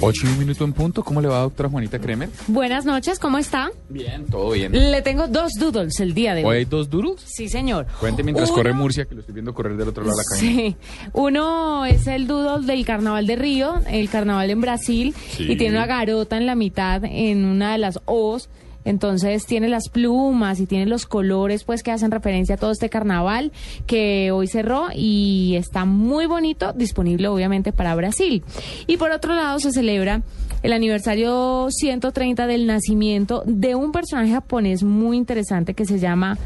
Ocho 0.00 0.26
y 0.26 0.30
un 0.30 0.38
minuto 0.38 0.64
en 0.64 0.72
punto. 0.72 1.02
¿Cómo 1.02 1.20
le 1.20 1.28
va, 1.28 1.40
doctora 1.40 1.68
Juanita 1.68 1.98
Kremer? 1.98 2.28
Buenas 2.46 2.84
noches, 2.84 3.18
¿cómo 3.18 3.38
está? 3.38 3.70
Bien, 3.88 4.24
todo 4.26 4.50
bien. 4.52 4.72
Le 4.72 5.02
tengo 5.02 5.26
dos 5.26 5.52
doodles 5.58 5.98
el 6.00 6.14
día 6.14 6.34
de 6.34 6.42
¿Hoy 6.44 6.50
hoy. 6.50 6.56
hay 6.58 6.64
dos 6.66 6.88
duros? 6.88 7.20
Sí, 7.24 7.48
señor. 7.48 7.86
Cuente 7.98 8.22
mientras 8.22 8.48
Uno- 8.50 8.56
corre 8.56 8.72
Murcia, 8.72 9.06
que 9.06 9.14
lo 9.14 9.20
estoy 9.20 9.34
viendo 9.34 9.52
correr 9.52 9.76
del 9.76 9.88
otro 9.88 10.04
lado 10.04 10.16
de 10.16 10.22
la 10.22 10.36
cabina. 10.36 10.60
Sí, 10.60 10.76
uno 11.14 11.84
es 11.84 12.06
el 12.06 12.26
doodle 12.28 12.66
del 12.66 12.84
carnaval 12.86 13.26
de 13.26 13.36
Río, 13.36 13.74
el 13.88 14.08
carnaval 14.08 14.50
en 14.50 14.60
Brasil, 14.60 15.14
Sí. 15.36 15.50
y 15.50 15.56
tiene 15.56 15.76
una 15.76 15.86
garota 15.86 16.36
en 16.36 16.46
la 16.46 16.54
mitad, 16.54 17.02
en 17.04 17.44
una 17.44 17.72
de 17.72 17.78
las 17.78 17.98
O's. 18.04 18.48
Entonces 18.88 19.44
tiene 19.44 19.68
las 19.68 19.90
plumas 19.90 20.60
y 20.60 20.66
tiene 20.66 20.86
los 20.86 21.04
colores 21.04 21.64
pues 21.64 21.82
que 21.82 21.90
hacen 21.90 22.10
referencia 22.10 22.54
a 22.54 22.58
todo 22.58 22.70
este 22.70 22.88
carnaval 22.88 23.52
que 23.86 24.30
hoy 24.32 24.46
cerró 24.46 24.86
y 24.94 25.56
está 25.56 25.84
muy 25.84 26.24
bonito, 26.24 26.72
disponible 26.72 27.28
obviamente 27.28 27.72
para 27.72 27.94
Brasil. 27.94 28.42
Y 28.86 28.96
por 28.96 29.10
otro 29.10 29.34
lado 29.34 29.58
se 29.60 29.72
celebra 29.72 30.22
el 30.62 30.72
aniversario 30.72 31.68
130 31.70 32.46
del 32.46 32.66
nacimiento 32.66 33.42
de 33.44 33.74
un 33.74 33.92
personaje 33.92 34.32
japonés 34.32 34.82
muy 34.82 35.18
interesante 35.18 35.74
que 35.74 35.84
se 35.84 35.98
llama 35.98 36.38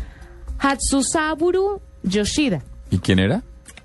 Hatsusaburo 0.59 1.81
Yoshida. 2.03 2.63
¿Y 2.91 2.99
quién 2.99 3.21
era? 3.21 3.45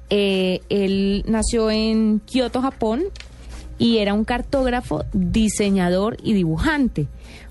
Eh, 0.09 0.61
él 0.69 1.23
nació 1.27 1.69
en 1.69 2.21
Kioto, 2.25 2.61
Japón, 2.61 3.03
y 3.77 3.97
era 3.97 4.13
un 4.13 4.25
cartógrafo, 4.25 5.05
diseñador 5.13 6.17
y 6.23 6.33
dibujante. 6.33 7.07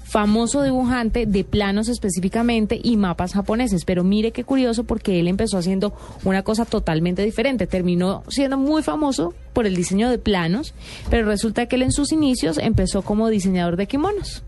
Famoso 0.09 0.63
dibujante 0.63 1.27
de 1.27 1.43
planos 1.43 1.89
específicamente 1.89 2.79
y 2.81 2.97
mapas 2.97 3.33
japoneses. 3.33 3.85
Pero 3.85 4.05
mire 4.05 4.31
qué 4.31 4.45
curioso 4.45 4.85
porque 4.85 5.19
él 5.19 5.27
empezó 5.27 5.59
haciendo 5.59 5.95
una 6.23 6.43
cosa 6.45 6.65
totalmente 6.65 7.23
diferente. 7.25 7.67
Terminó 7.67 8.23
siendo 8.29 8.57
muy 8.57 8.85
famoso 8.85 9.35
por 9.53 9.67
el 9.67 9.75
diseño 9.75 10.09
de 10.09 10.19
planos, 10.19 10.75
pero 11.11 11.27
resulta 11.27 11.67
que 11.67 11.75
él 11.75 11.83
en 11.83 11.91
sus 11.93 12.13
inicios 12.13 12.57
empezó 12.59 13.03
como 13.03 13.29
diseñador 13.29 13.77
de 13.77 13.89
kimonos. 13.89 14.45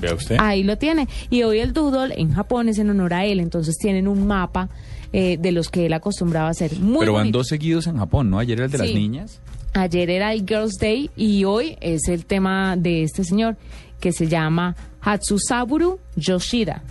Vea 0.00 0.14
usted. 0.14 0.36
Ahí 0.40 0.64
lo 0.64 0.76
tiene. 0.76 1.06
Y 1.30 1.44
hoy 1.44 1.60
el 1.60 1.72
doodle 1.72 2.20
en 2.20 2.32
Japón 2.32 2.68
es 2.68 2.78
en 2.78 2.90
honor 2.90 3.14
a 3.14 3.24
él. 3.24 3.38
Entonces 3.38 3.76
tienen 3.78 4.08
un 4.08 4.26
mapa 4.26 4.68
eh, 5.12 5.36
de 5.40 5.52
los 5.52 5.68
que 5.68 5.86
él 5.86 5.92
acostumbraba 5.92 6.48
a 6.48 6.50
hacer. 6.50 6.76
Muy 6.80 6.98
Pero 7.00 7.12
van 7.12 7.22
bonito. 7.26 7.38
dos 7.38 7.46
seguidos 7.46 7.86
en 7.86 7.98
Japón, 7.98 8.30
¿no? 8.30 8.40
Ayer 8.40 8.58
era 8.58 8.66
el 8.66 8.72
de 8.72 8.78
las 8.78 8.88
niñas. 8.92 9.40
Ayer 9.74 10.10
era 10.10 10.32
el 10.32 10.40
Girls' 10.46 10.78
Day 10.78 11.10
y 11.16 11.44
hoy 11.44 11.78
es 11.80 12.08
el 12.08 12.26
tema 12.26 12.76
de 12.76 13.04
este 13.04 13.24
señor 13.24 13.56
que 14.02 14.12
se 14.12 14.26
llama 14.26 14.74
Hatsusaburo 15.00 16.00
Yoshida. 16.16 16.82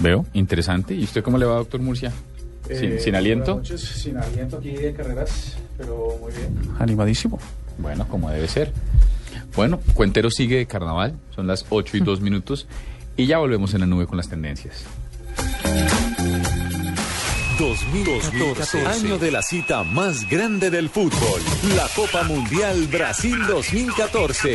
Veo, 0.00 0.26
interesante. 0.32 0.94
¿Y 0.94 1.04
usted 1.04 1.22
cómo 1.22 1.38
le 1.38 1.46
va, 1.46 1.54
doctor 1.54 1.80
Murcia? 1.80 2.12
¿Sin, 2.66 2.92
Eh, 2.94 2.98
sin 3.00 3.14
aliento? 3.14 3.54
noches, 3.56 3.80
sin 3.80 4.16
aliento 4.16 4.56
aquí 4.58 4.70
de 4.72 4.92
carreras, 4.92 5.56
pero 5.78 6.18
muy 6.20 6.32
bien. 6.32 6.58
Animadísimo. 6.80 7.38
Bueno, 7.78 8.06
como 8.08 8.28
debe 8.30 8.48
ser. 8.48 8.72
Bueno, 9.54 9.78
Cuentero 9.94 10.28
sigue 10.30 10.56
de 10.56 10.66
carnaval. 10.66 11.14
Son 11.34 11.46
las 11.46 11.66
8 11.70 11.96
y 11.98 12.00
2 12.00 12.20
minutos. 12.28 12.66
Y 13.16 13.26
ya 13.26 13.38
volvemos 13.38 13.72
en 13.74 13.80
la 13.80 13.86
nube 13.86 14.06
con 14.08 14.16
las 14.16 14.28
tendencias. 14.28 14.82
2014, 17.58 18.86
año 18.86 19.18
de 19.18 19.30
la 19.30 19.40
cita 19.42 19.84
más 19.84 20.28
grande 20.28 20.68
del 20.70 20.88
fútbol, 20.88 21.40
la 21.76 21.86
Copa 21.94 22.24
Mundial 22.24 22.88
Brasil 22.90 23.36
2014. 23.46 24.54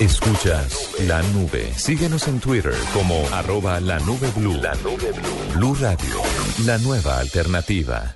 Escuchas 0.00 0.94
la 1.08 1.20
nube. 1.34 1.72
Síguenos 1.74 2.28
en 2.28 2.38
Twitter 2.38 2.72
como 2.94 3.14
arroba 3.32 3.80
la 3.80 3.98
nube 3.98 4.30
blue. 4.36 4.54
La 4.54 4.72
nube 4.76 5.10
blue. 5.10 5.56
Blue 5.56 5.74
Radio, 5.74 6.22
la 6.64 6.78
nueva 6.78 7.18
alternativa. 7.18 8.14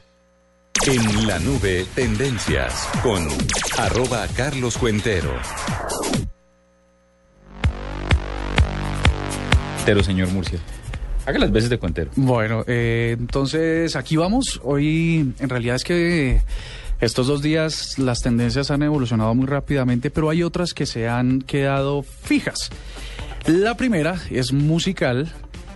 En 0.86 1.26
la 1.26 1.40
nube, 1.40 1.84
tendencias 1.96 2.88
con 3.02 3.26
arroba 3.78 4.28
Carlos 4.36 4.78
Cuentero. 4.78 5.32
Cuentero, 9.74 10.04
señor 10.04 10.28
Murcia. 10.28 10.60
Haga 11.26 11.40
las 11.40 11.50
veces 11.50 11.68
de 11.68 11.78
Cuentero. 11.78 12.12
Bueno, 12.14 12.62
eh, 12.68 13.16
entonces 13.18 13.96
aquí 13.96 14.16
vamos. 14.16 14.60
Hoy 14.62 15.34
en 15.36 15.48
realidad 15.48 15.74
es 15.74 15.82
que 15.82 16.42
estos 17.02 17.26
dos 17.26 17.42
días 17.42 17.98
las 17.98 18.20
tendencias 18.20 18.70
han 18.70 18.82
evolucionado 18.84 19.34
muy 19.34 19.46
rápidamente, 19.46 20.08
pero 20.08 20.30
hay 20.30 20.44
otras 20.44 20.72
que 20.72 20.86
se 20.86 21.08
han 21.08 21.42
quedado 21.42 22.02
fijas. 22.02 22.70
La 23.46 23.76
primera 23.76 24.20
es 24.30 24.52
musical 24.52 25.32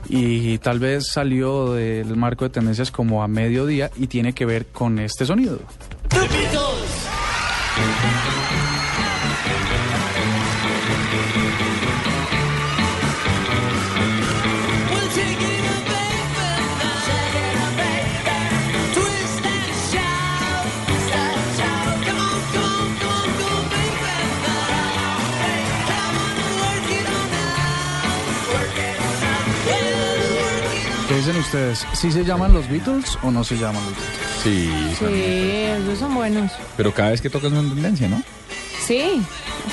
y 0.09 0.59
tal 0.59 0.79
vez 0.79 1.09
salió 1.09 1.73
del 1.73 2.15
marco 2.17 2.45
de 2.45 2.51
tendencias 2.51 2.93
como 2.93 3.25
a 3.25 3.29
mediodía 3.29 3.91
y 3.97 4.07
tiene 4.07 4.35
que 4.35 4.47
ver 4.47 4.67
con 4.67 5.01
este 5.01 5.27
sonido. 5.27 5.59
¿Qué 6.09 6.47
ustedes? 31.47 31.87
¿Sí 31.95 32.11
se 32.13 32.25
llaman 32.25 32.53
los 32.53 32.69
Beatles 32.69 33.19
o 33.23 33.31
no 33.31 33.43
se 33.45 33.57
llaman 33.57 33.83
los 33.85 33.95
Beatles? 33.95 34.43
Sí, 34.43 34.71
Sí, 34.99 35.83
esos 35.83 35.99
son 35.99 36.15
buenos. 36.15 36.53
pero 36.77 36.93
cada 36.93 37.11
vez 37.11 37.21
que 37.21 37.31
tocas 37.31 37.51
una 37.53 37.63
tendencia, 37.73 38.09
¿no? 38.09 38.23
Sí. 38.87 39.23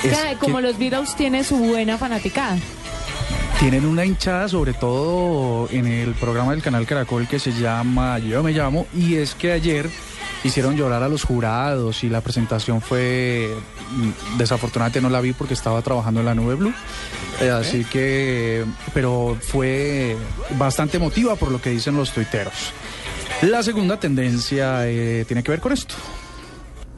Es 0.02 0.12
Es 0.12 0.18
que 0.18 0.36
como 0.38 0.56
que- 0.56 0.62
los 0.62 0.78
Beatles 0.78 1.14
tiene 1.16 1.44
su 1.44 1.56
buena 1.56 1.98
fanaticada. 1.98 2.56
Tienen 3.60 3.86
una 3.86 4.04
hinchada 4.04 4.48
sobre 4.48 4.72
todo 4.74 5.68
en 5.70 5.86
el 5.86 6.12
programa 6.14 6.50
del 6.52 6.62
canal 6.62 6.86
Caracol 6.86 7.26
que 7.28 7.38
se 7.38 7.52
llama 7.52 8.18
Yo 8.18 8.42
me 8.42 8.52
llamo 8.52 8.86
y 8.94 9.14
es 9.14 9.34
que 9.34 9.52
ayer 9.52 9.88
hicieron 10.44 10.76
llorar 10.76 11.02
a 11.02 11.08
los 11.08 11.24
jurados 11.24 12.04
y 12.04 12.08
la 12.08 12.20
presentación 12.20 12.80
fue 12.80 13.54
mm, 13.96 14.38
desafortunadamente 14.38 15.00
no 15.00 15.10
la 15.10 15.20
vi 15.20 15.32
porque 15.32 15.54
estaba 15.54 15.82
trabajando 15.82 16.20
en 16.20 16.26
la 16.26 16.34
nube 16.34 16.54
blue. 16.54 16.74
Eh, 17.40 17.50
así 17.50 17.84
que 17.84 18.64
pero 18.92 19.36
fue 19.40 20.16
bastante 20.58 20.98
emotiva 20.98 21.34
por 21.36 21.50
lo 21.50 21.60
que 21.60 21.70
dicen 21.70 21.96
los 21.96 22.12
tuiteros. 22.12 22.72
La 23.42 23.62
segunda 23.62 23.98
tendencia 23.98 24.86
eh, 24.86 25.24
tiene 25.26 25.42
que 25.42 25.50
ver 25.50 25.60
con 25.60 25.72
esto 25.72 25.94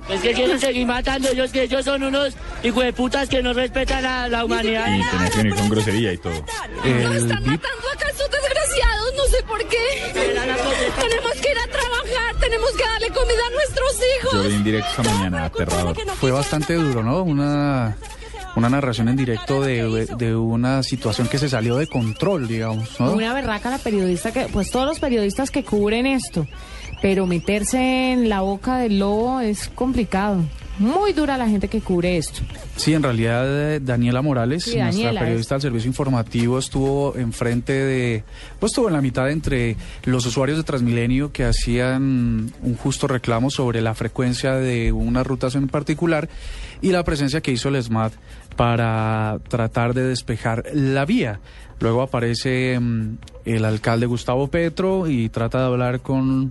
Es 0.08 0.20
que 0.20 0.32
quieren 0.35 0.61
seguir 0.61 0.87
matando 0.87 1.29
ellos, 1.29 1.50
que 1.50 1.62
ellos 1.62 1.85
son 1.85 2.03
unos 2.05 2.35
hijueputas 2.62 3.29
que 3.29 3.43
no 3.43 3.53
respetan 3.53 4.05
a 4.05 4.29
la 4.29 4.44
humanidad. 4.44 4.87
Y 4.88 5.37
venir 5.37 5.55
con 5.55 5.69
grosería 5.69 6.12
y 6.12 6.19
todo. 6.19 6.32
el 6.32 6.43
beat- 6.43 7.23
matando 7.41 7.88
acá? 7.93 8.06
¿Eso 8.12 8.25
te 8.31 8.37
¿por 9.47 9.58
qué? 9.69 9.76
Tenemos 10.12 11.32
que 11.41 11.50
ir 11.50 11.58
a 11.58 11.67
trabajar, 11.70 12.37
tenemos 12.41 12.70
que 12.73 12.82
darle 12.85 13.08
comida 13.08 13.47
a 13.47 13.50
nuestros 13.50 13.97
hijos. 14.20 14.32
Yo 14.35 14.43
vi 14.49 14.55
en 14.55 14.64
directo 14.64 14.88
esta 14.91 15.03
mañana, 15.03 15.44
aterrador. 15.47 15.97
Fue 16.20 16.31
bastante 16.31 16.75
duro, 16.75 17.02
¿no? 17.02 17.23
Una, 17.23 17.97
una 18.56 18.69
narración 18.69 19.09
en 19.09 19.17
directo 19.17 19.62
de, 19.62 20.06
de 20.17 20.37
una 20.37 20.82
situación 20.82 21.29
que 21.29 21.38
se 21.38 21.49
salió 21.49 21.76
de 21.76 21.87
control, 21.87 22.49
digamos, 22.49 22.99
¿no? 23.00 23.12
Una 23.12 23.32
berraca 23.35 23.70
la 23.70 23.79
periodista 23.79 24.32
que, 24.32 24.47
pues 24.52 24.70
todos 24.70 24.87
los 24.87 24.99
periodistas 24.99 25.50
que 25.50 25.64
cubren 25.64 26.06
esto, 26.06 26.47
pero 27.06 27.25
meterse 27.25 28.11
en 28.11 28.29
la 28.29 28.41
boca 28.41 28.79
del 28.79 28.99
lobo 28.99 29.38
es 29.38 29.69
complicado. 29.69 30.43
Muy 30.81 31.12
dura 31.12 31.37
la 31.37 31.49
gente 31.49 31.69
que 31.69 31.81
cubre 31.81 32.17
esto. 32.17 32.41
Sí, 32.75 32.94
en 32.94 33.05
realidad 33.05 33.75
eh, 33.75 33.79
Daniela 33.79 34.23
Morales, 34.23 34.64
Sí, 34.64 34.70
nuestra 34.70 34.87
Daniela 34.87 35.20
periodista 35.20 35.55
del 35.55 35.62
servicio 35.62 35.87
informativo, 35.87 36.58
estuvo 36.58 37.14
enfrente 37.14 37.75
de, 37.75 38.25
pues 38.58 38.73
estuvo 38.73 38.88
en 38.88 38.94
la 38.94 39.03
mitad 39.03 39.31
entre 39.31 39.76
los 40.03 40.26
usuarios 40.26 40.58
de 40.58 40.64
Transmilenio 40.64 41.31
que 41.31 41.44
hacían 41.44 42.53
un 42.61 42.76
justo 42.76 43.06
reclamo 43.06 43.50
sobre 43.50 43.81
la 43.82 43.94
frecuencia 43.94 44.55
de 44.55 44.91
unas 44.91 45.25
rutas 45.25 45.55
en 45.55 45.69
particular 45.69 46.29
y 46.82 46.91
la 46.91 47.05
presencia 47.05 47.41
que 47.41 47.52
hizo 47.52 47.69
el 47.69 47.81
SMAT 47.81 48.14
para 48.56 49.38
tratar 49.47 49.94
de 49.94 50.02
despejar 50.02 50.64
la 50.75 51.05
vía. 51.05 51.38
Luego 51.79 52.02
aparece 52.02 52.81
mm, 52.81 53.19
el 53.44 53.64
alcalde 53.64 54.06
Gustavo 54.06 54.49
Petro 54.49 55.06
y 55.06 55.29
trata 55.29 55.61
de 55.61 55.67
hablar 55.67 56.00
con 56.00 56.50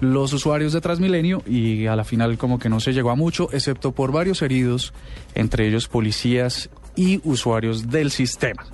los 0.00 0.32
usuarios 0.32 0.72
de 0.72 0.80
Transmilenio 0.80 1.42
y 1.46 1.86
a 1.86 1.96
la 1.96 2.04
final 2.04 2.38
como 2.38 2.58
que 2.58 2.68
no 2.68 2.80
se 2.80 2.92
llegó 2.92 3.10
a 3.10 3.14
mucho, 3.14 3.48
excepto 3.52 3.92
por 3.92 4.12
varios 4.12 4.42
heridos, 4.42 4.92
entre 5.34 5.68
ellos 5.68 5.88
policías 5.88 6.70
y 6.96 7.20
usuarios 7.24 7.90
del 7.90 8.10
sistema. 8.10 8.64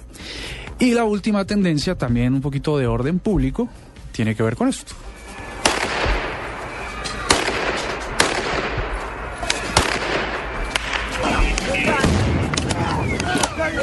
Y 0.79 0.93
la 0.93 1.05
última 1.05 1.45
tendencia, 1.45 1.97
también 1.97 2.35
un 2.35 2.41
poquito 2.41 2.79
de 2.79 2.87
orden 2.87 3.19
público, 3.19 3.69
tiene 4.13 4.35
que 4.35 4.43
ver 4.43 4.57
con 4.57 4.69
esto. 4.69 4.95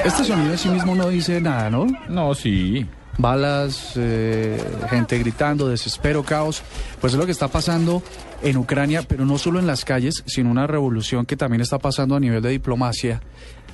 Este 0.04 0.24
sonido 0.24 0.52
en 0.54 0.58
sí 0.58 0.70
mismo 0.70 0.96
no 0.96 1.10
dice 1.10 1.42
nada, 1.42 1.70
¿no? 1.70 1.86
No, 2.08 2.34
sí. 2.34 2.86
Balas, 3.18 3.94
eh, 3.96 4.60
gente 4.90 5.18
gritando, 5.20 5.68
desespero, 5.68 6.24
caos. 6.24 6.64
Pues 7.02 7.14
es 7.14 7.20
lo 7.20 7.26
que 7.26 7.32
está 7.32 7.48
pasando 7.48 8.04
en 8.42 8.58
Ucrania, 8.58 9.04
pero 9.08 9.26
no 9.26 9.38
solo 9.38 9.60
en 9.60 9.68
las 9.68 9.86
calles, 9.86 10.24
sino 10.26 10.52
una 10.52 10.68
revolución 10.68 11.26
que 11.26 11.38
también 11.38 11.62
está 11.62 11.80
pasando 11.80 12.16
a 12.16 12.20
nivel 12.20 12.42
de 12.42 12.50
diplomacia, 12.50 13.22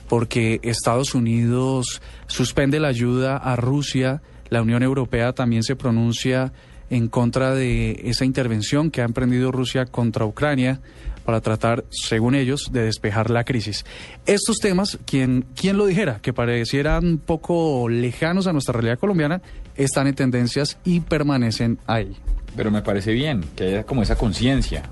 porque 0.08 0.60
Estados 0.64 1.16
Unidos 1.16 2.02
suspende 2.28 2.80
la 2.80 2.88
ayuda 2.88 3.38
a 3.38 3.56
Rusia, 3.56 4.22
la 4.50 4.62
Unión 4.62 4.84
Europea 4.84 5.34
también 5.34 5.64
se 5.64 5.76
pronuncia 5.76 6.54
en 6.90 7.08
contra 7.08 7.56
de 7.56 8.02
esa 8.06 8.24
intervención 8.24 8.92
que 8.92 9.02
ha 9.02 9.06
emprendido 9.06 9.52
Rusia 9.52 9.86
contra 9.86 10.26
Ucrania 10.26 10.80
para 11.26 11.42
tratar, 11.42 11.86
según 11.90 12.36
ellos, 12.36 12.70
de 12.72 12.84
despejar 12.84 13.30
la 13.30 13.44
crisis. 13.44 13.86
Estos 14.26 14.58
temas, 14.58 14.98
quien, 15.06 15.46
quien 15.56 15.78
lo 15.78 15.86
dijera, 15.86 16.20
que 16.22 16.34
parecieran 16.34 17.06
un 17.06 17.18
poco 17.18 17.90
lejanos 17.90 18.48
a 18.48 18.54
nuestra 18.54 18.74
realidad 18.74 19.00
colombiana, 19.00 19.42
están 19.76 20.08
en 20.08 20.16
tendencias 20.16 20.78
y 20.84 21.00
permanecen 21.00 21.80
ahí. 21.88 22.16
Pero 22.56 22.72
me 22.72 22.82
parece 22.82 23.14
bien 23.14 23.44
que 23.56 23.64
haya 23.66 23.84
como 23.84 24.04
esa 24.04 24.16
conciencia. 24.16 24.84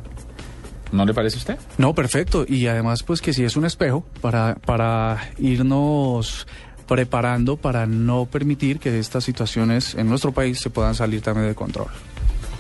¿No 0.91 1.05
le 1.05 1.13
parece 1.13 1.37
a 1.37 1.39
usted? 1.39 1.57
No, 1.77 1.93
perfecto. 1.95 2.45
Y 2.47 2.67
además, 2.67 3.03
pues 3.03 3.21
que 3.21 3.33
sí 3.33 3.43
es 3.43 3.55
un 3.55 3.65
espejo 3.65 4.03
para, 4.19 4.55
para 4.55 5.31
irnos 5.37 6.47
preparando 6.91 7.55
para 7.55 7.85
no 7.85 8.25
permitir 8.25 8.77
que 8.77 8.99
estas 8.99 9.23
situaciones 9.23 9.95
en 9.95 10.09
nuestro 10.09 10.33
país 10.33 10.59
se 10.59 10.69
puedan 10.69 10.93
salir 10.93 11.21
también 11.21 11.47
de 11.47 11.55
control. 11.55 11.87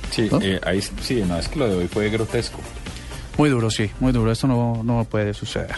Sí, 0.09 0.29
¿No? 0.31 0.39
eh, 0.41 0.57
ahí, 0.63 0.81
sí, 0.81 1.21
no, 1.27 1.37
es 1.37 1.49
que 1.49 1.59
lo 1.59 1.67
de 1.67 1.75
hoy 1.75 1.87
fue 1.89 2.09
grotesco. 2.09 2.59
Muy 3.41 3.49
duro, 3.49 3.71
sí, 3.71 3.89
muy 3.99 4.11
duro. 4.11 4.31
Esto 4.31 4.45
no, 4.45 4.83
no 4.83 5.03
puede 5.03 5.33
suceder. 5.33 5.73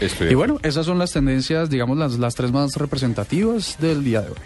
Estoy 0.00 0.32
Y 0.32 0.34
bueno, 0.34 0.58
esas 0.64 0.86
son 0.86 0.98
las 0.98 1.12
tendencias, 1.12 1.70
digamos, 1.70 1.96
las, 1.96 2.18
las 2.18 2.34
tres 2.34 2.50
más 2.50 2.74
representativas 2.74 3.76
del 3.78 4.02
día 4.02 4.22
de 4.22 4.30
hoy. 4.30 4.36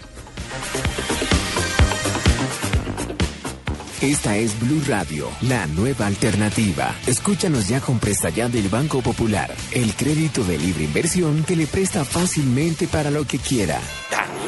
Esta 4.02 4.37
es 4.37 4.61
Blue 4.61 4.82
Radio, 4.87 5.31
la 5.41 5.67
nueva 5.69 6.06
alternativa. 6.06 6.94
Escúchanos 7.06 7.67
ya 7.67 7.81
con 7.81 7.99
presta 7.99 8.29
ya 8.29 8.50
del 8.50 8.69
Banco 8.69 9.00
Popular, 9.00 9.50
el 9.73 9.94
crédito 9.94 10.44
de 10.44 10.58
libre 10.58 10.85
inversión 10.85 11.44
que 11.44 11.56
le 11.56 11.67
presta 11.67 12.05
fácilmente 12.05 12.87
para 12.87 13.11
lo 13.11 13.25
que 13.25 13.38
quiera. 13.38 13.81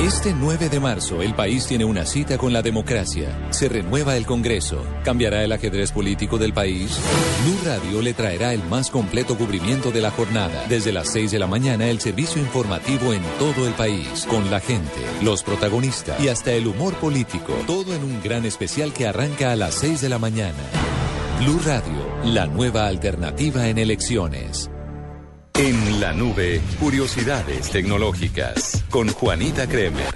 Este 0.00 0.32
9 0.32 0.68
de 0.68 0.78
marzo 0.78 1.22
el 1.22 1.34
país 1.34 1.66
tiene 1.66 1.84
una 1.84 2.06
cita 2.06 2.38
con 2.38 2.52
la 2.52 2.62
democracia. 2.62 3.36
Se 3.50 3.68
renueva 3.68 4.16
el 4.16 4.26
Congreso. 4.26 4.80
¿Cambiará 5.02 5.42
el 5.42 5.50
ajedrez 5.50 5.90
político 5.90 6.38
del 6.38 6.52
país? 6.52 6.96
Blue 7.42 7.58
Radio 7.64 8.00
le 8.00 8.14
traerá 8.14 8.54
el 8.54 8.62
más 8.62 8.92
completo 8.92 9.36
cubrimiento 9.36 9.90
de 9.90 10.00
la 10.00 10.12
jornada. 10.12 10.66
Desde 10.68 10.92
las 10.92 11.10
6 11.10 11.32
de 11.32 11.40
la 11.40 11.48
mañana 11.48 11.88
el 11.88 11.98
servicio 11.98 12.40
informativo 12.40 13.12
en 13.12 13.22
todo 13.40 13.66
el 13.66 13.74
país. 13.74 14.24
Con 14.30 14.48
la 14.52 14.60
gente, 14.60 15.00
los 15.20 15.42
protagonistas 15.42 16.20
y 16.22 16.28
hasta 16.28 16.52
el 16.52 16.68
humor 16.68 16.94
político. 16.94 17.52
Todo 17.66 17.92
en 17.92 18.04
un 18.04 18.22
gran 18.22 18.44
especial 18.46 18.92
que 18.92 19.08
arranca 19.08 19.50
a 19.50 19.56
las 19.56 19.74
6 19.74 20.00
de 20.00 20.08
la 20.10 20.20
mañana. 20.20 20.62
Blue 21.40 21.60
Radio, 21.64 22.06
la 22.22 22.46
nueva 22.46 22.86
alternativa 22.86 23.66
en 23.66 23.78
elecciones. 23.78 24.70
En 25.58 26.00
la 26.00 26.12
nube, 26.12 26.60
curiosidades 26.78 27.70
tecnológicas 27.70 28.84
con 28.90 29.08
Juanita 29.08 29.66
Kremer. 29.66 30.14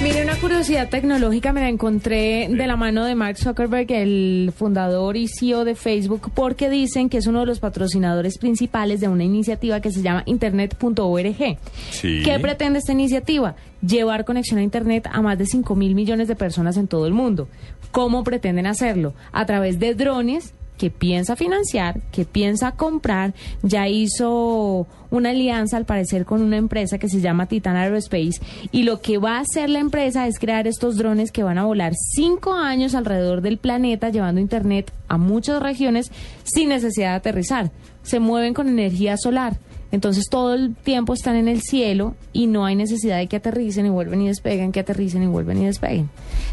Mire, 0.00 0.22
una 0.22 0.36
curiosidad 0.36 0.88
tecnológica 0.88 1.52
me 1.52 1.60
la 1.60 1.68
encontré 1.68 2.46
de 2.48 2.66
la 2.68 2.76
mano 2.76 3.04
de 3.04 3.16
Mark 3.16 3.36
Zuckerberg, 3.38 3.90
el 3.90 4.52
fundador 4.56 5.16
y 5.16 5.26
CEO 5.26 5.64
de 5.64 5.74
Facebook, 5.74 6.30
porque 6.32 6.70
dicen 6.70 7.08
que 7.08 7.18
es 7.18 7.26
uno 7.26 7.40
de 7.40 7.46
los 7.46 7.58
patrocinadores 7.58 8.38
principales 8.38 9.00
de 9.00 9.08
una 9.08 9.24
iniciativa 9.24 9.80
que 9.80 9.90
se 9.90 10.02
llama 10.02 10.22
Internet.org. 10.26 11.58
Sí. 11.90 12.22
¿Qué 12.24 12.38
pretende 12.40 12.78
esta 12.78 12.92
iniciativa? 12.92 13.56
Llevar 13.84 14.24
conexión 14.24 14.60
a 14.60 14.62
Internet 14.62 15.08
a 15.10 15.20
más 15.20 15.36
de 15.36 15.46
5 15.46 15.74
mil 15.74 15.96
millones 15.96 16.28
de 16.28 16.36
personas 16.36 16.76
en 16.76 16.86
todo 16.86 17.08
el 17.08 17.12
mundo. 17.12 17.48
¿Cómo 17.90 18.22
pretenden 18.22 18.68
hacerlo? 18.68 19.14
A 19.32 19.46
través 19.46 19.80
de 19.80 19.96
drones 19.96 20.54
que 20.82 20.90
piensa 20.90 21.36
financiar, 21.36 22.00
que 22.10 22.24
piensa 22.24 22.72
comprar, 22.72 23.34
ya 23.62 23.86
hizo 23.86 24.88
una 25.12 25.30
alianza 25.30 25.76
al 25.76 25.84
parecer 25.84 26.24
con 26.24 26.42
una 26.42 26.56
empresa 26.56 26.98
que 26.98 27.08
se 27.08 27.20
llama 27.20 27.46
Titan 27.46 27.76
Aerospace 27.76 28.40
y 28.72 28.82
lo 28.82 29.00
que 29.00 29.18
va 29.18 29.36
a 29.36 29.42
hacer 29.42 29.70
la 29.70 29.78
empresa 29.78 30.26
es 30.26 30.40
crear 30.40 30.66
estos 30.66 30.96
drones 30.96 31.30
que 31.30 31.44
van 31.44 31.58
a 31.58 31.66
volar 31.66 31.92
cinco 31.94 32.54
años 32.54 32.96
alrededor 32.96 33.42
del 33.42 33.58
planeta 33.58 34.08
llevando 34.08 34.40
internet 34.40 34.92
a 35.06 35.18
muchas 35.18 35.62
regiones 35.62 36.10
sin 36.42 36.70
necesidad 36.70 37.10
de 37.10 37.16
aterrizar. 37.16 37.70
Se 38.02 38.18
mueven 38.18 38.52
con 38.52 38.66
energía 38.66 39.16
solar. 39.16 39.58
Entonces 39.92 40.24
todo 40.30 40.54
el 40.54 40.74
tiempo 40.74 41.14
están 41.14 41.36
en 41.36 41.46
el 41.48 41.60
cielo 41.62 42.16
y 42.32 42.46
no 42.48 42.64
hay 42.64 42.74
necesidad 42.74 43.18
de 43.18 43.26
que 43.28 43.36
aterricen 43.36 43.86
y 43.86 43.90
vuelven 43.90 44.22
y 44.22 44.28
despeguen, 44.28 44.72
que 44.72 44.80
aterricen 44.80 45.22
y 45.22 45.26
vuelven 45.26 45.62
y 45.62 45.66
despeguen. 45.66 46.08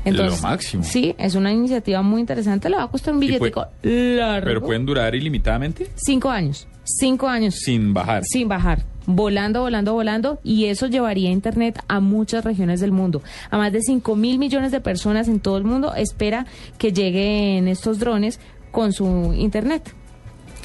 Entonces, 0.05 0.41
Lo 0.41 0.48
máximo. 0.50 0.84
Sí, 0.84 1.15
es 1.17 1.36
una 1.36 1.51
iniciativa 1.51 2.01
muy 2.01 2.19
interesante. 2.22 2.69
Le 2.69 2.75
va 2.75 2.84
a 2.84 2.88
costar 2.89 3.13
un 3.15 3.24
Y 3.24 3.27
puede- 3.27 3.39
billetico 3.39 3.65
largo. 3.84 4.46
Pero 4.46 4.62
pueden 4.62 4.86
durar 4.86 5.15
ilimitadamente 5.15 5.88
Cinco 5.96 6.29
años. 6.29 6.67
Cinco 6.84 7.27
años. 7.27 7.55
sin 7.55 7.93
bajar. 7.93 8.24
Sin 8.25 8.48
bajar. 8.48 8.84
Volando, 9.05 9.62
volando, 9.62 9.93
volando. 9.93 10.39
Y 10.43 10.65
eso 10.65 10.88
llevaría 10.88 11.31
Internet 11.31 11.79
a 11.88 12.00
muchas 12.00 12.43
regiones 12.43 12.79
del 12.79 12.91
mundo. 12.91 13.22
A 13.50 13.58
más 13.58 13.72
de 13.72 13.81
5 13.81 14.15
mil 14.15 14.38
millones 14.38 14.72
de 14.72 14.81
personas 14.81 15.27
en 15.27 15.39
todo 15.39 15.58
el 15.58 15.63
mundo 15.63 15.93
espera 15.96 16.46
que 16.77 16.91
lleguen 16.91 17.67
estos 17.67 18.00
drones 18.00 18.39
con 18.72 18.91
su 18.93 19.34
Internet. 19.36 19.93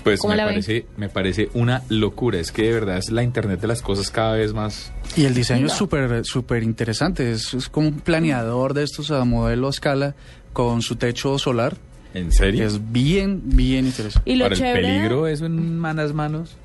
Pues 0.05 0.21
¿Cómo 0.21 0.35
me 0.35 0.43
parece, 0.43 0.87
me 0.99 1.09
parece 1.09 1.49
una 1.55 1.83
locura. 1.89 2.39
Es 2.39 2.53
que 2.53 2.63
de 2.65 2.73
verdad 2.75 2.99
es 2.99 3.11
la 3.11 3.23
internet 3.23 3.61
de 3.61 3.67
las 3.67 3.81
cosas 3.83 4.11
cada 4.11 4.35
vez 4.35 4.53
más. 4.53 4.93
Y 5.17 5.25
el 5.25 5.35
diseño 5.35 5.63
No. 5.63 5.67
es 5.69 5.73
súper 5.73 6.25
súper 6.25 6.63
interesante. 6.63 7.33
Es, 7.33 7.55
es 7.55 7.69
como 7.71 7.89
un 7.89 8.01
planeador 8.01 8.75
de 8.75 8.83
estos 8.85 9.11
a 9.11 9.25
modelo 9.25 9.67
a 9.69 9.71
escala 9.71 10.15
con 10.53 10.83
su 10.83 10.97
techo 10.97 11.39
solar. 11.39 11.77
¿En 12.13 12.31
serio? 12.31 12.65
Es 12.65 12.93
bien, 12.93 13.41
bien 13.45 13.87
interesante. 13.87 14.31
Y 14.31 14.37
lo 14.37 14.45
Para 14.45 14.55
chévere. 14.57 14.79
el 14.81 14.85
peligro, 14.97 15.27
eso 15.27 15.47
en 15.47 15.79
manos. 16.15 16.57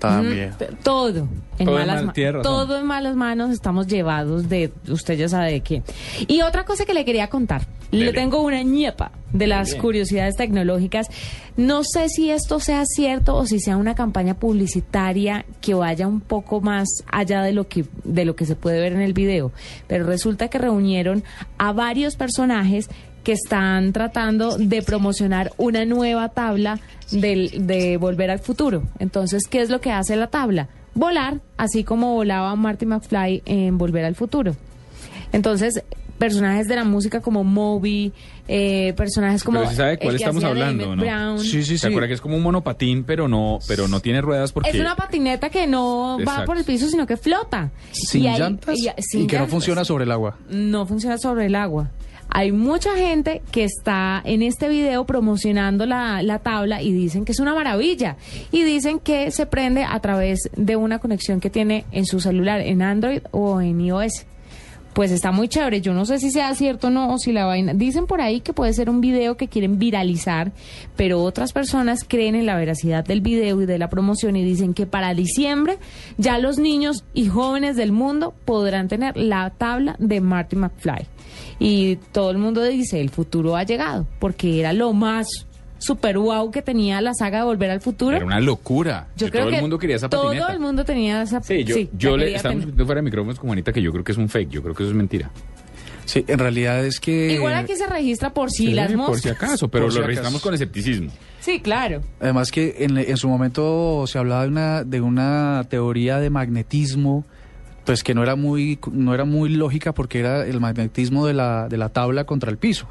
También. 0.00 0.50
Todo 0.82 1.28
en 1.58 1.66
Todo 1.66 1.74
malas 1.78 1.96
mal- 1.96 2.06
ma- 2.06 2.12
tiene 2.12 2.32
razón. 2.32 2.42
todo 2.42 2.78
en 2.78 2.86
malas 2.86 3.16
manos 3.16 3.50
estamos 3.50 3.86
llevados 3.86 4.48
de 4.48 4.72
usted 4.88 5.18
ya 5.18 5.28
sabe 5.28 5.52
de 5.52 5.60
quién. 5.60 5.84
Y 6.26 6.40
otra 6.42 6.64
cosa 6.64 6.84
que 6.86 6.94
le 6.94 7.04
quería 7.04 7.28
contar, 7.28 7.66
le 7.90 8.12
tengo 8.12 8.40
una 8.42 8.62
ñepa 8.62 9.10
de 9.32 9.46
las 9.46 9.74
curiosidades 9.74 10.36
tecnológicas. 10.36 11.08
No 11.56 11.82
sé 11.84 12.08
si 12.08 12.30
esto 12.30 12.60
sea 12.60 12.84
cierto 12.86 13.36
o 13.36 13.44
si 13.46 13.60
sea 13.60 13.76
una 13.76 13.94
campaña 13.94 14.34
publicitaria 14.34 15.44
que 15.60 15.74
vaya 15.74 16.06
un 16.08 16.20
poco 16.20 16.60
más 16.60 16.88
allá 17.12 17.42
de 17.42 17.52
lo 17.52 17.68
que 17.68 17.84
de 18.04 18.24
lo 18.24 18.34
que 18.36 18.46
se 18.46 18.56
puede 18.56 18.80
ver 18.80 18.92
en 18.92 19.00
el 19.02 19.12
video, 19.12 19.52
pero 19.86 20.04
resulta 20.06 20.48
que 20.48 20.58
reunieron 20.58 21.22
a 21.58 21.72
varios 21.72 22.16
personajes 22.16 22.88
que 23.24 23.32
están 23.32 23.92
tratando 23.92 24.56
de 24.56 24.82
promocionar 24.82 25.52
una 25.58 25.84
nueva 25.84 26.30
tabla 26.30 26.80
del, 27.10 27.66
de 27.66 27.96
Volver 27.96 28.30
al 28.30 28.38
Futuro. 28.38 28.84
Entonces, 28.98 29.42
¿qué 29.48 29.60
es 29.60 29.70
lo 29.70 29.80
que 29.80 29.92
hace 29.92 30.16
la 30.16 30.28
tabla? 30.28 30.68
Volar, 30.94 31.40
así 31.56 31.84
como 31.84 32.14
volaba 32.14 32.54
Marty 32.56 32.86
McFly 32.86 33.42
en 33.44 33.78
Volver 33.78 34.04
al 34.04 34.14
Futuro. 34.14 34.56
Entonces, 35.32 35.82
personajes 36.18 36.66
de 36.68 36.76
la 36.76 36.84
música 36.84 37.20
como 37.20 37.44
Moby, 37.44 38.12
eh, 38.48 38.92
personajes 38.96 39.42
como... 39.44 39.60
Pero 39.60 39.72
sabe 39.72 39.98
cuál 39.98 40.16
estamos 40.16 40.44
hablando, 40.44 40.94
¿no? 40.96 41.02
Brown. 41.02 41.38
Sí, 41.38 41.62
sí, 41.62 41.78
¿Se 41.78 41.78
sí. 41.78 41.86
acuerda 41.86 42.08
que 42.08 42.14
es 42.14 42.20
como 42.20 42.36
un 42.36 42.42
monopatín, 42.42 43.04
pero 43.04 43.28
no, 43.28 43.58
pero 43.68 43.86
no 43.88 44.00
tiene 44.00 44.20
ruedas 44.20 44.52
porque... 44.52 44.70
Es 44.70 44.80
una 44.80 44.96
patineta 44.96 45.48
que 45.48 45.66
no 45.66 46.18
va 46.26 46.44
por 46.44 46.58
el 46.58 46.64
piso, 46.64 46.88
sino 46.88 47.06
que 47.06 47.16
flota. 47.16 47.70
Sin 47.92 48.24
Y 48.24 48.36
llantas 48.38 48.76
y- 48.78 48.88
y, 48.88 49.02
sin 49.02 49.26
que 49.26 49.38
no 49.38 49.46
funciona 49.46 49.84
sobre 49.84 50.04
el 50.04 50.10
agua. 50.12 50.36
no 50.50 50.84
funciona 50.86 51.16
sobre 51.16 51.46
el 51.46 51.54
agua. 51.54 51.90
Hay 52.32 52.52
mucha 52.52 52.96
gente 52.96 53.42
que 53.50 53.64
está 53.64 54.22
en 54.24 54.42
este 54.42 54.68
video 54.68 55.04
promocionando 55.04 55.84
la, 55.84 56.22
la 56.22 56.38
tabla 56.38 56.80
y 56.80 56.92
dicen 56.92 57.24
que 57.24 57.32
es 57.32 57.40
una 57.40 57.54
maravilla. 57.54 58.16
Y 58.52 58.62
dicen 58.62 59.00
que 59.00 59.32
se 59.32 59.46
prende 59.46 59.84
a 59.84 59.98
través 59.98 60.48
de 60.56 60.76
una 60.76 61.00
conexión 61.00 61.40
que 61.40 61.50
tiene 61.50 61.84
en 61.90 62.06
su 62.06 62.20
celular, 62.20 62.60
en 62.60 62.82
Android 62.82 63.22
o 63.32 63.60
en 63.60 63.80
iOS. 63.80 64.26
Pues 64.92 65.10
está 65.10 65.32
muy 65.32 65.48
chévere. 65.48 65.80
Yo 65.80 65.92
no 65.92 66.04
sé 66.04 66.18
si 66.18 66.30
sea 66.30 66.54
cierto 66.54 66.86
o 66.86 66.90
no, 66.90 67.12
o 67.12 67.18
si 67.18 67.32
la 67.32 67.46
vaina. 67.46 67.74
Dicen 67.74 68.06
por 68.06 68.20
ahí 68.20 68.40
que 68.40 68.52
puede 68.52 68.72
ser 68.74 68.90
un 68.90 69.00
video 69.00 69.36
que 69.36 69.48
quieren 69.48 69.78
viralizar, 69.78 70.52
pero 70.96 71.22
otras 71.22 71.52
personas 71.52 72.04
creen 72.06 72.36
en 72.36 72.46
la 72.46 72.56
veracidad 72.56 73.04
del 73.04 73.20
video 73.20 73.60
y 73.62 73.66
de 73.66 73.78
la 73.78 73.90
promoción 73.90 74.36
y 74.36 74.44
dicen 74.44 74.74
que 74.74 74.86
para 74.86 75.14
diciembre 75.14 75.78
ya 76.16 76.38
los 76.38 76.58
niños 76.58 77.04
y 77.12 77.26
jóvenes 77.26 77.76
del 77.76 77.92
mundo 77.92 78.34
podrán 78.44 78.88
tener 78.88 79.16
la 79.16 79.50
tabla 79.50 79.96
de 79.98 80.20
Marty 80.20 80.56
McFly. 80.56 81.06
Y 81.60 81.96
todo 82.12 82.30
el 82.32 82.38
mundo 82.38 82.62
dice, 82.64 83.00
el 83.00 83.10
futuro 83.10 83.54
ha 83.54 83.62
llegado, 83.64 84.06
porque 84.18 84.58
era 84.60 84.72
lo 84.72 84.92
más 84.94 85.28
super 85.78 86.18
wow 86.18 86.50
que 86.50 86.62
tenía 86.62 87.00
la 87.00 87.14
saga 87.14 87.38
de 87.38 87.44
Volver 87.44 87.70
al 87.70 87.80
Futuro. 87.80 88.16
Era 88.16 88.24
una 88.26 88.40
locura. 88.40 89.08
Yo 89.16 89.26
Que 89.26 89.30
creo 89.32 89.42
todo 89.44 89.50
que 89.50 89.56
el 89.56 89.62
mundo 89.62 89.78
quería 89.78 89.96
esa 89.96 90.08
todo 90.08 90.24
patineta. 90.28 90.52
el 90.52 90.60
mundo 90.60 90.84
tenía 90.84 91.22
esa 91.22 91.42
Sí, 91.42 91.64
yo, 91.64 91.74
sí, 91.74 91.88
yo 91.96 92.16
le 92.16 92.24
quería 92.24 92.36
estamos 92.38 92.52
tener. 92.54 92.56
discutiendo 92.66 92.86
fuera 92.86 92.98
de 93.00 93.04
micrófonos 93.04 93.38
con 93.38 93.48
Juanita 93.48 93.72
que 93.72 93.80
yo 93.82 93.92
creo 93.92 94.02
que 94.04 94.12
es 94.12 94.18
un 94.18 94.28
fake, 94.28 94.50
yo 94.50 94.62
creo 94.62 94.74
que 94.74 94.82
eso 94.82 94.90
es 94.90 94.96
mentira. 94.96 95.30
Sí, 96.06 96.24
en 96.26 96.38
realidad 96.40 96.84
es 96.84 96.98
que... 96.98 97.32
Igual 97.34 97.54
aquí 97.54 97.76
se 97.76 97.86
registra 97.86 98.32
por 98.34 98.50
si 98.50 98.66
Sí, 98.68 98.72
las 98.74 98.88
por 98.88 98.96
moscas. 98.96 99.20
si 99.22 99.28
acaso, 99.28 99.68
pero 99.68 99.84
Por 99.84 99.92
si 99.92 99.98
lo 99.98 100.04
acaso. 100.04 100.08
registramos 100.08 100.42
con 100.42 100.54
escepticismo. 100.54 101.10
Sí, 101.40 101.60
claro. 101.60 102.00
Además 102.20 102.50
que 102.50 102.76
en, 102.80 102.98
en 102.98 103.16
su 103.16 103.28
momento 103.28 104.06
se 104.08 104.18
hablaba 104.18 104.42
de 104.42 104.48
una, 104.48 104.82
de 104.84 105.00
una 105.00 105.64
teoría 105.68 106.18
de 106.18 106.28
magnetismo, 106.30 107.24
pues 107.84 108.02
que 108.04 108.14
no 108.14 108.22
era 108.22 108.36
muy, 108.36 108.78
no 108.92 109.14
era 109.14 109.24
muy 109.24 109.48
lógica 109.50 109.92
porque 109.92 110.20
era 110.20 110.44
el 110.46 110.60
magnetismo 110.60 111.26
de 111.26 111.34
la, 111.34 111.68
de 111.68 111.76
la 111.76 111.88
tabla 111.88 112.24
contra 112.24 112.50
el 112.50 112.58
piso. 112.58 112.86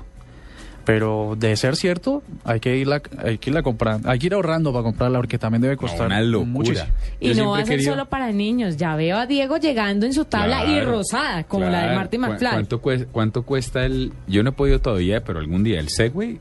Pero 0.85 1.35
de 1.37 1.55
ser 1.55 1.75
cierto, 1.75 2.23
hay 2.43 2.59
que 2.59 2.75
irla, 2.77 2.99
hay 3.23 3.37
que 3.37 3.51
irla 3.51 3.61
comprando, 3.61 4.09
hay 4.09 4.17
que 4.17 4.25
ir 4.25 4.33
ahorrando 4.33 4.71
para 4.71 4.81
comprarla 4.83 5.19
porque 5.19 5.37
también 5.37 5.61
debe 5.61 5.77
costar 5.77 6.07
una 6.07 6.19
locura. 6.21 6.49
muchísimo. 6.51 6.87
Y 7.19 7.33
Yo 7.33 7.43
no 7.43 7.51
va 7.51 7.57
a 7.59 7.65
ser 7.65 7.75
querido- 7.77 7.91
solo 7.93 8.05
para 8.07 8.31
niños. 8.31 8.75
Ya 8.77 8.95
veo 8.95 9.17
a 9.17 9.27
Diego 9.27 9.57
llegando 9.57 10.07
en 10.07 10.13
su 10.13 10.25
tabla 10.25 10.63
y 10.65 10.73
Claro, 10.75 10.91
rosada, 10.93 11.43
como 11.43 11.69
la 11.69 11.89
de. 11.89 11.95
Marty 11.95 12.17
¿Cu- 12.17 12.23
McFly. 12.23 12.49
¿Cuánto 12.49 12.81
cuesta, 12.81 13.07
¿Cuánto 13.11 13.43
cuesta 13.43 13.85
el...? 13.85 14.11
Yo 14.27 14.41
no 14.41 14.49
he 14.49 14.53
podido 14.53 14.79
todavía, 14.81 15.23
pero 15.23 15.37
algún 15.37 15.63
día 15.63 15.79
el 15.79 15.89
Segway, 15.89 16.39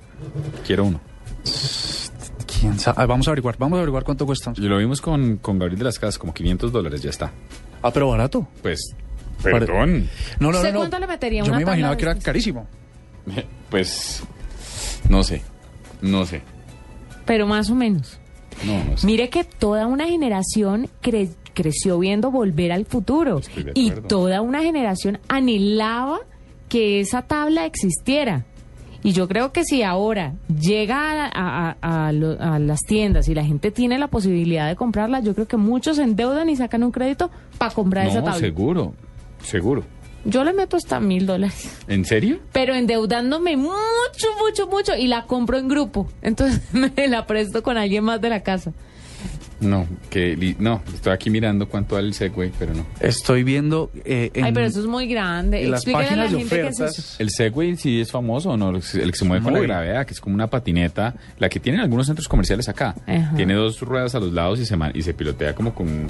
quiero 0.66 0.84
uno. 0.86 1.00
¿Quién 2.60 2.78
sabe? 2.78 3.04
Vamos 3.06 3.28
a 3.28 3.32
averiguar, 3.32 3.56
vamos 3.58 3.76
a 3.76 3.80
averiguar 3.80 4.04
cuánto 4.04 4.24
cuesta. 4.24 4.52
Yo 4.54 4.68
lo 4.68 4.78
vimos 4.78 5.02
con, 5.02 5.36
con 5.36 5.58
Gabriel 5.58 5.78
de 5.78 5.84
las 5.84 5.98
Casas, 5.98 6.18
como 6.18 6.32
500 6.32 6.72
dólares, 6.72 7.02
ya 7.02 7.10
está. 7.10 7.32
Ah, 7.82 7.90
pero 7.92 8.08
barato. 8.10 8.46
Pues, 8.62 8.94
perdón. 9.42 10.08
No, 10.40 10.50
no, 10.50 10.58
¿Usted 10.58 10.68
no, 10.68 10.74
no. 10.74 10.78
cuánto 10.80 10.98
le 10.98 11.06
metería 11.06 11.42
Yo 11.42 11.48
una 11.48 11.56
me 11.58 11.62
imaginaba 11.62 11.96
que 11.96 12.02
era 12.04 12.14
carísimo. 12.18 12.66
Pues, 13.70 14.22
no 15.10 15.22
sé, 15.22 15.42
no 16.00 16.24
sé, 16.24 16.40
Pero 17.26 17.46
más 17.46 17.68
o 17.68 17.74
menos. 17.74 18.18
no, 18.64 18.82
no 18.84 18.96
sé. 18.96 19.06
Mire 19.06 19.28
que 19.28 19.44
toda 19.44 19.86
una 19.86 20.06
generación 20.06 20.88
cre- 21.02 21.34
creció 21.52 21.98
viendo 21.98 22.30
Volver 22.30 22.72
al 22.72 22.86
Futuro. 22.86 23.38
Estoy 23.40 23.64
de 23.64 23.72
Y 23.74 23.90
acuerdo. 23.90 24.08
toda 24.08 24.40
una 24.40 24.62
generación 24.62 25.18
anhelaba 25.28 26.20
que 26.70 27.00
esa 27.00 27.20
tabla 27.22 27.66
existiera. 27.66 28.46
Y 29.02 29.12
yo 29.12 29.28
creo 29.28 29.52
que 29.52 29.64
si 29.64 29.82
ahora 29.82 30.34
llega 30.48 31.26
a, 31.26 31.28
a- 31.28 31.76
a- 31.80 32.06
a 32.08 32.12
lo- 32.12 32.40
a 32.40 32.58
las 32.58 32.80
tiendas 32.80 33.28
y 33.28 33.34
la 33.34 33.44
gente 33.44 33.70
tiene 33.70 33.98
la 33.98 34.08
posibilidad 34.08 34.66
de 34.68 34.74
comprarla, 34.76 35.20
yo 35.20 35.34
creo 35.34 35.46
que 35.46 35.56
muchos 35.56 35.96
se 35.96 36.02
endeudan 36.02 36.48
y 36.48 36.56
sacan 36.56 36.82
un 36.82 36.90
crédito 36.90 37.30
para 37.58 37.72
comprar 37.74 38.06
esa 38.06 38.18
tabla. 38.24 38.38
seguro, 38.40 38.94
seguro. 39.42 39.84
Yo 40.24 40.42
le 40.44 40.52
meto 40.52 40.76
hasta 40.76 40.98
mil 40.98 41.26
dólares. 41.26 41.78
¿En 41.86 42.04
serio? 42.04 42.40
Pero 42.52 42.74
endeudándome 42.74 43.56
mucho, 43.56 44.26
mucho, 44.44 44.66
mucho 44.66 44.96
y 44.96 45.06
la 45.06 45.24
compro 45.26 45.58
en 45.58 45.68
grupo. 45.68 46.08
Entonces 46.20 46.60
me 46.74 47.06
la 47.08 47.24
presto 47.26 47.62
con 47.62 47.78
alguien 47.78 48.02
más 48.04 48.20
de 48.20 48.28
la 48.30 48.42
casa. 48.42 48.72
No, 49.60 49.86
que 50.08 50.36
li- 50.36 50.54
no, 50.60 50.82
estoy 50.94 51.12
aquí 51.12 51.30
mirando 51.30 51.68
cuánto 51.68 51.96
vale 51.96 52.06
el 52.08 52.14
Segway, 52.14 52.52
pero 52.58 52.74
no. 52.74 52.86
Estoy 53.00 53.42
viendo 53.42 53.90
eh, 54.04 54.30
en, 54.34 54.44
Ay, 54.44 54.52
pero 54.52 54.66
eso 54.66 54.78
es 54.78 54.86
muy 54.86 55.08
grande. 55.08 55.64
en 55.64 55.72
las 55.72 55.80
Explíquele 55.80 56.06
a 56.06 56.16
la 56.16 56.22
páginas 56.24 56.50
de 56.50 56.60
es 56.60 56.80
ofertas. 56.80 57.16
El 57.18 57.30
Segway 57.30 57.76
sí 57.76 58.00
es 58.00 58.12
famoso, 58.12 58.56
¿no? 58.56 58.70
El 58.70 58.80
que 59.10 59.18
se 59.18 59.24
mueve 59.24 59.42
con 59.42 59.52
la 59.54 59.58
Muy. 59.58 59.66
gravedad, 59.66 60.06
que 60.06 60.14
es 60.14 60.20
como 60.20 60.34
una 60.36 60.46
patineta, 60.46 61.16
la 61.40 61.48
que 61.48 61.58
tienen 61.58 61.80
algunos 61.80 62.06
centros 62.06 62.28
comerciales 62.28 62.68
acá. 62.68 62.94
Ajá. 63.06 63.32
Tiene 63.34 63.54
dos 63.54 63.80
ruedas 63.80 64.14
a 64.14 64.20
los 64.20 64.32
lados 64.32 64.60
y 64.60 64.64
se, 64.66 64.76
y 64.94 65.02
se 65.02 65.12
pilotea 65.14 65.54
como 65.56 65.74
con... 65.74 66.06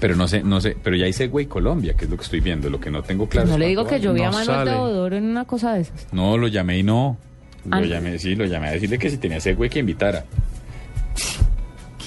Pero 0.00 0.16
no 0.16 0.26
sé, 0.28 0.42
no 0.42 0.60
sé, 0.60 0.76
pero 0.82 0.96
ya 0.96 1.04
hay 1.06 1.12
Segway 1.12 1.46
Colombia, 1.46 1.94
que 1.94 2.04
es 2.06 2.10
lo 2.10 2.16
que 2.16 2.22
estoy 2.24 2.40
viendo, 2.40 2.68
lo 2.70 2.80
que 2.80 2.90
no 2.90 3.02
tengo 3.02 3.28
claro. 3.28 3.48
no 3.48 3.54
es 3.54 3.60
le 3.60 3.66
digo 3.68 3.86
que 3.86 3.98
yo 4.00 4.12
vi 4.14 4.22
a 4.22 4.30
Manuel 4.30 4.46
sale. 4.46 4.70
Teodoro 4.70 5.16
en 5.16 5.24
una 5.24 5.44
cosa 5.46 5.74
de 5.74 5.82
esas. 5.82 6.06
No, 6.12 6.36
lo 6.38 6.48
llamé 6.48 6.78
y 6.78 6.82
no. 6.82 7.16
Lo 7.68 7.76
Ah. 7.76 7.80
llamé, 7.82 8.18
sí, 8.18 8.34
lo 8.36 8.44
llamé 8.46 8.68
a 8.68 8.72
decirle 8.72 8.98
que 8.98 9.10
si 9.10 9.18
tenía 9.18 9.40
Segway 9.40 9.68
que 9.70 9.78
invitara. 9.80 10.24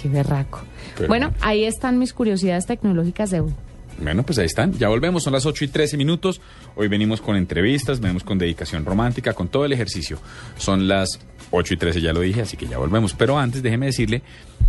Qué 0.01 0.09
berraco. 0.09 0.61
Pero 0.95 1.07
bueno, 1.07 1.27
no. 1.29 1.33
ahí 1.41 1.65
están 1.65 1.99
mis 1.99 2.13
curiosidades 2.13 2.65
tecnológicas 2.65 3.31
de 3.31 3.41
hoy. 3.41 3.53
Bueno, 4.01 4.23
pues 4.23 4.37
ahí 4.39 4.45
están. 4.45 4.73
Ya 4.73 4.87
volvemos, 4.87 5.23
son 5.23 5.33
las 5.33 5.45
8 5.45 5.65
y 5.65 5.67
13 5.67 5.97
minutos. 5.97 6.39
Hoy 6.75 6.87
venimos 6.87 7.19
con 7.21 7.35
entrevistas, 7.35 7.99
venimos 7.99 8.23
con 8.23 8.37
dedicación 8.37 8.85
romántica, 8.85 9.33
con 9.33 9.49
todo 9.49 9.65
el 9.65 9.73
ejercicio. 9.73 10.19
Son 10.57 10.87
las 10.87 11.19
8 11.51 11.73
y 11.73 11.77
13, 11.77 12.01
ya 12.01 12.13
lo 12.13 12.21
dije, 12.21 12.41
así 12.41 12.55
que 12.55 12.65
ya 12.65 12.77
volvemos. 12.77 13.13
Pero 13.13 13.37
antes, 13.37 13.61
déjeme 13.61 13.87
decirle 13.87 14.21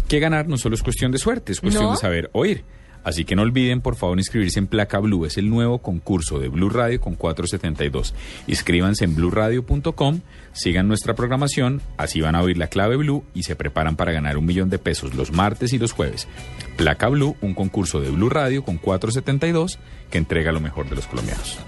que 0.09 0.19
ganar 0.19 0.49
no 0.49 0.59
solo 0.59 0.75
es 0.75 0.83
cuestión 0.83 1.13
de 1.13 1.19
suerte, 1.19 1.53
es 1.53 1.61
cuestión 1.61 1.85
¿No? 1.85 1.91
de 1.93 1.97
saber 1.97 2.31
oír. 2.33 2.65
Así 3.05 3.25
que 3.25 3.35
no 3.37 3.43
olviden, 3.43 3.81
por 3.81 3.97
favor, 3.97 4.19
inscribirse 4.19 4.59
en 4.59 4.67
Placa 4.67 4.99
Blue. 4.99 5.25
Es 5.25 5.39
el 5.39 5.49
nuevo 5.49 5.79
concurso 5.79 6.39
de 6.39 6.49
Blue 6.49 6.69
Radio 6.69 7.01
con 7.01 7.15
472. 7.15 8.15
Inscríbanse 8.47 9.05
en 9.05 9.15
bluradio.com, 9.15 10.21
sigan 10.53 10.89
nuestra 10.89 11.15
programación, 11.15 11.81
así 11.97 12.21
van 12.21 12.35
a 12.35 12.43
oír 12.43 12.59
la 12.59 12.69
clave 12.69 12.97
Blue 12.97 13.25
y 13.35 13.45
se 13.45 13.57
preparan 13.57 13.97
para 13.97 14.13
ganar 14.13 14.37
un 14.37 14.47
millón 14.47 14.71
de 14.71 14.79
pesos 14.79 15.15
los 15.15 15.33
martes 15.33 15.73
y 15.73 15.79
los 15.79 15.93
jueves. 15.93 16.29
Placa 16.77 17.09
Blue, 17.09 17.37
un 17.41 17.55
concurso 17.55 18.01
de 18.01 18.11
Blue 18.11 18.29
Radio 18.29 18.65
con 18.65 18.79
472 18.79 19.79
que 20.11 20.19
entrega 20.19 20.53
lo 20.53 20.61
mejor 20.61 20.89
de 20.89 20.97
los 20.97 21.07
colombianos. 21.07 21.59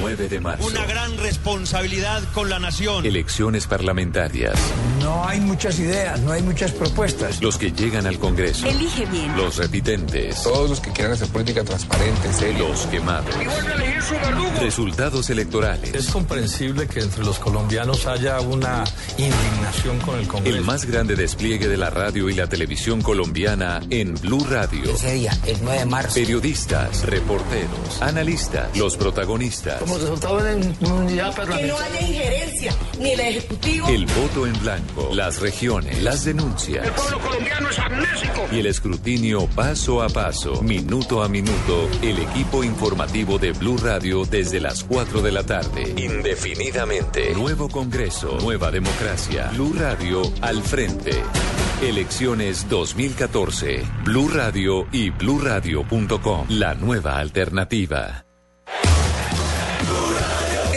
9 0.00 0.28
de 0.28 0.40
marzo. 0.40 0.66
Una 0.66 0.84
gran 0.86 1.16
responsabilidad 1.18 2.22
con 2.32 2.48
la 2.50 2.58
nación. 2.58 3.04
Elecciones 3.04 3.66
parlamentarias. 3.66 4.58
No 5.00 5.26
hay 5.26 5.40
muchas 5.40 5.78
ideas, 5.78 6.20
no 6.20 6.32
hay 6.32 6.42
muchas 6.42 6.72
propuestas. 6.72 7.40
Los 7.40 7.58
que 7.58 7.72
llegan 7.72 8.06
al 8.06 8.18
Congreso. 8.18 8.66
Elige 8.66 9.06
bien. 9.06 9.36
Los 9.36 9.56
repitentes. 9.56 10.42
Todos 10.42 10.70
los 10.70 10.80
que 10.80 10.90
quieran 10.90 11.12
hacer 11.12 11.28
política 11.28 11.64
transparente. 11.64 12.54
Los 12.58 12.86
quemados. 12.86 13.34
Resultados 14.60 15.30
electorales. 15.30 15.94
Es 15.94 16.08
comprensible 16.08 16.86
que 16.86 17.00
entre 17.00 17.24
los 17.24 17.38
colombianos 17.38 18.06
haya 18.06 18.40
una 18.40 18.84
indignación 19.16 19.98
con 20.00 20.18
el 20.18 20.26
Congreso. 20.26 20.56
El 20.56 20.64
más 20.64 20.84
grande 20.84 21.16
despliegue 21.16 21.68
de 21.68 21.76
la 21.76 21.90
radio 21.90 22.28
y 22.28 22.34
la 22.34 22.48
televisión 22.48 23.02
colombiana 23.02 23.80
en 23.90 24.14
Blue 24.14 24.44
Radio. 24.48 24.90
Ese 24.90 25.12
día, 25.14 25.36
el 25.46 25.56
9 25.62 25.78
de 25.80 25.86
marzo. 25.86 26.14
Periodistas, 26.14 27.04
reporteros, 27.04 28.02
analistas, 28.02 28.76
los 28.76 28.96
protagonistas. 28.96 29.80
Como 29.86 29.98
resultado 29.98 30.42
de 30.42 30.60
Que 30.60 31.66
no 31.66 31.78
haya 31.78 32.00
injerencia 32.00 32.74
ni 32.98 33.10
del 33.10 33.20
Ejecutivo. 33.20 33.88
El 33.88 34.06
voto 34.06 34.46
en 34.46 34.58
blanco, 34.60 35.10
las 35.12 35.40
regiones, 35.40 36.02
las 36.02 36.24
denuncias. 36.24 36.88
colombiano 36.90 37.68
es 37.70 37.78
amnésico. 37.78 38.46
Y 38.50 38.58
el 38.58 38.66
escrutinio 38.66 39.46
paso 39.54 40.02
a 40.02 40.08
paso, 40.08 40.60
minuto 40.62 41.22
a 41.22 41.28
minuto, 41.28 41.88
el 42.02 42.18
equipo 42.18 42.64
informativo 42.64 43.38
de 43.38 43.52
Blue 43.52 43.76
Radio 43.78 44.24
desde 44.24 44.58
las 44.58 44.82
4 44.82 45.22
de 45.22 45.30
la 45.30 45.44
tarde. 45.44 45.94
Indefinidamente. 45.96 47.32
Nuevo 47.34 47.68
Congreso, 47.68 48.38
nueva 48.40 48.72
democracia. 48.72 49.50
Blue 49.52 49.72
Radio 49.78 50.22
al 50.40 50.62
frente. 50.62 51.12
Elecciones 51.80 52.68
2014. 52.68 53.84
Blue 54.04 54.30
Radio 54.30 54.88
y 54.90 55.10
bluradio.com. 55.10 56.46
La 56.48 56.74
nueva 56.74 57.18
alternativa. 57.18 58.25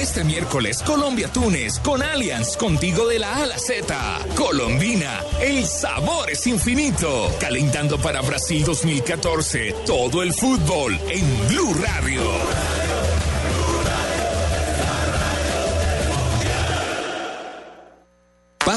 Este 0.09 0.23
miércoles 0.23 0.81
Colombia-Túnez 0.81 1.77
con 1.81 2.01
Allianz, 2.01 2.57
contigo 2.57 3.05
de 3.07 3.19
la 3.19 3.43
A 3.43 3.59
Z. 3.59 4.25
Colombina, 4.35 5.23
el 5.39 5.63
sabor 5.67 6.31
es 6.31 6.47
infinito. 6.47 7.29
Calentando 7.39 7.99
para 7.99 8.19
Brasil 8.21 8.63
2014, 8.65 9.75
todo 9.85 10.23
el 10.23 10.33
fútbol 10.33 10.99
en 11.09 11.47
Blue 11.47 11.75
Radio. 11.75 12.21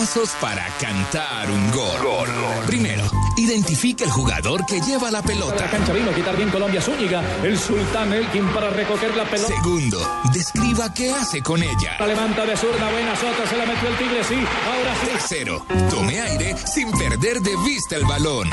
Pasos 0.03 0.31
para 0.41 0.67
cantar 0.81 1.49
un 1.49 1.71
gol. 1.71 2.67
Primero, 2.67 3.05
identifica 3.37 4.05
el 4.05 4.11
jugador 4.11 4.67
que 4.67 4.81
lleva 4.81 5.13
la 5.13 5.23
pelota. 5.23 5.55
La 5.55 5.71
cancha 5.71 5.93
vino 5.93 6.11
a 6.11 6.13
quitar 6.13 6.37
bien 6.37 6.51
Colombia 6.51 6.83
Zúñiga. 6.83 7.23
El 7.45 7.57
sultán 7.57 8.13
Elkin 8.13 8.49
para 8.49 8.71
recoger 8.71 9.17
la 9.17 9.25
pelota. 9.27 9.55
Segundo, 9.55 10.21
describa 10.33 10.93
qué 10.93 11.13
hace 11.13 11.41
con 11.41 11.63
ella. 11.63 11.99
La 12.01 12.09
levanta 12.09 12.45
de 12.45 12.57
zurda, 12.57 12.91
buena 12.91 13.15
sota, 13.15 13.49
se 13.49 13.57
la 13.57 13.65
metió 13.65 13.89
el 13.91 13.97
tigre, 13.97 14.25
sí. 14.25 14.35
Ahora 14.35 14.95
sí. 15.01 15.07
Tercero, 15.07 15.67
tome 15.89 16.21
aire 16.21 16.57
sin 16.67 16.91
perder 16.91 17.41
de 17.41 17.57
vista 17.59 17.95
el 17.95 18.05
balón. 18.05 18.51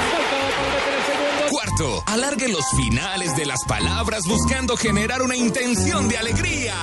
Cuarto, 1.49 2.03
alargue 2.05 2.47
los 2.49 2.69
finales 2.77 3.35
de 3.35 3.47
las 3.47 3.65
palabras 3.65 4.27
buscando 4.27 4.77
generar 4.77 5.23
una 5.23 5.35
intención 5.35 6.07
de 6.09 6.17
alegría. 6.19 6.75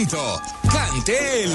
Quinto, 0.00 0.40
cante 0.72 1.42
él. 1.42 1.50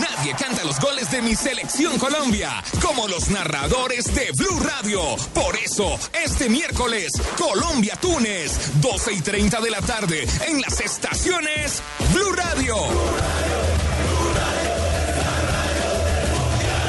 Nadie 0.00 0.34
canta 0.34 0.64
los 0.64 0.80
goles 0.80 1.08
de 1.12 1.22
mi 1.22 1.36
selección 1.36 1.96
Colombia 2.00 2.64
como 2.82 3.06
los 3.06 3.30
narradores 3.30 4.12
de 4.12 4.32
Blue 4.36 4.58
Radio. 4.58 5.02
Por 5.34 5.54
eso, 5.56 5.96
este 6.24 6.48
miércoles, 6.48 7.12
Colombia-Túnez, 7.38 8.80
12 8.80 9.12
y 9.12 9.20
30 9.20 9.60
de 9.60 9.70
la 9.70 9.82
tarde, 9.82 10.26
en 10.48 10.60
las 10.62 10.80
estaciones 10.80 11.80
Blue 12.12 12.32
Radio. 12.32 12.74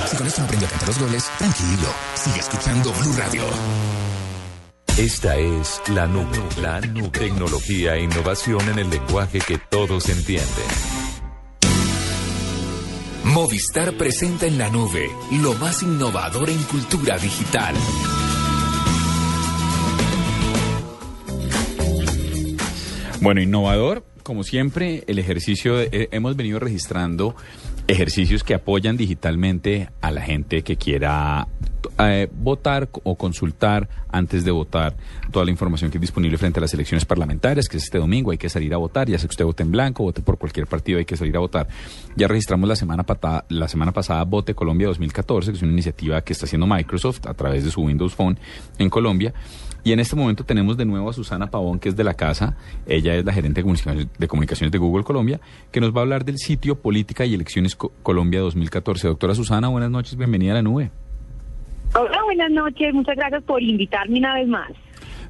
Si 0.09 0.17
con 0.17 0.25
esto 0.25 0.41
no 0.41 0.45
aprendió 0.45 0.67
a 0.67 0.71
cantar 0.71 0.87
los 0.87 0.97
goles, 0.97 1.25
tranquilo, 1.37 1.93
sigue 2.15 2.39
escuchando 2.39 2.91
Blue 2.91 3.13
Radio. 3.15 4.06
Esta 4.97 5.37
es 5.37 5.79
la 5.93 6.07
nube, 6.07 6.25
la 6.59 6.81
nube. 6.81 7.09
Tecnología 7.09 7.95
e 7.95 8.01
innovación 8.01 8.67
en 8.67 8.79
el 8.79 8.89
lenguaje 8.89 9.37
que 9.37 9.59
todos 9.59 10.09
entienden. 10.09 10.47
Movistar 13.25 13.93
presenta 13.93 14.47
en 14.47 14.57
la 14.57 14.71
nube 14.71 15.07
lo 15.43 15.53
más 15.53 15.83
innovador 15.83 16.49
en 16.49 16.57
cultura 16.63 17.19
digital. 17.19 17.75
Bueno, 23.21 23.39
innovador, 23.39 24.03
como 24.23 24.43
siempre, 24.43 25.03
el 25.05 25.19
ejercicio, 25.19 25.79
eh, 25.79 26.09
hemos 26.11 26.35
venido 26.35 26.57
registrando 26.57 27.35
ejercicios 27.87 28.43
que 28.43 28.53
apoyan 28.53 28.97
digitalmente 28.97 29.89
a 30.01 30.11
la 30.11 30.21
gente 30.21 30.61
que 30.61 30.75
quiera 30.75 31.47
eh, 31.99 32.27
votar 32.31 32.89
o 33.03 33.15
consultar 33.15 33.87
antes 34.09 34.43
de 34.43 34.51
votar 34.51 34.95
toda 35.31 35.45
la 35.45 35.51
información 35.51 35.89
que 35.89 35.97
es 35.97 36.01
disponible 36.01 36.37
frente 36.37 36.59
a 36.59 36.61
las 36.61 36.73
elecciones 36.73 37.05
parlamentarias, 37.05 37.67
que 37.69 37.77
es 37.77 37.83
este 37.83 37.97
domingo, 37.97 38.31
hay 38.31 38.37
que 38.37 38.49
salir 38.49 38.73
a 38.73 38.77
votar, 38.77 39.09
ya 39.09 39.17
sea 39.17 39.27
que 39.27 39.33
usted 39.33 39.45
vote 39.45 39.63
en 39.63 39.71
blanco, 39.71 40.03
vote 40.03 40.21
por 40.21 40.37
cualquier 40.37 40.67
partido, 40.67 40.99
hay 40.99 41.05
que 41.05 41.15
salir 41.15 41.35
a 41.37 41.39
votar. 41.39 41.67
Ya 42.15 42.27
registramos 42.27 42.67
la 42.67 42.75
semana, 42.75 43.03
patada, 43.03 43.45
la 43.49 43.67
semana 43.67 43.93
pasada 43.93 44.23
Vote 44.25 44.53
Colombia 44.53 44.87
2014, 44.87 45.51
que 45.51 45.57
es 45.57 45.63
una 45.63 45.71
iniciativa 45.71 46.21
que 46.21 46.33
está 46.33 46.45
haciendo 46.45 46.67
Microsoft 46.67 47.25
a 47.25 47.33
través 47.33 47.63
de 47.63 47.71
su 47.71 47.81
Windows 47.81 48.13
Phone 48.13 48.37
en 48.77 48.89
Colombia. 48.89 49.33
Y 49.87 49.93
en 49.93 50.01
este 50.01 50.17
momento 50.17 50.43
tenemos 50.43 50.75
de 50.75 50.83
nuevo 50.83 51.09
a 51.09 51.13
Susana 51.13 51.49
Pavón, 51.49 51.79
que 51.79 51.87
es 51.87 51.95
de 51.95 52.03
la 52.03 52.13
casa. 52.13 52.57
Ella 52.87 53.15
es 53.15 53.23
la 53.23 53.31
gerente 53.31 53.61
de 53.61 54.27
comunicaciones 54.27 54.69
de, 54.69 54.77
Google 54.77 55.05
Colombia, 55.05 55.39
que 55.71 55.79
nos 55.79 55.95
va 55.95 55.99
a 55.99 56.01
hablar 56.01 56.25
del 56.25 56.39
sitio 56.39 56.75
Política 56.75 57.25
y 57.25 57.33
Elecciones 57.33 57.77
Co 57.77 57.93
Colombia 58.03 58.41
2014. 58.41 59.07
Doctora 59.07 59.33
Susana, 59.33 59.69
buenas 59.69 59.89
noches, 59.89 60.17
bienvenida 60.17 60.51
a 60.51 60.55
la 60.55 60.61
nube. 60.61 60.91
Hola, 61.95 62.21
buenas 62.25 62.51
noches, 62.51 62.93
muchas 62.93 63.15
gracias 63.15 63.41
por 63.43 63.63
invitarme 63.63 64.19
una 64.19 64.33
vez 64.33 64.49
más. 64.49 64.71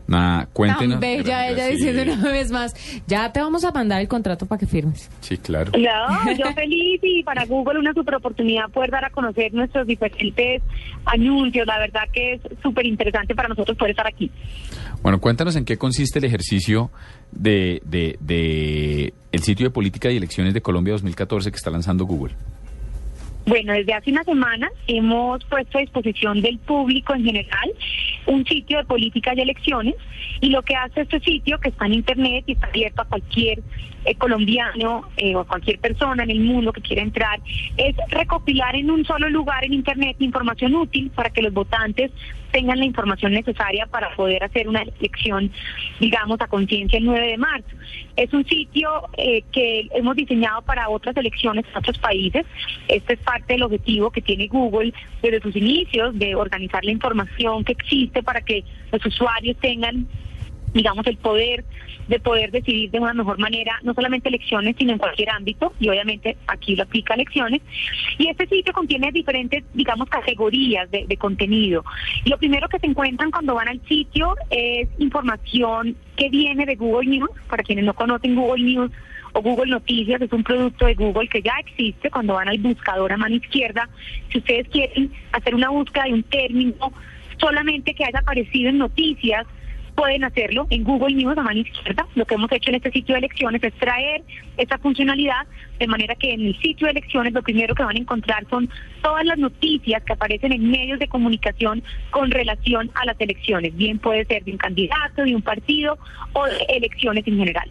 Nada, 0.08 0.48
cuéntenos. 0.54 1.00
Tan 1.00 1.00
bella 1.02 1.50
ella 1.50 1.68
diciendo 1.68 2.14
una 2.14 2.32
vez 2.32 2.52
más, 2.52 2.74
ya 3.08 3.32
te 3.32 3.42
vamos 3.42 3.66
a 3.66 3.72
mandar 3.72 4.02
el 4.02 4.08
contrato 4.08 4.46
para 4.46 4.60
que 4.60 4.66
firmes. 4.66 5.10
Sí, 5.20 5.38
claro. 5.38 5.72
No, 5.74 6.34
yo 6.34 6.46
feliz 6.54 7.00
y 7.04 7.24
para 7.24 7.46
Google 7.46 7.80
una 7.80 7.94
super 7.94 8.16
oportunidad 8.16 8.70
poder 8.70 8.90
dar 8.92 9.06
a 9.06 9.10
conocer 9.10 9.54
nuestros 9.54 9.86
diferentes 9.86 10.64
anuncios. 11.06 11.68
La 11.68 11.78
verdad 11.80 12.04
que 12.14 12.34
es 12.34 12.42
súper 12.64 12.86
interesante 12.86 13.36
para 13.36 13.50
nosotros 13.50 13.78
poder 13.78 13.92
estar 13.92 14.08
aquí. 14.08 14.32
Bueno, 15.02 15.20
cuéntanos 15.20 15.56
en 15.56 15.66
qué 15.66 15.78
consiste 15.78 16.20
el 16.20 16.26
ejercicio 16.26 16.90
de, 17.32 17.82
de, 17.86 18.18
de 18.20 19.14
el 19.32 19.42
sitio 19.42 19.68
de 19.68 19.72
política 19.72 20.10
y 20.10 20.18
elecciones 20.18 20.54
de 20.54 20.62
Colombia 20.62 20.94
2014 20.94 21.52
que 21.52 21.58
está 21.58 21.70
lanzando 21.70 22.06
Google. 22.06 22.34
Bueno, 23.48 23.72
desde 23.72 23.94
hace 23.94 24.12
una 24.12 24.26
semana 24.26 24.70
hemos 24.88 25.42
puesto 25.46 25.78
a 25.78 25.82
disposición 25.82 26.42
del 26.42 26.60
público 26.60 27.16
en 27.16 27.24
general 27.24 27.72
un 28.26 28.46
sitio 28.46 28.78
de 28.78 28.84
política 28.84 29.34
y 29.34 29.40
elecciones 29.40 29.96
y 30.42 30.50
lo 30.50 30.64
que 30.64 30.76
hace 30.76 31.02
este 31.02 31.22
sitio, 31.22 31.58
que 31.58 31.70
está 31.70 31.86
en 31.86 31.94
Internet 31.94 32.44
y 32.46 32.52
está 32.52 32.68
abierto 32.68 33.04
a 33.04 33.06
cualquier 33.06 33.64
eh, 34.04 34.16
colombiano 34.16 35.08
eh, 35.16 35.34
o 35.34 35.46
cualquier 35.46 35.80
persona 35.80 36.24
en 36.24 36.32
el 36.32 36.42
mundo 36.42 36.74
que 36.74 36.82
quiera 36.82 37.02
entrar, 37.02 37.40
es 37.78 37.96
recopilar 38.10 38.76
en 38.76 38.92
un 38.92 39.06
solo 39.06 39.30
lugar 39.30 39.64
en 39.64 39.72
Internet 39.72 40.18
información 40.20 40.76
útil 40.76 41.10
para 41.16 41.30
que 41.30 41.42
los 41.42 41.54
votantes 41.54 42.12
tengan 42.52 42.80
la 42.80 42.86
información 42.86 43.32
necesaria 43.32 43.86
para 43.86 44.14
poder 44.16 44.44
hacer 44.44 44.68
una 44.68 44.82
elección, 44.82 45.52
digamos, 46.02 46.42
a 46.42 46.48
conciencia 46.48 47.00
el 47.00 47.06
9 47.06 47.28
de 47.28 47.38
marzo. 47.38 47.70
Es 48.18 48.34
un 48.34 48.44
sitio 48.46 48.90
eh, 49.16 49.44
que 49.52 49.88
hemos 49.92 50.16
diseñado 50.16 50.64
para 50.64 50.90
otras 50.90 51.16
elecciones 51.16 51.66
en 51.72 51.78
otros 51.78 52.00
países. 52.00 52.46
Este 52.88 53.14
es 53.14 53.20
parte 53.20 53.54
del 53.54 53.64
objetivo 53.64 54.10
que 54.10 54.22
tiene 54.22 54.48
Google 54.48 54.92
desde 55.22 55.40
sus 55.40 55.56
inicios 55.56 56.18
de 56.18 56.36
organizar 56.36 56.84
la 56.84 56.92
información 56.92 57.64
que 57.64 57.74
existe 57.74 58.24
para 58.24 58.42
que 58.42 58.64
los 58.92 59.06
usuarios 59.06 59.56
tengan 59.58 60.08
digamos, 60.78 61.06
el 61.08 61.18
poder 61.18 61.66
de 62.08 62.20
poder 62.20 62.52
decidir 62.52 62.90
de 62.90 63.00
una 63.00 63.14
mejor 63.14 63.38
manera, 63.38 63.80
no 63.84 63.94
solamente 63.94 64.30
elecciones, 64.30 64.76
sino 64.78 64.94
en 64.94 64.98
cualquier 64.98 65.30
ámbito, 65.30 65.74
y 65.78 65.90
obviamente 65.90 66.38
aquí 66.48 66.76
lo 66.76 66.84
aplica 66.84 67.16
elecciones. 67.16 67.62
Y 68.18 68.30
este 68.30 68.48
sitio 68.48 68.72
contiene 68.72 69.12
diferentes, 69.12 69.66
digamos, 69.74 70.08
categorías 70.08 70.90
de, 70.90 71.06
de 71.06 71.18
contenido. 71.18 71.84
Y 72.24 72.30
lo 72.30 72.38
primero 72.38 72.70
que 72.70 72.80
se 72.80 72.86
encuentran 72.86 73.30
cuando 73.30 73.56
van 73.56 73.68
al 73.68 73.82
sitio 73.88 74.36
es 74.50 74.88
información 75.00 75.98
que 76.16 76.30
viene 76.30 76.66
de 76.66 76.76
Google 76.76 77.10
News, 77.10 77.32
para 77.50 77.64
quienes 77.64 77.84
no 77.84 77.94
conocen 77.94 78.36
Google 78.36 78.64
News 78.64 78.92
o 79.34 79.42
Google 79.42 79.72
Noticias, 79.72 80.22
es 80.22 80.32
un 80.32 80.44
producto 80.44 80.86
de 80.86 80.94
Google 80.94 81.28
que 81.28 81.42
ya 81.42 81.54
existe 81.60 82.10
cuando 82.10 82.36
van 82.36 82.48
al 82.48 82.58
buscador 82.60 83.12
a 83.12 83.18
mano 83.18 83.36
izquierda. 83.36 83.90
Si 84.32 84.38
ustedes 84.38 84.68
quieren 84.70 85.12
hacer 85.34 85.54
una 85.54 85.70
búsqueda 85.70 86.06
de 86.06 86.14
un 86.14 86.24
término 86.24 86.94
solamente 87.40 87.94
que 87.94 88.06
haya 88.06 88.20
aparecido 88.20 88.70
en 88.70 88.78
noticias, 88.78 89.46
pueden 89.98 90.24
hacerlo 90.24 90.68
en 90.70 90.84
Google 90.84 91.16
News 91.16 91.36
a 91.40 91.42
mano 91.42 91.60
izquierda. 91.60 92.06
Lo 92.14 92.24
que 92.26 92.36
hemos 92.36 92.52
hecho 92.52 92.70
en 92.70 92.76
este 92.76 92.92
sitio 92.92 93.14
de 93.14 93.20
elecciones 93.20 93.64
es 93.64 93.74
traer 93.74 94.22
esta 94.56 94.78
funcionalidad 94.78 95.48
de 95.80 95.88
manera 95.88 96.14
que 96.14 96.34
en 96.34 96.46
el 96.46 96.56
sitio 96.60 96.86
de 96.86 96.92
elecciones 96.92 97.34
lo 97.34 97.42
primero 97.42 97.74
que 97.74 97.84
van 97.84 97.96
a 97.96 98.00
encontrar 98.00 98.46
son 98.48 98.70
todas 99.02 99.26
las 99.26 99.40
noticias 99.40 100.04
que 100.04 100.14
aparecen 100.14 100.54
en 100.54 100.70
medios 100.70 101.00
de 101.00 101.08
comunicación 101.08 101.82
con 102.12 102.30
relación 102.30 102.92
a 102.94 103.06
las 103.06 103.20
elecciones. 103.20 103.76
Bien 103.76 103.98
puede 103.98 104.24
ser 104.26 104.44
de 104.44 104.52
un 104.52 104.58
candidato, 104.60 105.24
de 105.24 105.36
un 105.36 105.42
partido 105.42 105.98
o 106.34 106.46
elecciones 106.70 107.26
en 107.26 107.38
general. 107.40 107.68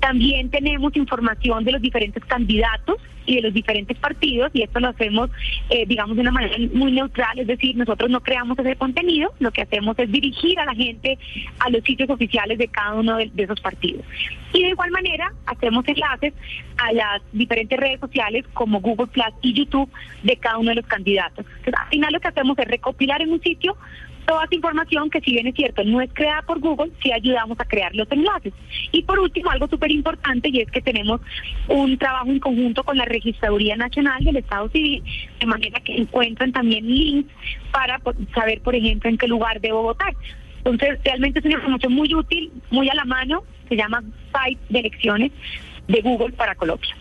También 0.00 0.50
tenemos 0.50 0.94
información 0.96 1.64
de 1.64 1.72
los 1.72 1.82
diferentes 1.82 2.24
candidatos 2.24 2.96
y 3.26 3.36
de 3.36 3.42
los 3.42 3.54
diferentes 3.54 3.96
partidos 3.98 4.50
y 4.52 4.62
esto 4.62 4.80
lo 4.80 4.88
hacemos, 4.88 5.30
eh, 5.70 5.86
digamos, 5.86 6.16
de 6.16 6.22
una 6.22 6.30
manera 6.30 6.56
muy 6.72 6.92
neutral, 6.92 7.38
es 7.38 7.46
decir, 7.46 7.76
nosotros 7.76 8.10
no 8.10 8.20
creamos 8.20 8.58
ese 8.58 8.76
contenido, 8.76 9.32
lo 9.38 9.50
que 9.50 9.62
hacemos 9.62 9.98
es 9.98 10.10
dirigir 10.10 10.58
a 10.60 10.66
la 10.66 10.74
gente 10.74 11.18
a 11.58 11.70
los 11.70 11.82
sitios 11.84 12.10
oficiales 12.10 12.58
de 12.58 12.68
cada 12.68 12.94
uno 12.94 13.16
de, 13.16 13.30
de 13.32 13.42
esos 13.44 13.60
partidos. 13.60 14.04
Y 14.52 14.62
de 14.62 14.68
igual 14.68 14.90
manera 14.90 15.32
hacemos 15.46 15.86
enlaces 15.88 16.34
a 16.76 16.92
las 16.92 17.22
diferentes 17.32 17.78
redes 17.78 18.00
sociales 18.00 18.44
como 18.52 18.80
Google 18.80 19.06
Plus 19.06 19.26
y 19.42 19.52
YouTube 19.52 19.90
de 20.22 20.36
cada 20.36 20.58
uno 20.58 20.70
de 20.70 20.76
los 20.76 20.86
candidatos. 20.86 21.44
Entonces, 21.58 21.74
al 21.76 21.88
final 21.88 22.12
lo 22.12 22.20
que 22.20 22.28
hacemos 22.28 22.58
es 22.58 22.66
recopilar 22.66 23.22
en 23.22 23.32
un 23.32 23.40
sitio 23.40 23.76
toda 24.26 24.44
esa 24.44 24.54
información 24.54 25.10
que 25.10 25.20
si 25.20 25.32
bien 25.32 25.46
es 25.46 25.54
cierto 25.54 25.84
no 25.84 26.00
es 26.00 26.10
creada 26.12 26.42
por 26.42 26.60
Google, 26.60 26.92
sí 27.02 27.12
ayudamos 27.12 27.58
a 27.60 27.64
crear 27.64 27.94
los 27.94 28.10
enlaces. 28.10 28.52
Y 28.92 29.02
por 29.02 29.18
último, 29.18 29.50
algo 29.50 29.68
súper 29.68 29.90
importante 29.90 30.48
y 30.48 30.60
es 30.60 30.70
que 30.70 30.80
tenemos 30.80 31.20
un 31.68 31.98
trabajo 31.98 32.28
en 32.28 32.40
conjunto 32.40 32.82
con 32.84 32.96
la 32.96 33.04
Registraduría 33.04 33.76
Nacional 33.76 34.22
del 34.24 34.36
Estado 34.36 34.68
Civil, 34.70 35.02
de 35.40 35.46
manera 35.46 35.80
que 35.80 35.96
encuentran 35.96 36.52
también 36.52 36.86
links 36.86 37.32
para 37.70 38.00
saber, 38.34 38.60
por 38.62 38.74
ejemplo, 38.74 39.10
en 39.10 39.18
qué 39.18 39.28
lugar 39.28 39.60
debo 39.60 39.82
votar. 39.82 40.14
Entonces, 40.58 40.98
realmente 41.04 41.40
es 41.40 41.44
una 41.44 41.54
información 41.54 41.92
muy 41.92 42.14
útil, 42.14 42.50
muy 42.70 42.88
a 42.88 42.94
la 42.94 43.04
mano, 43.04 43.44
se 43.68 43.76
llama 43.76 44.02
Site 44.32 44.60
de 44.70 44.78
Elecciones, 44.80 45.32
de 45.88 46.00
Google 46.00 46.32
para 46.32 46.54
Colombia. 46.54 46.96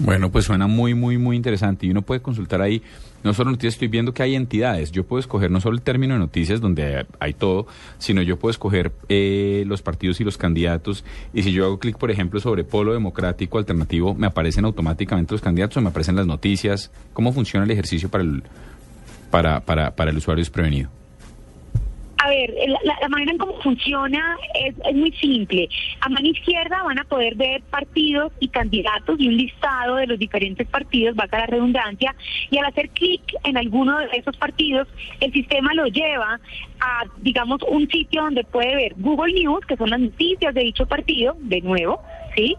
Bueno, 0.00 0.30
pues 0.30 0.44
suena 0.44 0.68
muy, 0.68 0.94
muy, 0.94 1.18
muy 1.18 1.36
interesante. 1.36 1.86
Y 1.86 1.90
uno 1.90 2.02
puede 2.02 2.22
consultar 2.22 2.62
ahí, 2.62 2.82
no 3.24 3.34
solo 3.34 3.50
noticias, 3.50 3.74
estoy 3.74 3.88
viendo 3.88 4.14
que 4.14 4.22
hay 4.22 4.36
entidades. 4.36 4.92
Yo 4.92 5.04
puedo 5.04 5.18
escoger 5.18 5.50
no 5.50 5.60
solo 5.60 5.74
el 5.74 5.82
término 5.82 6.14
de 6.14 6.20
noticias, 6.20 6.60
donde 6.60 7.04
hay 7.18 7.34
todo, 7.34 7.66
sino 7.98 8.22
yo 8.22 8.38
puedo 8.38 8.50
escoger 8.50 8.92
eh, 9.08 9.64
los 9.66 9.82
partidos 9.82 10.20
y 10.20 10.24
los 10.24 10.38
candidatos. 10.38 11.04
Y 11.34 11.42
si 11.42 11.52
yo 11.52 11.64
hago 11.64 11.80
clic, 11.80 11.98
por 11.98 12.12
ejemplo, 12.12 12.38
sobre 12.38 12.62
Polo 12.62 12.92
Democrático 12.92 13.58
Alternativo, 13.58 14.14
me 14.14 14.28
aparecen 14.28 14.64
automáticamente 14.64 15.34
los 15.34 15.40
candidatos 15.40 15.76
o 15.78 15.80
me 15.80 15.88
aparecen 15.88 16.14
las 16.14 16.26
noticias. 16.26 16.92
¿Cómo 17.12 17.32
funciona 17.32 17.64
el 17.64 17.70
ejercicio 17.72 18.08
para 18.08 18.22
el, 18.22 18.44
para, 19.32 19.60
para, 19.60 19.96
para 19.96 20.12
el 20.12 20.16
usuario 20.16 20.42
desprevenido? 20.42 20.97
A 22.28 22.30
ver, 22.30 22.52
la, 22.84 22.98
la 23.00 23.08
manera 23.08 23.32
en 23.32 23.38
cómo 23.38 23.58
funciona 23.62 24.36
es, 24.54 24.74
es, 24.84 24.94
muy 24.94 25.10
simple. 25.12 25.66
A 26.02 26.10
mano 26.10 26.28
izquierda 26.28 26.82
van 26.82 26.98
a 26.98 27.04
poder 27.04 27.36
ver 27.36 27.62
partidos 27.70 28.32
y 28.38 28.48
candidatos 28.48 29.18
y 29.18 29.28
un 29.28 29.36
listado 29.38 29.96
de 29.96 30.06
los 30.06 30.18
diferentes 30.18 30.68
partidos, 30.68 31.16
va 31.18 31.24
a 31.24 31.38
la 31.38 31.46
redundancia, 31.46 32.14
y 32.50 32.58
al 32.58 32.66
hacer 32.66 32.90
clic 32.90 33.22
en 33.44 33.56
alguno 33.56 33.98
de 33.98 34.08
esos 34.12 34.36
partidos, 34.36 34.88
el 35.20 35.32
sistema 35.32 35.72
lo 35.72 35.86
lleva 35.86 36.38
a, 36.80 37.04
digamos, 37.22 37.60
un 37.66 37.88
sitio 37.88 38.24
donde 38.24 38.44
puede 38.44 38.76
ver 38.76 38.92
Google 38.98 39.32
News, 39.32 39.64
que 39.64 39.78
son 39.78 39.88
las 39.88 40.00
noticias 40.00 40.52
de 40.52 40.64
dicho 40.64 40.84
partido, 40.84 41.34
de 41.40 41.62
nuevo, 41.62 42.02
¿sí? 42.36 42.56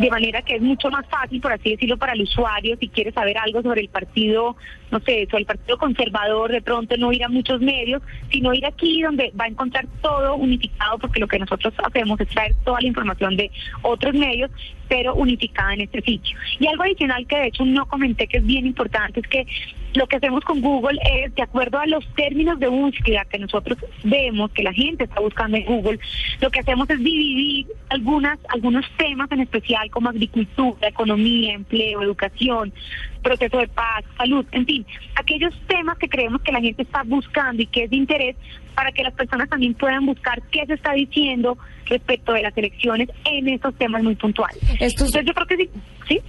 De 0.00 0.10
manera 0.10 0.40
que 0.40 0.56
es 0.56 0.62
mucho 0.62 0.90
más 0.90 1.06
fácil, 1.08 1.42
por 1.42 1.52
así 1.52 1.72
decirlo, 1.72 1.98
para 1.98 2.14
el 2.14 2.22
usuario, 2.22 2.74
si 2.80 2.88
quiere 2.88 3.12
saber 3.12 3.36
algo 3.36 3.60
sobre 3.60 3.82
el 3.82 3.90
partido, 3.90 4.56
no 4.90 4.98
sé, 5.00 5.26
sobre 5.26 5.42
el 5.42 5.46
partido 5.46 5.76
conservador, 5.76 6.50
de 6.50 6.62
pronto 6.62 6.96
no 6.96 7.12
ir 7.12 7.22
a 7.22 7.28
muchos 7.28 7.60
medios, 7.60 8.00
sino 8.30 8.54
ir 8.54 8.64
aquí 8.64 9.02
donde 9.02 9.30
va 9.38 9.44
a 9.44 9.48
encontrar 9.48 9.86
todo 10.00 10.36
unificado, 10.36 10.98
porque 10.98 11.20
lo 11.20 11.28
que 11.28 11.38
nosotros 11.38 11.74
hacemos 11.84 12.18
es 12.18 12.28
traer 12.28 12.54
toda 12.64 12.80
la 12.80 12.88
información 12.88 13.36
de 13.36 13.50
otros 13.82 14.14
medios, 14.14 14.50
pero 14.88 15.14
unificada 15.14 15.74
en 15.74 15.82
este 15.82 16.00
sitio. 16.00 16.38
Y 16.58 16.66
algo 16.66 16.84
adicional 16.84 17.26
que 17.26 17.36
de 17.36 17.46
hecho 17.48 17.66
no 17.66 17.84
comenté 17.84 18.26
que 18.26 18.38
es 18.38 18.46
bien 18.46 18.66
importante 18.66 19.20
es 19.20 19.26
que 19.26 19.46
lo 19.94 20.06
que 20.06 20.16
hacemos 20.16 20.44
con 20.44 20.60
Google 20.60 20.98
es, 21.04 21.34
de 21.34 21.42
acuerdo 21.42 21.78
a 21.78 21.86
los 21.86 22.06
términos 22.14 22.58
de 22.58 22.68
búsqueda 22.68 23.24
que 23.24 23.38
nosotros 23.38 23.78
vemos 24.04 24.50
que 24.52 24.62
la 24.62 24.72
gente 24.72 25.04
está 25.04 25.20
buscando 25.20 25.56
en 25.56 25.64
Google, 25.64 25.98
lo 26.40 26.50
que 26.50 26.60
hacemos 26.60 26.88
es 26.90 26.98
dividir 26.98 27.66
algunas, 27.88 28.38
algunos 28.48 28.86
temas 28.96 29.30
en 29.32 29.40
especial 29.40 29.90
como 29.90 30.08
agricultura, 30.08 30.88
economía, 30.88 31.54
empleo, 31.54 32.02
educación, 32.02 32.72
proceso 33.22 33.58
de 33.58 33.68
paz, 33.68 34.04
salud, 34.16 34.46
en 34.52 34.64
fin, 34.64 34.86
aquellos 35.14 35.54
temas 35.66 35.98
que 35.98 36.08
creemos 36.08 36.40
que 36.42 36.52
la 36.52 36.60
gente 36.60 36.82
está 36.82 37.02
buscando 37.02 37.62
y 37.62 37.66
que 37.66 37.84
es 37.84 37.90
de 37.90 37.96
interés 37.96 38.36
para 38.74 38.92
que 38.92 39.02
las 39.02 39.12
personas 39.12 39.48
también 39.48 39.74
puedan 39.74 40.06
buscar 40.06 40.40
qué 40.50 40.64
se 40.66 40.74
está 40.74 40.92
diciendo 40.92 41.58
respecto 41.86 42.32
de 42.32 42.42
las 42.42 42.56
elecciones 42.56 43.08
en 43.24 43.48
estos 43.48 43.74
temas 43.74 44.02
muy 44.02 44.14
puntuales. 44.14 44.58
Entonces 44.78 45.24
yo 45.24 45.34
creo 45.34 45.46
que 45.46 45.56
sí, 45.56 45.70
¿sí? 46.08 46.20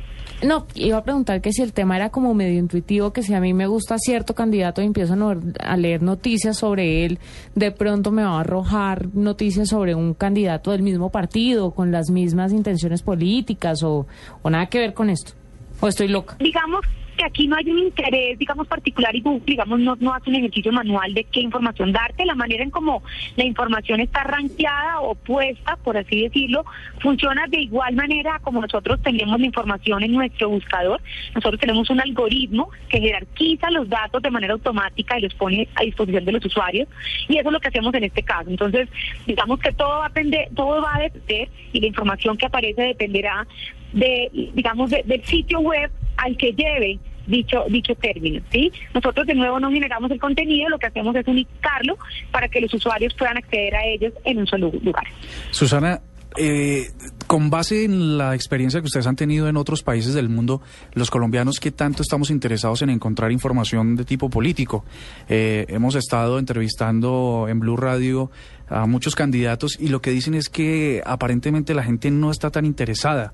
No, 0.44 0.66
iba 0.74 0.98
a 0.98 1.04
preguntar 1.04 1.40
que 1.42 1.54
si 1.54 1.62
el 1.62 1.72
tema 1.72 1.96
era 1.96 2.10
como 2.10 2.34
medio 2.34 2.58
intuitivo, 2.58 3.14
que 3.14 3.22
si 3.22 3.34
a 3.34 3.40
mí 3.40 3.54
me 3.54 3.68
gusta 3.68 3.98
cierto 4.00 4.34
candidato 4.34 4.82
y 4.82 4.86
empiezo 4.86 5.16
a 5.60 5.78
leer 5.78 6.02
noticias 6.02 6.58
sobre 6.58 7.06
él, 7.06 7.20
de 7.54 7.72
pronto 7.72 8.12
me 8.12 8.24
va 8.24 8.38
a 8.38 8.40
arrojar 8.40 9.14
noticias 9.14 9.70
sobre 9.70 9.94
un 9.94 10.16
candidato 10.16 10.72
del 10.72 10.82
mismo 10.82 11.12
partido, 11.12 11.72
con 11.72 11.92
las 11.92 12.10
mismas 12.10 12.54
intenciones 12.54 13.04
políticas 13.04 13.84
o, 13.84 14.08
o 14.42 14.50
nada 14.50 14.66
que 14.66 14.80
ver 14.80 14.94
con 14.94 15.10
esto. 15.10 15.34
¿O 15.80 15.88
estoy 15.88 16.08
loca? 16.08 16.36
Digamos 16.40 16.86
que 17.17 17.26
aquí 17.26 17.47
no 17.47 17.56
hay 17.56 17.69
un 17.69 17.80
interés, 17.80 18.38
digamos, 18.38 18.67
particular 18.67 19.15
y 19.15 19.21
Google, 19.21 19.43
digamos, 19.45 19.80
no, 19.80 19.95
no 20.00 20.13
hace 20.13 20.30
un 20.30 20.38
ejercicio 20.38 20.71
manual 20.71 21.13
de 21.13 21.24
qué 21.26 21.41
información 21.41 21.91
darte. 21.91 22.26
La 22.26 22.36
manera 22.36 22.63
en 22.63 22.71
cómo 22.71 23.04
la 23.36 23.45
información 23.45 24.00
está 24.00 24.24
rankeada 24.24 25.02
o 25.02 25.15
puesta, 25.15 25.78
por 25.78 25.97
así 25.97 26.24
decirlo, 26.24 26.65
funciona 27.00 27.45
de 27.47 27.62
igual 27.62 27.95
manera 27.95 28.39
como 28.39 28.62
nosotros 28.62 29.02
tenemos 29.02 29.39
la 29.39 29.45
información 29.45 30.04
en 30.04 30.13
nuestro 30.13 30.50
buscador. 30.50 31.02
Nosotros 31.36 31.60
tenemos 31.60 31.89
un 31.89 32.02
algoritmo 32.02 32.69
que 32.89 33.00
jerarquiza 33.00 33.69
los 33.71 33.89
datos 33.89 34.21
de 34.21 34.32
manera 34.32 34.54
automática 34.54 35.17
y 35.17 35.21
los 35.21 35.34
pone 35.34 35.67
a 35.76 35.84
disposición 35.84 36.26
de 36.26 36.32
los 36.32 36.45
usuarios. 36.45 36.88
Y 37.28 37.38
eso 37.38 37.50
es 37.50 37.54
lo 37.54 37.60
que 37.60 37.67
hacemos 37.67 37.93
en 37.93 38.04
este 38.04 38.24
caso. 38.24 38.50
Entonces, 38.50 38.89
digamos 39.26 39.60
que 39.60 39.71
todo 39.74 40.00
va 40.00 40.06
a 40.06 40.10
depender, 40.10 40.50
todo 40.56 40.82
va 40.82 40.95
a 40.95 41.02
depender 41.02 41.50
y 41.74 41.80
la 41.80 41.88
información 41.88 42.38
que 42.38 42.45
aparece 42.45 42.82
dependerá 42.82 43.47
de, 43.94 44.52
digamos, 44.54 44.92
del 44.92 45.24
sitio 45.26 45.60
web 45.60 45.92
al 46.18 46.38
que 46.38 46.54
lleve 46.54 47.00
dicho 47.28 47.64
dicho 47.70 47.96
término, 47.96 48.42
¿sí? 48.52 48.72
Nosotros 48.94 49.26
de 49.28 49.36
nuevo 49.36 49.60
no 49.60 49.72
generamos 49.72 50.12
el 50.12 50.20
contenido, 50.20 50.70
lo 50.70 50.80
que 50.80 50.88
hacemos 50.88 51.16
es 51.16 51.28
unificarlo 51.28 51.98
para 52.32 52.48
que 52.48 52.62
los 52.62 52.74
usuarios 52.74 53.14
puedan 53.14 53.38
acceder 53.38 53.76
a 53.76 53.86
ellos 53.86 54.14
en 54.26 54.40
un 54.40 54.48
solo 54.48 54.72
lugar. 54.84 55.06
Susana, 55.52 56.02
eh, 56.38 56.92
con 57.28 57.50
base 57.50 57.84
en 57.84 58.18
la 58.18 58.36
experiencia 58.36 58.80
que 58.80 58.86
ustedes 58.86 59.08
han 59.08 59.16
tenido 59.16 59.50
en 59.50 59.58
otros 59.58 59.84
países 59.84 60.14
del 60.14 60.30
mundo, 60.30 60.62
los 60.94 61.10
colombianos, 61.10 61.60
¿qué 61.60 61.72
tanto 61.72 62.02
estamos 62.02 62.30
interesados 62.30 62.82
en 62.82 62.90
encontrar 62.90 63.32
información 63.32 63.96
de 63.96 64.06
tipo 64.06 64.30
político? 64.30 64.86
Eh, 65.30 65.66
hemos 65.70 65.96
estado 65.96 66.40
entrevistando 66.40 67.48
en 67.50 67.60
Blue 67.60 67.78
Radio 67.78 68.32
a 68.70 68.86
muchos 68.86 69.16
candidatos 69.16 69.78
y 69.80 69.90
lo 69.90 70.02
que 70.02 70.12
dicen 70.12 70.34
es 70.34 70.50
que 70.50 71.02
aparentemente 71.06 71.74
la 71.74 71.84
gente 71.84 72.12
no 72.12 72.32
está 72.32 72.50
tan 72.50 72.66
interesada. 72.66 73.34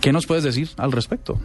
¿Qué 0.00 0.12
nos 0.12 0.26
puedes 0.26 0.44
decir 0.44 0.68
al 0.76 0.92
respecto? 0.92 1.38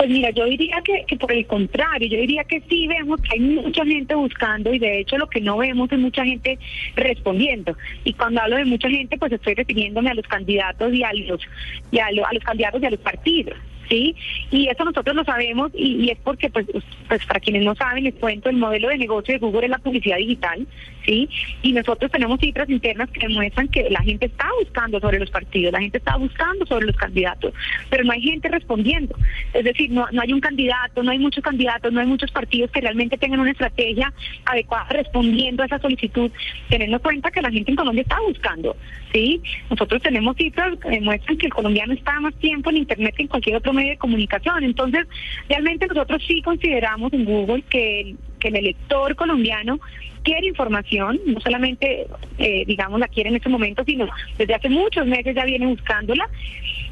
Pues 0.00 0.08
mira, 0.08 0.30
yo 0.30 0.46
diría 0.46 0.80
que, 0.82 1.04
que, 1.06 1.16
por 1.16 1.30
el 1.30 1.46
contrario, 1.46 2.08
yo 2.08 2.16
diría 2.16 2.44
que 2.44 2.62
sí 2.70 2.86
vemos 2.86 3.20
que 3.20 3.34
hay 3.34 3.40
mucha 3.40 3.84
gente 3.84 4.14
buscando 4.14 4.72
y 4.72 4.78
de 4.78 5.00
hecho 5.00 5.18
lo 5.18 5.28
que 5.28 5.42
no 5.42 5.58
vemos 5.58 5.92
es 5.92 5.98
mucha 5.98 6.24
gente 6.24 6.58
respondiendo. 6.96 7.76
Y 8.04 8.14
cuando 8.14 8.40
hablo 8.40 8.56
de 8.56 8.64
mucha 8.64 8.88
gente, 8.88 9.18
pues 9.18 9.30
estoy 9.30 9.54
refiriéndome 9.54 10.10
a 10.10 10.14
los 10.14 10.26
candidatos 10.26 10.94
y 10.94 11.02
a 11.02 11.12
los, 11.12 11.42
y 11.90 11.98
a, 11.98 12.06
a 12.06 12.32
los 12.32 12.42
candidatos 12.42 12.82
y 12.82 12.86
a 12.86 12.90
los 12.90 13.00
partidos. 13.00 13.58
¿Sí? 13.90 14.14
Y 14.50 14.68
eso 14.68 14.84
nosotros 14.84 15.14
lo 15.14 15.24
sabemos 15.24 15.72
y, 15.74 16.08
es 16.10 16.18
porque, 16.22 16.48
pues, 16.48 16.66
pues 17.08 17.26
para 17.26 17.40
quienes 17.40 17.64
no 17.64 17.74
saben, 17.74 18.04
les 18.04 18.14
cuento, 18.14 18.48
el 18.48 18.56
modelo 18.56 18.88
de 18.88 18.98
negocio 18.98 19.34
de 19.34 19.40
Google 19.40 19.66
es 19.66 19.70
la 19.70 19.78
publicidad 19.78 20.16
digital, 20.16 20.66
¿sí? 21.04 21.28
Y 21.62 21.72
nosotros 21.72 22.10
tenemos 22.10 22.40
cifras 22.40 22.70
internas 22.70 23.10
que 23.10 23.26
demuestran 23.26 23.68
que 23.68 23.90
la 23.90 24.00
gente 24.00 24.26
está 24.26 24.46
buscando 24.58 25.00
sobre 25.00 25.18
los 25.18 25.30
partidos, 25.30 25.72
la 25.72 25.80
gente 25.80 25.98
está 25.98 26.16
buscando 26.16 26.64
sobre 26.66 26.86
los 26.86 26.96
candidatos, 26.96 27.52
pero 27.90 28.04
no 28.04 28.12
hay 28.12 28.22
gente 28.22 28.48
respondiendo. 28.48 29.16
Es 29.52 29.64
decir, 29.64 29.90
no, 29.90 30.06
no 30.12 30.22
hay 30.22 30.32
un 30.32 30.40
candidato, 30.40 31.02
no 31.02 31.10
hay 31.10 31.18
muchos 31.18 31.42
candidatos, 31.42 31.92
no 31.92 32.00
hay 32.00 32.06
muchos 32.06 32.30
partidos 32.30 32.70
que 32.70 32.80
realmente 32.80 33.18
tengan 33.18 33.40
una 33.40 33.50
estrategia 33.50 34.12
adecuada 34.44 34.86
respondiendo 34.90 35.62
a 35.62 35.66
esa 35.66 35.80
solicitud, 35.80 36.30
teniendo 36.68 36.96
en 36.96 37.02
cuenta 37.02 37.30
que 37.30 37.42
la 37.42 37.50
gente 37.50 37.72
en 37.72 37.76
Colombia 37.76 38.02
está 38.02 38.20
buscando, 38.20 38.76
¿sí? 39.12 39.40
Nosotros 39.68 40.02
tenemos 40.02 40.36
cifras 40.36 40.78
que 40.78 40.90
demuestran 40.90 41.38
que 41.38 41.46
el 41.46 41.54
colombiano 41.54 41.92
está 41.92 42.20
más 42.20 42.34
tiempo 42.36 42.70
en 42.70 42.78
Internet 42.78 43.14
que 43.16 43.22
en 43.22 43.28
cualquier 43.28 43.56
otro 43.56 43.72
medio 43.72 43.90
de 43.90 43.98
comunicación. 43.98 44.64
Entonces, 44.64 45.06
realmente 45.48 45.86
nosotros 45.86 46.22
sí 46.26 46.42
consideramos 46.42 47.12
en 47.12 47.24
Google 47.24 47.62
que 47.68 48.14
que 48.40 48.48
el 48.48 48.56
elector 48.56 49.14
colombiano 49.14 49.78
quiere 50.24 50.48
información, 50.48 51.20
no 51.26 51.40
solamente, 51.40 52.06
eh, 52.38 52.64
digamos, 52.66 52.98
la 52.98 53.08
quiere 53.08 53.30
en 53.30 53.36
este 53.36 53.48
momento, 53.48 53.84
sino 53.84 54.08
desde 54.36 54.54
hace 54.54 54.68
muchos 54.68 55.06
meses 55.06 55.34
ya 55.34 55.44
viene 55.44 55.66
buscándola. 55.66 56.28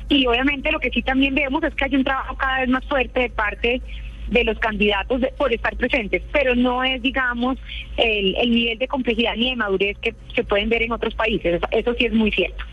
Y 0.09 0.27
obviamente 0.27 0.73
lo 0.73 0.79
que 0.79 0.91
sí 0.91 1.03
también 1.03 1.35
vemos 1.35 1.63
es 1.65 1.75
que 1.75 1.85
hay 1.85 1.97
un 1.97 2.05
trabajo 2.05 2.37
cada 2.37 2.61
vez 2.61 2.69
más 2.69 2.85
fuerte 2.87 3.21
de 3.21 3.31
parte 3.31 3.83
de 4.31 4.45
los 4.45 4.59
candidatos 4.59 5.23
por 5.37 5.53
estar 5.53 5.77
presentes, 5.77 6.23
pero 6.33 6.55
no 6.55 6.85
es, 6.85 7.01
digamos, 7.03 7.59
el, 7.97 8.37
el 8.37 8.51
nivel 8.51 8.79
de 8.79 8.89
complejidad 8.89 9.37
ni 9.37 9.51
de 9.51 9.57
madurez 9.57 9.97
que 9.99 10.15
se 10.35 10.45
pueden 10.45 10.69
ver 10.69 10.83
en 10.83 10.93
otros 10.93 11.15
países. 11.15 11.61
eso 11.71 11.95
sí 11.95 12.07
es 12.07 12.13
muy 12.13 12.31
cierto. 12.31 12.65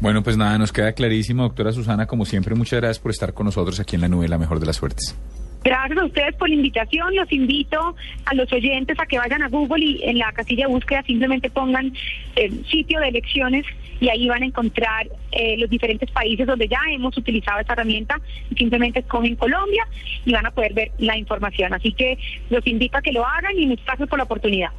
Bueno, 0.00 0.22
pues 0.22 0.36
nada, 0.36 0.58
nos 0.58 0.72
queda 0.72 0.92
clarísimo, 0.92 1.44
doctora 1.44 1.72
Susana, 1.72 2.06
como 2.06 2.26
siempre, 2.26 2.54
muchas 2.54 2.80
gracias 2.80 2.98
por 2.98 3.10
estar 3.10 3.32
con 3.32 3.46
nosotros 3.46 3.80
aquí 3.80 3.96
en 3.96 4.02
la 4.02 4.08
nube, 4.08 4.28
la 4.28 4.38
mejor 4.38 4.60
de 4.60 4.66
las 4.66 4.76
suertes. 4.76 5.16
Gracias 5.64 5.98
a 5.98 6.04
ustedes 6.04 6.36
por 6.36 6.48
la 6.48 6.54
invitación. 6.54 7.16
Los 7.16 7.32
invito 7.32 7.96
a 8.24 8.34
los 8.34 8.52
oyentes 8.52 8.96
a 9.00 9.06
que 9.06 9.18
vayan 9.18 9.42
a 9.42 9.48
Google 9.48 9.84
y 9.84 10.00
en 10.04 10.18
la 10.18 10.30
casilla 10.32 10.66
de 10.66 10.72
búsqueda 10.72 11.02
simplemente 11.02 11.50
pongan 11.50 11.92
el 12.36 12.64
sitio 12.66 13.00
de 13.00 13.08
elecciones 13.08 13.66
y 14.00 14.08
ahí 14.08 14.28
van 14.28 14.42
a 14.42 14.46
encontrar 14.46 15.08
eh, 15.32 15.56
los 15.58 15.70
diferentes 15.70 16.10
países 16.10 16.46
donde 16.46 16.68
ya 16.68 16.80
hemos 16.90 17.16
utilizado 17.16 17.60
esta 17.60 17.72
herramienta. 17.72 18.20
Simplemente 18.56 19.00
escogen 19.00 19.36
Colombia 19.36 19.86
y 20.24 20.32
van 20.32 20.46
a 20.46 20.50
poder 20.50 20.74
ver 20.74 20.92
la 20.98 21.16
información. 21.16 21.72
Así 21.74 21.92
que 21.92 22.18
los 22.50 22.66
invito 22.66 22.98
a 22.98 23.02
que 23.02 23.12
lo 23.12 23.26
hagan 23.26 23.58
y 23.58 23.66
muchas 23.66 23.86
gracias 23.86 24.08
por 24.08 24.18
la 24.18 24.24
oportunidad. 24.24 24.70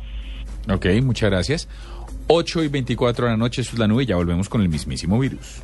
Ok, 0.70 0.86
muchas 1.02 1.30
gracias. 1.30 1.70
8 2.28 2.64
y 2.64 2.68
24 2.68 3.26
de 3.26 3.32
la 3.32 3.38
noche, 3.38 3.62
eso 3.62 3.72
es 3.74 3.80
la 3.80 3.88
nube, 3.88 4.06
ya 4.06 4.18
volvemos 4.18 4.50
con 4.50 4.62
el 4.62 4.70
mismísimo 4.70 5.18
virus. 5.18 5.64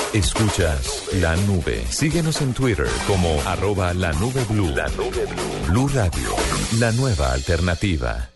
Escuchas 0.13 1.07
la 1.21 1.37
nube. 1.47 1.85
Síguenos 1.89 2.41
en 2.41 2.53
Twitter 2.53 2.85
como 3.07 3.29
arroba 3.45 3.93
la 3.93 4.11
nube 4.11 4.43
blue. 4.49 4.67
La 4.75 4.89
nube 4.89 5.25
blue. 5.25 5.69
Blue 5.69 5.87
Radio, 5.87 6.35
la 6.79 6.91
nueva 6.91 7.31
alternativa. 7.31 8.29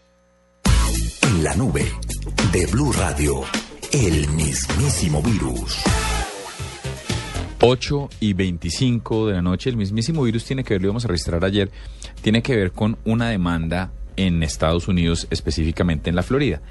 En 1.23 1.43
la 1.43 1.53
nube 1.55 1.91
de 2.53 2.65
Blue 2.67 2.93
Radio, 2.93 3.41
el 3.91 4.25
mismísimo 4.29 5.21
virus. 5.21 5.83
8 7.59 8.09
y 8.21 8.31
25 8.31 9.27
de 9.27 9.33
la 9.33 9.41
noche, 9.41 9.69
el 9.69 9.75
mismísimo 9.75 10.23
virus 10.23 10.45
tiene 10.45 10.63
que 10.63 10.75
ver, 10.75 10.81
lo 10.81 10.88
íbamos 10.88 11.03
a 11.03 11.09
registrar 11.09 11.43
ayer, 11.43 11.71
tiene 12.21 12.41
que 12.41 12.55
ver 12.55 12.71
con 12.71 12.97
una 13.03 13.27
demanda 13.27 13.91
en 14.15 14.43
Estados 14.43 14.88
Unidos, 14.88 15.27
específicamente 15.29 16.09
en 16.09 16.15
la 16.15 16.23
Florida. 16.23 16.61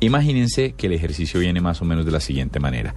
Imagínense 0.00 0.72
que 0.72 0.88
el 0.88 0.94
ejercicio 0.94 1.38
viene 1.38 1.60
más 1.60 1.80
o 1.80 1.84
menos 1.84 2.04
de 2.04 2.10
la 2.10 2.20
siguiente 2.20 2.58
manera. 2.58 2.96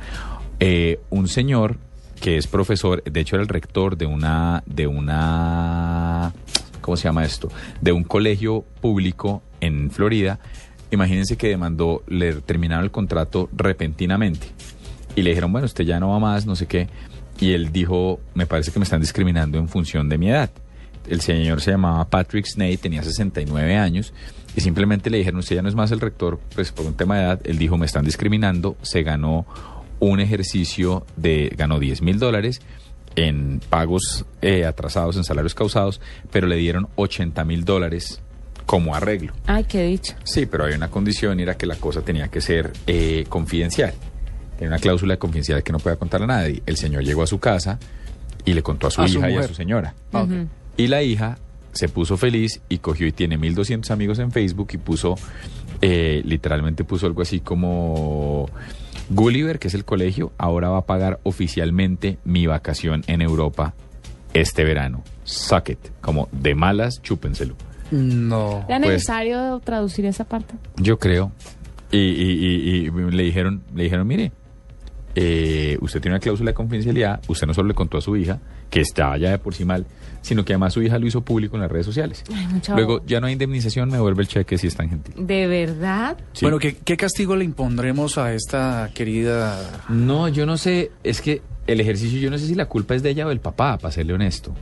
Eh, 0.64 1.00
un 1.10 1.28
señor 1.28 1.78
que 2.22 2.38
es 2.38 2.46
profesor, 2.46 3.04
de 3.04 3.20
hecho 3.20 3.36
era 3.36 3.42
el 3.42 3.50
rector 3.50 3.98
de 3.98 4.06
una, 4.06 4.62
de 4.68 4.86
una, 4.86 6.34
¿cómo 6.82 6.96
se 6.96 7.06
llama 7.06 7.26
esto? 7.26 7.50
De 7.82 7.92
un 7.92 8.04
colegio 8.04 8.64
público 8.80 9.42
en 9.60 9.90
Florida. 9.90 10.40
Imagínense 10.92 11.36
que 11.36 11.48
demandó, 11.48 12.04
le 12.08 12.36
terminaron 12.36 12.86
el 12.86 12.92
contrato 12.92 13.50
repentinamente 13.54 14.48
y 15.16 15.24
le 15.24 15.32
dijeron, 15.32 15.52
bueno, 15.52 15.66
usted 15.66 15.84
ya 15.84 16.00
no 16.00 16.10
va 16.10 16.20
más, 16.20 16.46
no 16.46 16.56
sé 16.56 16.68
qué. 16.68 16.90
Y 17.40 17.54
él 17.54 17.72
dijo, 17.72 18.20
me 18.36 18.46
parece 18.46 18.72
que 18.72 18.78
me 18.78 18.84
están 18.84 19.02
discriminando 19.02 19.58
en 19.58 19.68
función 19.68 20.10
de 20.10 20.20
mi 20.20 20.30
edad. 20.30 20.52
El 21.08 21.22
señor 21.22 21.60
se 21.62 21.72
llamaba 21.72 22.08
Patrick 22.08 22.46
Snade, 22.46 22.78
tenía 22.78 23.02
69 23.02 23.78
años 23.78 24.14
y 24.56 24.62
simplemente 24.62 25.10
le 25.10 25.18
dijeron, 25.18 25.40
usted 25.40 25.56
ya 25.56 25.64
no 25.64 25.70
es 25.70 25.76
más 25.76 25.92
el 25.92 26.00
rector, 26.00 26.40
pues 26.54 26.72
por 26.72 26.86
un 26.86 26.94
tema 26.94 27.18
de 27.18 27.24
edad. 27.24 27.42
Él 27.46 27.58
dijo, 27.58 27.80
me 27.80 27.88
están 27.88 28.06
discriminando, 28.06 28.78
se 28.84 29.02
ganó 29.02 29.48
un 30.02 30.20
ejercicio 30.20 31.06
de, 31.16 31.54
ganó 31.56 31.80
10 31.80 32.02
mil 32.02 32.20
dólares 32.20 32.60
en 33.16 33.62
pagos 33.70 34.26
eh, 34.42 34.66
atrasados, 34.66 35.16
en 35.16 35.24
salarios 35.24 35.54
causados, 35.54 36.02
pero 36.32 36.48
le 36.48 36.56
dieron 36.58 36.90
80 36.96 37.46
mil 37.46 37.64
dólares 37.64 38.20
como 38.66 38.96
arreglo. 38.96 39.34
Ay, 39.46 39.64
qué 39.66 39.84
dicho. 39.84 40.16
Sí, 40.24 40.48
pero 40.48 40.66
hay 40.66 40.74
una 40.74 40.90
condición 40.90 41.40
y 41.40 41.44
era 41.44 41.56
que 41.56 41.68
la 41.68 41.76
cosa 41.76 42.02
tenía 42.02 42.30
que 42.30 42.42
ser 42.42 42.74
eh, 42.88 43.26
confidencial. 43.30 43.94
Tenía 44.58 44.70
una 44.70 44.80
cláusula 44.80 45.14
de 45.14 45.20
confidencialidad 45.20 45.64
que 45.64 45.72
no 45.72 45.80
podía 45.80 45.98
contar 45.98 46.24
a 46.24 46.28
nadie. 46.28 46.64
El 46.66 46.78
señor 46.78 47.04
llegó 47.04 47.22
a 47.22 47.28
su 47.28 47.40
casa 47.40 47.78
y 48.44 48.54
le 48.54 48.64
contó 48.64 48.88
a 48.88 48.92
su 48.92 49.02
A 49.02 49.08
su 49.08 49.20
hija 49.20 49.30
y 49.30 49.38
a 49.38 49.44
su 49.44 49.54
señora. 49.54 49.94
Ah. 50.14 50.26
Y 50.78 50.88
la 50.88 51.04
hija 51.04 51.38
se 51.74 51.90
puso 51.90 52.18
feliz 52.18 52.62
y 52.70 52.80
cogió 52.80 53.06
y 53.06 53.12
tiene 53.12 53.38
1200 53.38 53.92
amigos 53.92 54.18
en 54.20 54.32
Facebook 54.32 54.70
y 54.74 54.78
puso, 54.78 55.16
eh, 55.82 56.22
literalmente 56.26 56.84
puso 56.84 57.06
algo 57.06 57.22
así 57.22 57.40
como 57.40 58.50
Gulliver, 59.14 59.60
que 59.60 59.68
es 59.68 59.74
el 59.74 59.86
colegio, 59.86 60.32
ahora 60.38 60.70
va 60.70 60.80
a 60.80 60.86
pagar 60.86 61.20
oficialmente 61.24 62.18
mi 62.24 62.48
vacación 62.48 63.04
en 63.08 63.22
Europa 63.22 63.74
este 64.34 64.64
verano. 64.64 65.04
Suck 65.24 65.70
it. 65.70 65.80
Como 66.02 66.30
de 66.32 66.56
malas, 66.56 67.02
chúpenselo. 67.02 67.56
No. 67.92 68.66
¿Era 68.70 68.80
Pues- 68.80 68.94
necesario 68.94 69.60
traducir 69.64 70.06
esa 70.06 70.24
parte? 70.24 70.54
Yo 70.78 70.98
creo. 70.98 71.32
Y, 71.92 71.98
y- 71.98 72.32
y- 72.32 72.88
y 72.88 72.92
le 73.12 73.24
dijeron, 73.24 73.64
le 73.76 73.84
dijeron, 73.84 74.08
mire, 74.08 74.32
eh, 75.16 75.78
usted 75.82 76.00
tiene 76.00 76.16
una 76.16 76.22
cláusula 76.22 76.52
de 76.52 76.56
confidencialidad, 76.56 77.20
usted 77.28 77.46
no 77.48 77.54
solo 77.54 77.68
le 77.68 77.74
contó 77.74 77.98
a 77.98 78.02
su 78.02 78.16
hija, 78.16 78.40
que 78.70 78.80
estaba 78.80 79.18
ya 79.18 79.30
de 79.32 79.38
por 79.40 79.54
sí 79.54 79.66
mal, 79.66 79.86
sino 80.22 80.46
que 80.46 80.54
además 80.54 80.74
su 80.74 80.82
hija 80.82 81.00
lo 81.00 81.08
hizo 81.08 81.22
público 81.22 81.56
en 81.56 81.64
las 81.64 81.72
redes 81.72 81.86
sociales. 81.86 82.24
Ay, 82.34 82.48
Luego, 82.76 83.04
ya 83.06 83.20
no 83.20 83.28
hay 83.28 83.34
indemnización, 83.34 83.90
me 83.90 84.00
vuelve 84.00 84.22
el 84.24 84.28
cheque 84.28 84.58
si 84.58 84.68
es 84.68 84.76
tan 84.76 84.90
gentil. 84.90 85.14
¿De 85.18 85.48
verdad? 85.48 86.18
Sí. 86.34 86.46
Bueno, 86.46 86.60
¿qué, 86.60 86.76
¿qué 86.76 86.96
castigo 86.98 87.36
le 87.36 87.44
impondremos 87.46 88.18
a 88.18 88.34
esta 88.34 88.90
querida... 88.94 89.84
No, 89.90 90.28
yo 90.28 90.46
no 90.46 90.58
sé, 90.58 90.92
es 91.04 91.22
que 91.22 91.42
el 91.68 91.80
ejercicio, 91.80 92.20
yo 92.20 92.30
no 92.32 92.38
sé 92.38 92.48
si 92.48 92.56
la 92.56 92.66
culpa 92.68 92.96
es 92.96 93.04
de 93.04 93.10
ella 93.12 93.26
o 93.26 93.30
del 93.30 93.40
papá, 93.40 93.78
para 93.78 93.92
serle 93.92 94.14
honesto. 94.14 94.54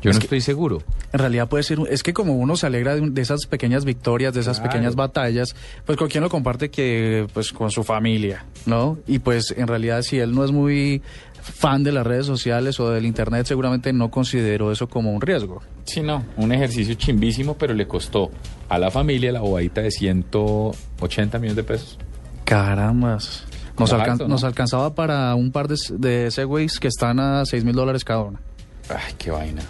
Yo 0.00 0.10
Es 0.10 0.16
no 0.16 0.20
que- 0.20 0.26
estoy 0.26 0.40
seguro. 0.40 0.80
En 1.12 1.18
realidad 1.18 1.48
puede 1.48 1.64
ser, 1.64 1.80
un- 1.80 1.88
es 1.90 2.04
que 2.04 2.12
como 2.12 2.34
uno 2.34 2.54
se 2.56 2.66
alegra 2.66 2.94
de, 2.94 3.00
un- 3.00 3.14
de 3.14 3.22
esas 3.22 3.46
pequeñas 3.46 3.84
victorias, 3.84 4.32
de 4.32 4.40
esas 4.42 4.58
Claro. 4.60 4.70
pequeñas 4.72 4.94
batallas, 4.94 5.56
pues 5.86 5.98
con 5.98 6.08
quién 6.08 6.22
lo 6.22 6.30
comparte 6.30 6.70
que 6.70 7.26
pues 7.34 7.50
con 7.52 7.72
su 7.72 7.82
familia, 7.82 8.44
¿no? 8.64 8.96
Y 9.08 9.18
pues 9.18 9.52
en 9.56 9.66
realidad 9.66 10.02
si 10.02 10.20
él 10.20 10.32
no 10.36 10.44
es 10.44 10.52
muy 10.52 11.02
fan 11.52 11.82
de 11.84 11.92
las 11.92 12.06
redes 12.06 12.26
sociales 12.26 12.78
o 12.80 12.90
del 12.90 13.06
internet, 13.06 13.46
seguramente 13.46 13.92
no 13.92 14.10
consideró 14.10 14.70
eso 14.72 14.88
como 14.88 15.12
un 15.12 15.20
riesgo. 15.20 15.60
Sí, 15.84 16.00
no, 16.02 16.24
un 16.36 16.52
ejercicio 16.52 16.94
chimbísimo, 16.94 17.54
pero 17.56 17.74
le 17.74 17.86
costó 17.86 18.30
a 18.68 18.78
la 18.78 18.90
familia 18.90 19.32
la 19.32 19.40
bobadita 19.40 19.80
de 19.82 19.90
180 19.90 21.38
millones 21.38 21.56
de 21.56 21.64
pesos. 21.64 21.98
Carambas. 22.44 23.44
Nos, 23.78 23.92
alcan- 23.92 24.10
harto, 24.12 24.24
¿no? 24.24 24.30
nos 24.30 24.44
alcanzaba 24.44 24.94
para 24.94 25.34
un 25.34 25.52
par 25.52 25.68
de, 25.68 25.76
de 25.98 26.30
Segways 26.30 26.80
que 26.80 26.88
están 26.88 27.20
a 27.20 27.44
6 27.44 27.64
mil 27.64 27.74
dólares 27.74 28.04
cada 28.04 28.22
uno. 28.22 28.38
Ay, 28.88 29.14
qué 29.18 29.30
vaina. 29.30 29.62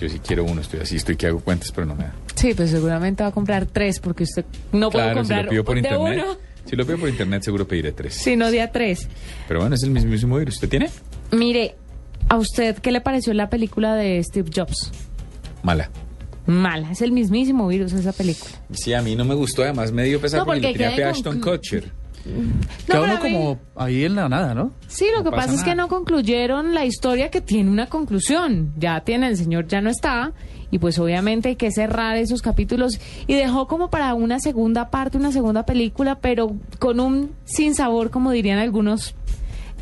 Yo 0.00 0.08
sí 0.08 0.18
quiero 0.18 0.44
uno, 0.44 0.60
estoy 0.60 0.80
así, 0.80 0.96
estoy 0.96 1.16
que 1.16 1.28
hago 1.28 1.40
cuentas, 1.40 1.70
pero 1.72 1.86
no 1.86 1.94
me 1.94 2.04
da. 2.04 2.12
Sí, 2.34 2.52
pues 2.52 2.70
seguramente 2.70 3.22
va 3.22 3.28
a 3.28 3.32
comprar 3.32 3.64
tres 3.66 4.00
porque 4.00 4.24
usted 4.24 4.44
no 4.72 4.90
puede 4.90 5.04
claro, 5.06 5.14
si 5.14 5.20
comprar 5.28 5.44
lo 5.44 5.50
pido 5.50 5.64
por 5.64 5.74
de 5.76 5.80
internet. 5.80 6.24
uno, 6.26 6.36
Si 6.66 6.76
lo 6.76 6.84
pido 6.84 6.98
por 6.98 7.08
internet, 7.08 7.42
seguro 7.44 7.66
pediré 7.66 7.92
tres. 7.92 8.14
sino 8.14 8.50
de 8.50 8.60
a 8.60 8.70
tres. 8.72 9.08
Pero 9.46 9.60
bueno, 9.60 9.76
es 9.76 9.82
el 9.84 9.90
mismísimo 9.90 10.36
virus. 10.36 10.56
¿Usted 10.56 10.68
tiene? 10.68 10.90
Mire, 11.32 11.76
¿a 12.28 12.36
usted 12.36 12.78
qué 12.78 12.92
le 12.92 13.00
pareció 13.00 13.32
la 13.34 13.50
película 13.50 13.94
de 13.94 14.22
Steve 14.22 14.50
Jobs? 14.54 14.92
Mala. 15.62 15.90
Mala, 16.46 16.90
es 16.90 17.00
el 17.00 17.12
mismísimo 17.12 17.66
virus 17.68 17.92
esa 17.94 18.12
película. 18.12 18.52
Sí, 18.72 18.92
a 18.92 19.00
mí 19.00 19.16
no 19.16 19.24
me 19.24 19.34
gustó, 19.34 19.62
además 19.62 19.92
me 19.92 20.04
dio 20.04 20.20
pesar 20.20 20.40
No, 20.40 20.46
porque, 20.46 20.60
porque 20.60 20.78
tenía 20.78 21.10
Ashton 21.10 21.40
Kutcher. 21.40 21.90
Cada 22.86 23.00
pero 23.00 23.04
uno 23.04 23.20
como 23.20 23.58
ahí 23.76 24.04
en 24.04 24.14
la 24.14 24.28
nada, 24.28 24.54
¿no? 24.54 24.72
Sí, 24.86 25.06
lo 25.12 25.18
No 25.18 25.24
que 25.24 25.36
pasa 25.36 25.46
pasa 25.46 25.58
es 25.58 25.64
que 25.64 25.74
no 25.74 25.88
concluyeron 25.88 26.74
la 26.74 26.84
historia 26.84 27.30
que 27.30 27.40
tiene 27.40 27.70
una 27.70 27.86
conclusión. 27.86 28.72
Ya 28.78 29.00
tiene, 29.00 29.28
el 29.28 29.36
señor 29.36 29.66
ya 29.68 29.80
no 29.80 29.90
está. 29.90 30.32
Y 30.70 30.78
pues 30.78 30.98
obviamente 30.98 31.50
hay 31.50 31.56
que 31.56 31.70
cerrar 31.70 32.16
esos 32.16 32.40
capítulos. 32.40 32.98
Y 33.26 33.34
dejó 33.34 33.66
como 33.66 33.90
para 33.90 34.14
una 34.14 34.40
segunda 34.40 34.90
parte, 34.90 35.18
una 35.18 35.32
segunda 35.32 35.66
película, 35.66 36.18
pero 36.18 36.56
con 36.78 36.98
un 36.98 37.32
sin 37.44 37.74
sabor, 37.74 38.10
como 38.10 38.30
dirían 38.30 38.58
algunos 38.58 39.14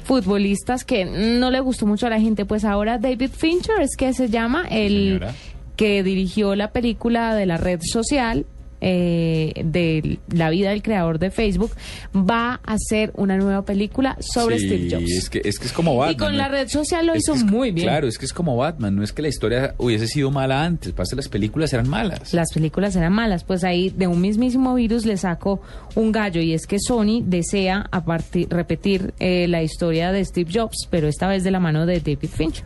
futbolistas, 0.02 0.84
que 0.84 1.04
no 1.04 1.50
le 1.50 1.60
gustó 1.60 1.86
mucho 1.86 2.06
a 2.06 2.10
la 2.10 2.20
gente. 2.20 2.44
Pues 2.44 2.64
ahora 2.64 2.98
David 2.98 3.30
Fincher 3.30 3.80
es 3.80 3.96
que 3.96 4.12
se 4.12 4.28
llama 4.28 4.66
el 4.70 5.18
señora. 5.20 5.34
que 5.76 6.02
dirigió 6.02 6.54
la 6.54 6.72
película 6.72 7.34
de 7.34 7.46
la 7.46 7.56
red 7.56 7.80
social 7.82 8.46
eh, 8.84 9.52
de 9.64 10.18
la 10.34 10.50
vida 10.50 10.70
del 10.70 10.82
creador 10.82 11.18
de 11.18 11.30
Facebook, 11.30 11.70
va 12.14 12.60
a 12.64 12.74
hacer 12.74 13.12
una 13.16 13.36
nueva 13.38 13.64
película 13.64 14.16
sobre 14.20 14.58
Sí, 14.58 14.66
Steve 14.66 14.88
Jobs. 14.90 15.10
Es 15.10 15.30
que, 15.30 15.40
es 15.44 15.58
que 15.58 15.66
es 15.66 15.72
como 15.72 15.96
Batman. 15.96 16.14
y 16.14 16.16
con 16.18 16.32
¿no? 16.32 16.38
la 16.38 16.48
red 16.48 16.68
social 16.68 17.06
lo 17.06 17.14
Es 17.14 17.20
hizo 17.22 17.34
es- 17.34 17.44
muy 17.44 17.70
bien. 17.70 17.86
Claro, 17.86 18.08
es 18.08 18.18
que 18.18 18.26
es 18.26 18.32
como 18.32 18.56
Batman. 18.56 18.96
No 18.96 19.02
es 19.02 19.12
que 19.12 19.22
la 19.22 19.28
historia 19.28 19.74
hubiese 19.78 20.06
sido 20.08 20.30
mala 20.30 20.64
antes. 20.64 20.92
Pasa, 20.92 21.16
las 21.16 21.28
películas 21.28 21.72
eran 21.72 21.88
malas. 21.88 22.34
Las 22.34 22.52
películas 22.52 22.96
eran 22.96 23.12
malas, 23.12 23.44
pues 23.44 23.64
ahí 23.64 23.90
de 23.90 24.06
un 24.08 24.20
mismísimo 24.20 24.74
virus 24.74 25.06
le 25.06 25.16
saco 25.16 25.60
un 25.94 26.10
gallo 26.12 26.40
y 26.40 26.52
es 26.52 26.66
que 26.66 26.78
Sony 26.80 27.22
desea 27.24 27.86
a 27.90 28.04
partir- 28.04 28.48
repetir 28.50 29.14
eh, 29.20 29.46
la 29.48 29.62
historia 29.62 30.10
de 30.12 30.24
Steve 30.24 30.50
Jobs, 30.52 30.88
pero 30.90 31.06
esta 31.08 31.28
vez 31.28 31.44
de 31.44 31.50
la 31.52 31.60
mano 31.60 31.86
de 31.86 32.00
David 32.00 32.28
Fincher, 32.28 32.64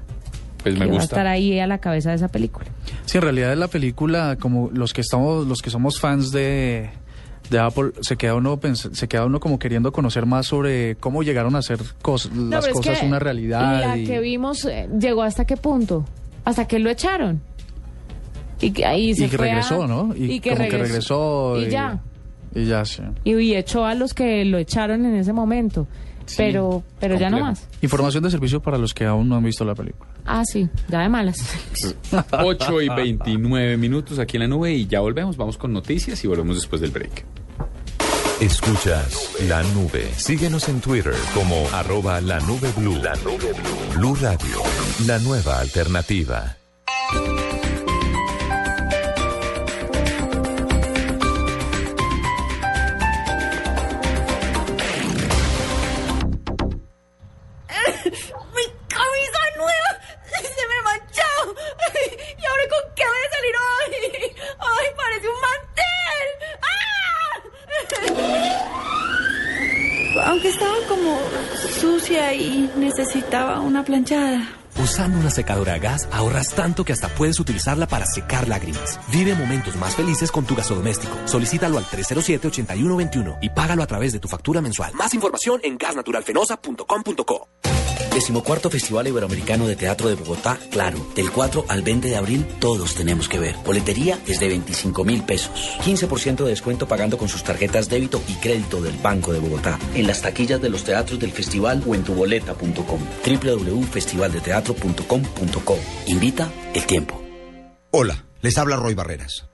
Pues 0.73 0.75
que 0.75 0.81
me 0.91 0.97
va 0.97 1.01
a 1.01 1.05
estar 1.05 1.19
gusta. 1.21 1.31
ahí 1.31 1.59
a 1.59 1.67
la 1.67 1.79
cabeza 1.79 2.11
de 2.11 2.17
esa 2.17 2.29
película. 2.29 2.67
Sí, 3.05 3.19
en 3.19 3.23
realidad 3.23 3.55
la 3.57 3.69
película, 3.69 4.37
como 4.41 4.71
los 4.73 4.93
que 4.93 5.01
estamos, 5.01 5.47
los 5.47 5.63
que 5.63 5.71
somos 5.71 5.99
fans 6.01 6.31
de, 6.33 6.91
de 7.51 7.59
Apple, 7.59 7.93
se 8.01 8.17
queda 8.17 8.35
uno 8.35 8.59
pens- 8.61 8.93
se 8.95 9.09
queda 9.09 9.25
uno 9.27 9.41
como 9.41 9.59
queriendo 9.59 9.93
conocer 9.93 10.27
más 10.27 10.47
sobre 10.47 10.97
cómo 10.97 11.23
llegaron 11.23 11.55
a 11.57 11.59
hacer 11.59 11.79
cos- 12.03 12.31
No, 12.31 12.51
las 12.51 12.67
es 12.67 12.73
cosas 12.73 13.01
que 13.01 13.07
una 13.07 13.19
realidad. 13.19 13.81
La 13.81 13.97
y, 13.99 14.05
que 14.05 14.21
vimos 14.21 14.65
eh, 14.65 14.89
llegó 14.99 15.23
hasta 15.23 15.45
qué 15.45 15.57
punto, 15.57 16.05
hasta 16.45 16.67
que 16.67 16.79
lo 16.79 16.91
echaron. 16.91 17.41
Y 18.61 18.71
que 18.71 18.87
ahí 18.87 19.15
se 19.15 19.27
y 19.27 19.29
que 19.29 19.37
fue 19.37 19.47
a- 19.51 19.55
regresó, 19.55 19.87
¿no? 19.87 20.15
Y, 20.17 20.41
que 20.41 20.51
como 20.51 20.63
regresó. 20.63 21.53
que 21.55 21.59
regresó. 21.59 21.61
Y 21.61 21.71
ya. 21.71 22.01
Y 22.55 22.65
ya, 22.65 22.85
sí. 22.87 23.03
Y, 23.25 23.35
y 23.37 23.55
echó 23.55 23.85
a 23.85 23.95
los 23.95 24.15
que 24.15 24.45
lo 24.47 24.57
echaron 24.57 25.05
en 25.05 25.15
ese 25.17 25.33
momento. 25.35 25.87
Pero 26.37 26.83
pero 26.99 27.19
ya 27.19 27.31
no 27.31 27.41
más. 27.41 27.69
Información 27.83 28.25
de 28.25 28.31
servicio 28.31 28.61
para 28.61 28.79
los 28.79 28.95
que 28.95 29.05
aún 29.05 29.29
no 29.29 29.37
han 29.37 29.45
visto 29.45 29.65
la 29.65 29.75
película. 29.75 30.11
Ah, 30.25 30.43
sí, 30.45 30.69
ya 30.89 31.01
de 31.01 31.09
malas. 31.09 31.39
8 32.33 32.83
y 32.83 32.89
29 32.89 33.77
minutos 33.77 34.19
aquí 34.19 34.37
en 34.37 34.43
la 34.43 34.49
nube 34.49 34.73
y 34.73 34.87
ya 34.87 35.01
volvemos. 35.01 35.37
Vamos 35.37 35.59
con 35.59 35.73
noticias 35.73 36.23
y 36.25 36.27
volvemos 36.29 36.57
después 36.57 36.81
del 36.81 36.91
break. 36.91 37.25
Escuchas 38.41 39.31
la 39.49 39.63
nube. 39.63 40.11
Síguenos 40.17 40.69
en 40.69 40.81
Twitter 40.81 41.15
como 41.35 41.67
arroba 41.73 42.21
la 42.21 42.39
nube 42.41 42.71
blue. 42.77 42.97
La 43.03 43.15
nube 43.25 43.53
blue. 43.53 43.99
Blue 43.99 44.15
Radio, 44.17 44.63
la 45.07 45.19
nueva 45.21 45.61
alternativa. 45.61 46.57
Usando 74.83 75.19
una 75.19 75.31
secadora 75.31 75.75
a 75.75 75.79
gas 75.79 76.09
ahorras 76.13 76.55
tanto 76.55 76.85
que 76.85 76.93
hasta 76.93 77.09
puedes 77.09 77.41
utilizarla 77.41 77.87
para 77.87 78.07
secar 78.07 78.47
lágrimas. 78.47 79.01
Vive 79.11 79.35
momentos 79.35 79.77
más 79.77 79.97
felices 79.97 80.31
con 80.31 80.45
tu 80.45 80.55
gasodoméstico. 80.55 81.17
Solicítalo 81.25 81.79
al 81.79 81.85
307-8121 81.87 83.39
y 83.41 83.51
págalo 83.51 83.83
a 83.83 83.87
través 83.87 84.13
de 84.13 84.21
tu 84.21 84.29
factura 84.29 84.61
mensual. 84.61 84.93
Más 84.95 85.13
información 85.15 85.61
en 85.65 85.77
gasnaturalfenosa.com.co. 85.79 87.76
Decimocuarto 88.15 88.71
Festival 88.71 89.09
Iberoamericano 89.09 89.67
de 89.67 89.77
Teatro 89.77 90.09
de 90.09 90.15
Bogotá, 90.15 90.59
claro. 90.71 91.07
Del 91.15 91.31
4 91.31 91.67
al 91.69 91.83
20 91.83 92.09
de 92.09 92.17
abril 92.17 92.47
todos 92.59 92.95
tenemos 92.95 93.29
que 93.29 93.39
ver. 93.39 93.55
Boletería 93.65 94.19
es 94.27 94.41
de 94.41 94.49
25 94.49 95.05
mil 95.05 95.23
pesos. 95.23 95.77
15% 95.85 96.45
de 96.45 96.49
descuento 96.51 96.89
pagando 96.89 97.19
con 97.19 97.29
sus 97.29 97.45
tarjetas 97.45 97.91
débito 97.91 98.23
y 98.27 98.33
crédito 98.35 98.81
del 98.81 98.97
Banco 98.97 99.35
de 99.35 99.39
Bogotá. 99.39 99.79
En 99.95 100.07
las 100.07 100.23
taquillas 100.23 100.63
de 100.63 100.71
los 100.71 100.85
teatros 100.85 101.21
del 101.21 101.33
festival 101.33 101.83
o 101.87 101.95
en 101.95 102.05
tuboleta.com. 102.05 103.01
www.festivaldeteatro.com.co. 103.27 105.79
Invita 106.07 106.51
el 106.75 106.87
tiempo. 106.87 107.23
Hola, 107.91 108.25
les 108.41 108.57
habla 108.59 108.77
Roy 108.77 108.95
Barreras. 108.95 109.47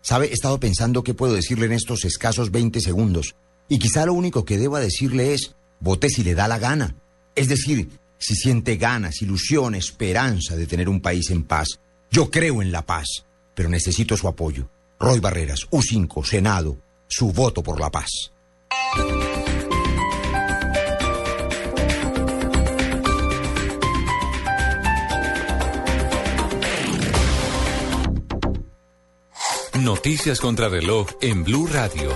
¿Sabe? 0.00 0.26
He 0.26 0.32
estado 0.32 0.58
pensando 0.58 1.02
qué 1.02 1.14
puedo 1.14 1.34
decirle 1.34 1.66
en 1.66 1.72
estos 1.72 2.04
escasos 2.04 2.50
20 2.50 2.80
segundos. 2.80 3.36
Y 3.68 3.78
quizá 3.78 4.06
lo 4.06 4.14
único 4.14 4.44
que 4.44 4.58
deba 4.58 4.80
decirle 4.80 5.34
es, 5.34 5.54
vote 5.80 6.08
si 6.08 6.24
le 6.24 6.34
da 6.34 6.48
la 6.48 6.58
gana. 6.58 6.96
Es 7.38 7.46
decir, 7.46 7.88
si 8.18 8.34
siente 8.34 8.76
ganas, 8.78 9.22
ilusión, 9.22 9.76
esperanza 9.76 10.56
de 10.56 10.66
tener 10.66 10.88
un 10.88 11.00
país 11.00 11.30
en 11.30 11.44
paz. 11.44 11.78
Yo 12.10 12.32
creo 12.32 12.62
en 12.62 12.72
la 12.72 12.84
paz, 12.84 13.26
pero 13.54 13.68
necesito 13.68 14.16
su 14.16 14.26
apoyo. 14.26 14.68
Roy 14.98 15.20
Barreras, 15.20 15.68
U5, 15.70 16.24
Senado, 16.24 16.76
su 17.06 17.30
voto 17.30 17.62
por 17.62 17.78
la 17.78 17.90
paz. 17.90 18.32
Noticias 29.74 30.40
contra 30.40 30.68
reloj 30.68 31.06
en 31.20 31.44
Blue 31.44 31.68
Radio. 31.68 32.10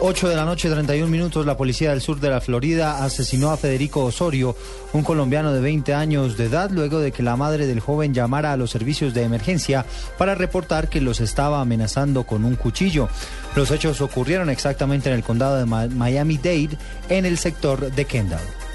8 0.00 0.28
de 0.28 0.36
la 0.36 0.44
noche, 0.44 0.70
31 0.70 1.08
minutos, 1.10 1.44
la 1.44 1.56
policía 1.56 1.90
del 1.90 2.00
sur 2.00 2.20
de 2.20 2.30
la 2.30 2.40
Florida 2.40 3.02
asesinó 3.02 3.50
a 3.50 3.56
Federico 3.56 4.04
Osorio, 4.04 4.54
un 4.92 5.02
colombiano 5.02 5.52
de 5.52 5.60
20 5.60 5.92
años 5.92 6.36
de 6.36 6.44
edad, 6.44 6.70
luego 6.70 7.00
de 7.00 7.10
que 7.10 7.24
la 7.24 7.36
madre 7.36 7.66
del 7.66 7.80
joven 7.80 8.14
llamara 8.14 8.52
a 8.52 8.56
los 8.56 8.70
servicios 8.70 9.12
de 9.12 9.24
emergencia 9.24 9.84
para 10.16 10.36
reportar 10.36 10.88
que 10.88 11.00
los 11.00 11.20
estaba 11.20 11.60
amenazando 11.60 12.24
con 12.24 12.44
un 12.44 12.54
cuchillo. 12.54 13.08
Los 13.56 13.72
hechos 13.72 14.00
ocurrieron 14.00 14.50
exactamente 14.50 15.08
en 15.08 15.16
el 15.16 15.24
condado 15.24 15.56
de 15.56 15.66
Miami-Dade, 15.66 16.78
en 17.08 17.26
el 17.26 17.36
sector 17.36 17.90
de 17.90 18.04
Kendall. 18.04 18.67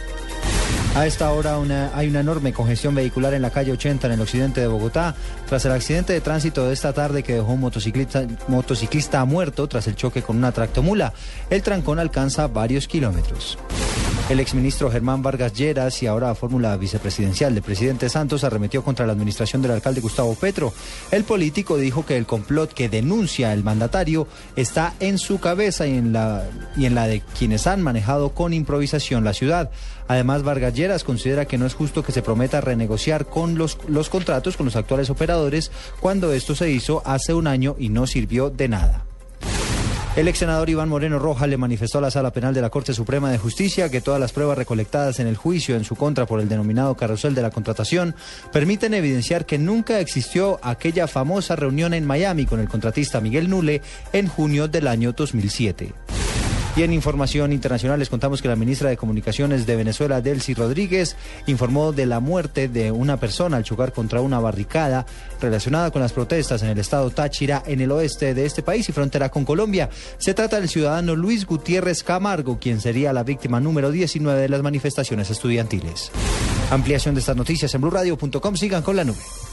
A 0.96 1.08
esta 1.08 1.32
hora 1.32 1.58
hay 1.96 2.08
una 2.08 2.20
enorme 2.20 2.54
congestión 2.54 2.94
vehicular 2.94 3.34
en 3.34 3.42
la 3.42 3.50
calle 3.50 3.72
80 3.72 4.06
en 4.06 4.14
el 4.14 4.22
occidente 4.22 4.62
de 4.62 4.68
Bogotá, 4.68 5.16
tras 5.48 5.66
el 5.66 5.72
accidente 5.72 6.14
de 6.14 6.22
tránsito 6.22 6.68
de 6.68 6.74
esta 6.74 6.94
tarde 6.94 7.24
que 7.24 7.34
dejó 7.34 7.54
un 7.54 7.62
motociclista, 7.62 9.26
muerto 9.26 9.68
tras 9.68 9.88
el 9.88 9.96
choque 9.96 10.22
con 10.22 10.38
una 10.38 10.52
tractomula. 10.52 11.12
El 11.50 11.64
trancón 11.64 11.98
alcanza 11.98 12.46
varios 12.46 12.88
kilómetros. 12.88 13.58
El 14.30 14.40
exministro 14.40 14.90
Germán 14.90 15.22
Vargas 15.22 15.54
Lleras 15.54 16.02
y 16.02 16.08
ahora 16.08 16.34
fórmula 16.34 16.78
vicepresidencial 16.78 17.54
del 17.54 17.64
presidente 17.64 18.08
Santos 18.08 18.44
arremetió 18.44 18.84
contra 18.84 19.06
la 19.06 19.12
administración 19.12 19.62
del 19.62 19.72
alcalde 19.72 20.00
Gustavo 20.00 20.34
Petro. 20.36 20.74
El 21.12 21.26
político 21.26 21.76
dijo 21.76 22.06
que 22.06 22.18
el 22.18 22.26
complot 22.26 22.72
que 22.72 22.88
denuncia 22.88 23.52
el 23.52 23.64
mandatario 23.64 24.28
está 24.56 24.94
en 25.02 25.18
su 25.18 25.40
cabeza 25.40 25.88
y 25.88 25.98
en 25.98 26.14
la, 26.14 26.46
y 26.78 26.86
en 26.86 26.96
la 26.96 27.08
de 27.08 27.22
quienes 27.38 27.68
han 27.68 27.82
manejado 27.82 28.30
con 28.34 28.54
improvisación 28.54 29.26
la 29.26 29.34
ciudad. 29.34 29.72
Además, 30.08 30.44
Vargas 30.44 30.74
Lleras 30.74 31.04
considera 31.04 31.46
que 31.46 31.58
no 31.58 31.66
es 31.66 31.74
justo 31.74 32.04
que 32.04 32.12
se 32.12 32.22
prometa 32.22 32.62
renegociar 32.62 33.26
con 33.26 33.58
los, 33.58 33.78
los 33.88 34.10
contratos 34.10 34.58
con 34.58 34.66
los 34.66 34.76
actuales 34.76 35.10
operadores 35.10 35.72
cuando 36.00 36.34
esto 36.34 36.56
se 36.56 36.72
hizo 36.72 37.02
hace 37.06 37.34
un 37.34 37.48
año 37.48 37.76
y 37.78 37.90
no 37.90 38.08
sirvió 38.08 38.50
de 38.50 38.68
nada. 38.68 39.06
El 40.16 40.28
ex 40.28 40.38
senador 40.38 40.70
Iván 40.70 40.90
Moreno 40.90 41.18
Roja 41.18 41.48
le 41.48 41.58
manifestó 41.58 41.98
a 41.98 42.02
la 42.02 42.12
Sala 42.12 42.32
Penal 42.32 42.54
de 42.54 42.62
la 42.62 42.70
Corte 42.70 42.94
Suprema 42.94 43.32
de 43.32 43.40
Justicia 43.40 43.90
que 43.90 44.00
todas 44.00 44.20
las 44.20 44.32
pruebas 44.32 44.60
recolectadas 44.60 45.20
en 45.20 45.26
el 45.26 45.38
juicio 45.38 45.76
en 45.76 45.86
su 45.86 45.96
contra 45.96 46.28
por 46.28 46.40
el 46.40 46.48
denominado 46.48 46.96
carrusel 46.96 47.34
de 47.34 47.42
la 47.42 47.50
contratación 47.50 48.14
permiten 48.52 48.94
evidenciar 48.94 49.48
que 49.48 49.58
nunca 49.58 50.00
existió 50.00 50.60
aquella 50.62 51.08
famosa 51.08 51.56
reunión 51.56 51.96
en 51.96 52.06
Miami 52.06 52.46
con 52.46 52.60
el 52.60 52.70
contratista 52.70 53.22
Miguel 53.22 53.50
Nule 53.50 53.82
en 54.14 54.28
junio 54.28 54.68
del 54.68 54.88
año 54.88 55.14
2007. 55.14 55.94
Y 56.76 56.82
en 56.82 56.92
información 56.92 57.54
internacional 57.54 58.00
les 58.00 58.10
contamos 58.10 58.42
que 58.42 58.48
la 58.48 58.56
ministra 58.56 58.90
de 58.90 58.98
Comunicaciones 58.98 59.68
de 59.68 59.76
Venezuela, 59.76 60.22
Delcy 60.22 60.56
Rodríguez, 60.56 61.16
informó 61.46 61.92
de 61.92 62.08
la 62.08 62.20
muerte 62.20 62.68
de 62.68 62.92
una 62.92 63.18
persona 63.18 63.58
al 63.58 63.64
chocar 63.64 63.94
contra 63.94 64.22
una 64.22 64.40
barricada 64.40 65.06
relacionada 65.40 65.92
con 65.92 66.02
las 66.02 66.14
protestas 66.14 66.64
en 66.64 66.70
el 66.70 66.80
estado 66.80 67.12
Táchira, 67.12 67.62
en 67.68 67.80
el 67.80 67.92
oeste 67.92 68.34
de 68.34 68.48
este 68.48 68.64
país 68.64 68.90
y 68.90 68.92
frontera 68.92 69.30
con 69.30 69.46
Colombia. 69.46 69.92
Se 70.18 70.34
trata 70.34 70.60
del 70.60 70.68
ciudadano 70.68 71.16
Luis 71.16 71.46
Gutiérrez 71.46 72.04
Camargo, 72.04 72.58
quien 72.60 72.82
sería 72.82 73.14
la 73.14 73.24
víctima 73.24 73.60
número 73.60 73.92
19 73.92 74.42
de 74.42 74.50
las 74.50 74.64
manifestaciones 74.64 75.30
estudiantiles. 75.30 76.12
Ampliación 76.72 77.14
de 77.14 77.20
estas 77.20 77.38
noticias 77.38 77.72
en 77.76 77.82
blurradio.com. 77.82 78.56
Sigan 78.56 78.82
con 78.82 78.96
la 78.96 79.04
nube. 79.04 79.53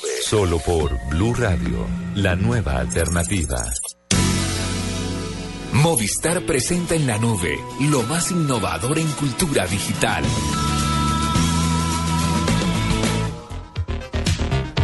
Solo 0.31 0.59
por 0.59 0.97
Blue 1.09 1.33
Radio, 1.33 1.85
la 2.15 2.37
nueva 2.37 2.77
alternativa. 2.77 3.65
Movistar 5.73 6.45
presenta 6.45 6.95
en 6.95 7.05
la 7.05 7.17
nube 7.17 7.59
lo 7.89 8.01
más 8.03 8.31
innovador 8.31 8.97
en 8.97 9.07
cultura 9.07 9.67
digital. 9.67 10.23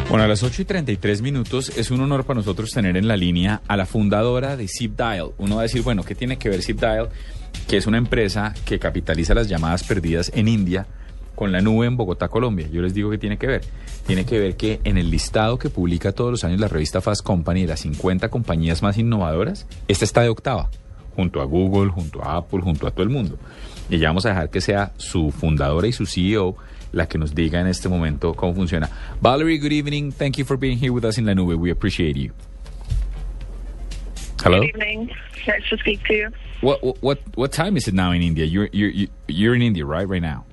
Bueno, 0.10 0.26
a 0.26 0.28
las 0.28 0.44
8 0.44 0.64
y 0.64 0.66
33 0.66 1.22
minutos 1.22 1.70
es 1.78 1.92
un 1.92 2.02
honor 2.02 2.26
para 2.26 2.42
nosotros 2.42 2.72
tener 2.72 2.98
en 2.98 3.08
la 3.08 3.16
línea 3.16 3.62
a 3.70 3.78
la 3.78 3.86
fundadora 3.86 4.58
de 4.58 4.68
ZipDial. 4.68 5.32
Uno 5.38 5.56
va 5.56 5.62
a 5.62 5.64
decir, 5.64 5.82
bueno, 5.82 6.04
¿qué 6.04 6.14
tiene 6.14 6.38
que 6.38 6.50
ver 6.50 6.62
ZipDial? 6.62 7.08
Que 7.70 7.78
es 7.78 7.88
una 7.88 8.00
empresa 8.00 8.54
que 8.66 8.80
capitaliza 8.80 9.34
las 9.34 9.48
llamadas 9.48 9.86
perdidas 9.86 10.30
en 10.36 10.50
India 10.50 10.88
con 11.38 11.52
la 11.52 11.62
nube 11.62 11.86
en 11.86 11.96
Bogotá, 11.96 12.30
Colombia. 12.30 12.68
Yo 12.68 12.82
les 12.82 12.96
digo 12.96 13.12
que 13.12 13.20
tiene 13.20 13.38
que 13.38 13.46
ver. 13.46 13.62
Tiene 14.08 14.26
que 14.26 14.40
ver 14.40 14.58
que 14.58 14.82
en 14.84 14.98
el 14.98 15.12
listado 15.12 15.60
que 15.60 15.70
publica 15.70 16.12
todos 16.12 16.32
los 16.32 16.44
años 16.44 16.60
la 16.60 16.68
revista 16.68 17.00
Fast 17.00 17.24
Company 17.24 17.62
de 17.62 17.68
las 17.68 17.82
50 17.82 18.30
compañías 18.30 18.82
más 18.82 18.98
innovadoras, 18.98 19.68
esta 19.88 20.04
está 20.04 20.22
de 20.24 20.30
octava, 20.30 20.72
junto 21.16 21.40
a 21.40 21.46
Google, 21.46 21.92
junto 21.92 22.24
a 22.24 22.38
Apple, 22.38 22.62
junto 22.62 22.88
a 22.88 22.92
todo 22.92 23.04
el 23.04 23.10
mundo. 23.10 23.38
Y 23.88 24.00
ya 24.00 24.08
vamos 24.08 24.26
a 24.26 24.30
dejar 24.30 24.50
que 24.50 24.62
sea 24.62 24.94
su 24.98 25.30
fundadora 25.30 25.88
y 25.88 25.92
su 25.92 26.08
CEO 26.08 26.56
la 26.92 27.08
que 27.08 27.20
nos 27.20 27.36
diga 27.36 27.62
en 27.62 27.68
este 27.68 27.88
momento 27.88 28.34
cómo 28.34 28.56
funciona. 28.56 28.90
Valerie, 29.22 29.60
good 29.60 29.72
evening. 29.72 30.12
Thank 30.12 30.38
you 30.38 30.44
for 30.44 30.58
being 30.58 30.80
here 30.80 30.90
with 30.90 31.06
us 31.06 31.20
in 31.20 31.28
La 31.28 31.36
Nube. 31.36 31.54
We 31.54 31.70
appreciate 31.70 32.16
you. 32.16 32.32
Hello. 34.44 34.62
Good 34.62 34.70
evening. 34.70 35.12
Nice 35.46 35.70
to 35.70 35.78
speak 35.78 36.04
to 36.08 36.14
you. 36.14 36.30
What 36.62 36.82
what 37.04 37.20
what 37.36 37.52
time 37.52 37.78
is 37.78 37.88
it 37.88 37.94
now 37.94 38.12
in 38.12 38.24
India? 38.24 38.44
You're 38.44 38.70
you're 38.72 39.08
you're 39.28 39.54
in 39.54 39.62
India, 39.62 39.86
right? 39.86 40.10
Right 40.10 40.24
now. 40.24 40.47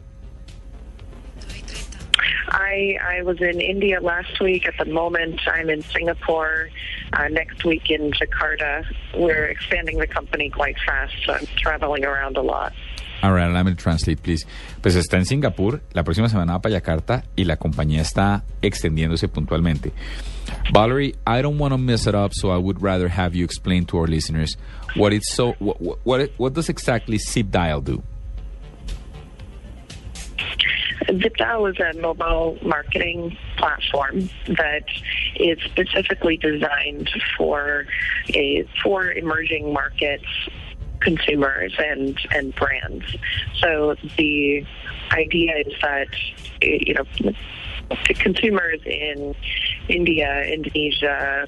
I, 2.55 2.97
I 3.03 3.23
was 3.23 3.41
in 3.41 3.61
India 3.61 4.01
last 4.01 4.41
week. 4.41 4.67
At 4.67 4.75
the 4.79 4.91
moment, 4.93 5.41
I'm 5.47 5.69
in 5.69 5.83
Singapore. 5.83 6.69
Uh, 7.13 7.29
next 7.29 7.65
week 7.65 7.91
in 7.91 8.11
Jakarta. 8.11 8.85
We're 9.17 9.45
expanding 9.45 9.99
the 9.99 10.07
company 10.07 10.51
quite 10.51 10.77
fast, 10.85 11.13
so 11.25 11.35
I'm 11.35 11.47
traveling 11.57 12.05
around 12.05 12.37
a 12.37 12.43
lot. 12.43 12.73
All 13.23 13.33
right, 13.33 13.51
let 13.53 13.65
me 13.65 13.75
translate, 13.75 14.21
please. 14.23 14.45
Pues 14.83 14.97
está 14.97 15.19
en 15.19 15.25
Singapur, 15.25 15.81
la 15.93 16.03
próxima 16.03 16.29
semana 16.29 16.55
va 16.55 16.61
para 16.61 16.73
Yakarta 16.73 17.25
y 17.37 17.45
la 17.45 17.57
compañía 17.57 18.01
está 18.01 18.43
extendiéndose 18.63 19.29
puntualmente. 19.29 19.93
Valerie, 20.73 21.15
I 21.27 21.41
don't 21.41 21.59
want 21.59 21.73
to 21.73 21.79
mess 21.79 22.07
it 22.07 22.15
up, 22.15 22.33
so 22.35 22.51
I 22.51 22.59
would 22.59 22.83
rather 22.83 23.09
have 23.09 23.37
you 23.37 23.45
explain 23.45 23.85
to 23.87 23.99
our 23.99 24.09
listeners 24.09 24.57
what 24.97 25.13
it's 25.13 25.33
so 25.35 25.55
what 25.59 25.81
what, 26.05 26.31
what 26.37 26.53
does 26.55 26.69
exactly 26.69 27.19
Zip 27.19 27.51
Dial 27.51 27.81
do? 27.81 28.03
Zipdal 31.21 31.71
is 31.71 31.79
a 31.81 31.99
mobile 32.01 32.59
marketing 32.63 33.37
platform 33.57 34.29
that 34.47 34.85
is 35.37 35.59
specifically 35.65 36.37
designed 36.37 37.11
for 37.37 37.87
a 38.35 38.67
for 38.83 39.11
emerging 39.13 39.73
markets 39.73 40.27
consumers 41.01 41.75
and 41.79 42.19
and 42.33 42.55
brands. 42.55 43.05
So 43.61 43.97
the 44.17 44.65
idea 45.13 45.53
is 45.67 45.75
that 45.83 46.09
you 46.63 46.95
know 46.95 47.33
consumers 48.15 48.81
in 48.87 49.35
India, 49.89 50.43
Indonesia, 50.45 51.47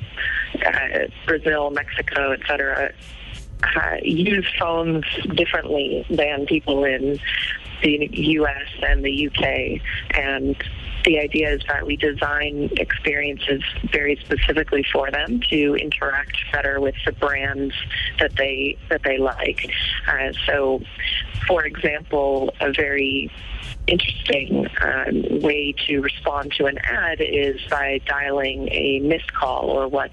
uh, 0.67 0.99
Brazil, 1.27 1.71
Mexico, 1.71 2.33
etc. 2.33 2.93
uh, 3.63 3.97
use 4.03 4.47
phones 4.59 5.05
differently 5.35 6.05
than 6.11 6.47
people 6.47 6.85
in 6.85 7.19
the 7.83 8.09
U.S. 8.13 8.69
and 8.83 9.05
the 9.05 9.29
UK, 9.29 9.81
and 10.17 10.57
the 11.05 11.21
idea 11.21 11.53
is 11.53 11.63
that 11.69 11.87
we 11.87 11.97
design 11.97 12.69
experiences 12.79 13.63
very 13.93 14.17
specifically 14.17 14.85
for 14.93 15.11
them 15.11 15.41
to 15.51 15.77
interact 15.77 16.37
better 16.53 16.81
with 16.81 16.97
the 17.05 17.13
brands 17.13 17.75
that 18.19 18.35
they 18.37 18.77
that 18.89 19.03
they 19.05 19.19
like. 19.19 19.71
Uh, 20.09 20.33
so, 20.47 20.81
for 21.47 21.65
example, 21.65 22.53
a 22.61 22.73
very 22.73 23.31
interesting 23.87 24.67
um, 24.81 25.41
way 25.41 25.75
to 25.87 26.01
respond 26.01 26.53
to 26.59 26.67
an 26.67 26.79
ad 26.79 27.21
is 27.21 27.61
by 27.71 28.01
dialing 28.07 28.69
a 28.71 29.01
missed 29.01 29.33
call 29.33 29.71
or 29.71 29.89
what 29.89 30.11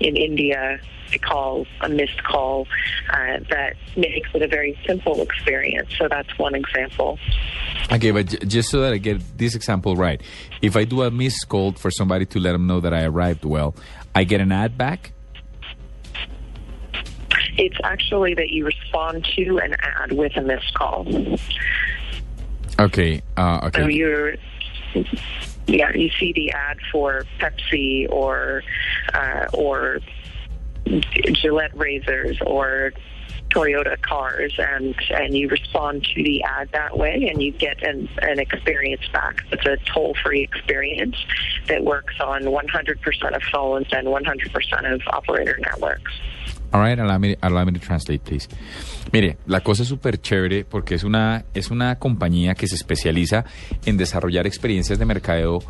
in 0.00 0.16
India 0.16 0.80
they 1.10 1.18
call 1.18 1.66
a 1.80 1.88
missed 1.88 2.22
call 2.22 2.66
uh, 3.12 3.38
that 3.50 3.74
makes 3.96 4.28
it 4.34 4.42
a 4.42 4.48
very 4.48 4.78
simple 4.86 5.20
experience. 5.20 5.90
So 5.98 6.08
that's 6.08 6.38
one 6.38 6.54
example. 6.54 7.18
Okay, 7.90 8.10
but 8.10 8.26
j- 8.26 8.38
just 8.46 8.70
so 8.70 8.80
that 8.80 8.92
I 8.92 8.98
get 8.98 9.20
this 9.36 9.54
example 9.54 9.96
right, 9.96 10.22
if 10.62 10.76
I 10.76 10.84
do 10.84 11.02
a 11.02 11.10
missed 11.10 11.48
call 11.48 11.72
for 11.72 11.90
somebody 11.90 12.26
to 12.26 12.38
let 12.38 12.52
them 12.52 12.66
know 12.66 12.80
that 12.80 12.94
I 12.94 13.04
arrived 13.04 13.44
well, 13.44 13.74
I 14.14 14.24
get 14.24 14.40
an 14.40 14.52
ad 14.52 14.78
back? 14.78 15.12
It's 17.58 17.76
actually 17.82 18.34
that 18.34 18.50
you 18.50 18.64
respond 18.64 19.26
to 19.36 19.58
an 19.58 19.74
ad 19.82 20.12
with 20.12 20.36
a 20.36 20.42
missed 20.42 20.72
call. 20.74 21.06
Okay, 22.80 23.20
uh, 23.36 23.60
okay. 23.64 23.82
So 23.82 23.88
you're, 23.88 24.34
yeah, 25.66 25.94
you 25.94 26.08
see 26.18 26.32
the 26.32 26.50
ad 26.52 26.78
for 26.90 27.26
Pepsi 27.38 28.10
or 28.10 28.62
uh, 29.12 29.46
or 29.52 30.00
Gillette 31.32 31.76
razors 31.76 32.38
or 32.40 32.92
Toyota 33.50 34.00
cars, 34.00 34.54
and 34.58 34.94
and 35.10 35.36
you 35.36 35.48
respond 35.48 36.04
to 36.04 36.22
the 36.22 36.42
ad 36.42 36.70
that 36.72 36.96
way, 36.96 37.28
and 37.30 37.42
you 37.42 37.52
get 37.52 37.82
an 37.82 38.08
an 38.22 38.38
experience 38.38 39.06
back. 39.12 39.44
It's 39.52 39.66
a 39.66 39.76
toll 39.92 40.16
free 40.22 40.42
experience 40.42 41.16
that 41.66 41.84
works 41.84 42.14
on 42.18 42.44
100% 42.44 43.36
of 43.36 43.42
phones 43.52 43.88
and 43.92 44.06
100% 44.06 44.94
of 44.94 45.02
operator 45.08 45.58
networks. 45.60 46.12
All 46.72 46.82
right, 46.82 46.98
allow 46.98 47.18
me, 47.18 47.36
allow 47.40 47.64
me 47.64 47.72
to 47.72 47.80
translate, 47.80 48.20
please. 48.20 48.48
Mire, 49.12 49.38
la 49.46 49.60
cosa 49.60 49.82
es 49.82 49.88
súper 49.88 50.20
chévere 50.20 50.64
porque 50.64 50.94
es 50.94 51.04
una, 51.04 51.44
es 51.52 51.70
una 51.70 51.98
compañía 51.98 52.54
que 52.54 52.68
se 52.68 52.76
especializa 52.76 53.44
en 53.84 53.96
desarrollar 53.96 54.46
experiencias 54.46 54.98
de 54.98 55.04
mercadeo 55.04 55.64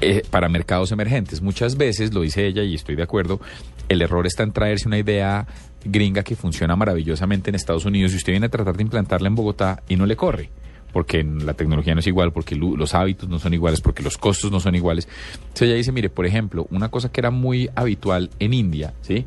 eh, 0.00 0.22
para 0.30 0.48
mercados 0.48 0.90
emergentes. 0.90 1.42
Muchas 1.42 1.76
veces, 1.76 2.14
lo 2.14 2.22
dice 2.22 2.46
ella 2.46 2.62
y 2.62 2.74
estoy 2.74 2.96
de 2.96 3.02
acuerdo, 3.02 3.40
el 3.88 4.00
error 4.00 4.26
está 4.26 4.42
en 4.42 4.52
traerse 4.52 4.88
una 4.88 4.98
idea 4.98 5.46
gringa 5.84 6.22
que 6.22 6.34
funciona 6.34 6.76
maravillosamente 6.76 7.50
en 7.50 7.56
Estados 7.56 7.84
Unidos 7.84 8.12
y 8.12 8.16
usted 8.16 8.32
viene 8.32 8.46
a 8.46 8.48
tratar 8.48 8.76
de 8.76 8.82
implantarla 8.82 9.28
en 9.28 9.34
Bogotá 9.34 9.82
y 9.88 9.96
no 9.96 10.06
le 10.06 10.16
corre 10.16 10.50
porque 10.92 11.24
la 11.24 11.54
tecnología 11.54 11.94
no 11.94 12.00
es 12.00 12.06
igual, 12.06 12.32
porque 12.32 12.54
los 12.54 12.94
hábitos 12.94 13.28
no 13.28 13.38
son 13.38 13.54
iguales, 13.54 13.80
porque 13.80 14.02
los 14.02 14.18
costos 14.18 14.52
no 14.52 14.60
son 14.60 14.74
iguales. 14.74 15.08
Entonces 15.36 15.68
ella 15.68 15.76
dice, 15.76 15.90
mire, 15.90 16.10
por 16.10 16.26
ejemplo, 16.26 16.66
una 16.70 16.90
cosa 16.90 17.10
que 17.10 17.20
era 17.20 17.30
muy 17.30 17.70
habitual 17.74 18.28
en 18.38 18.52
India, 18.52 18.92
¿sí? 19.00 19.24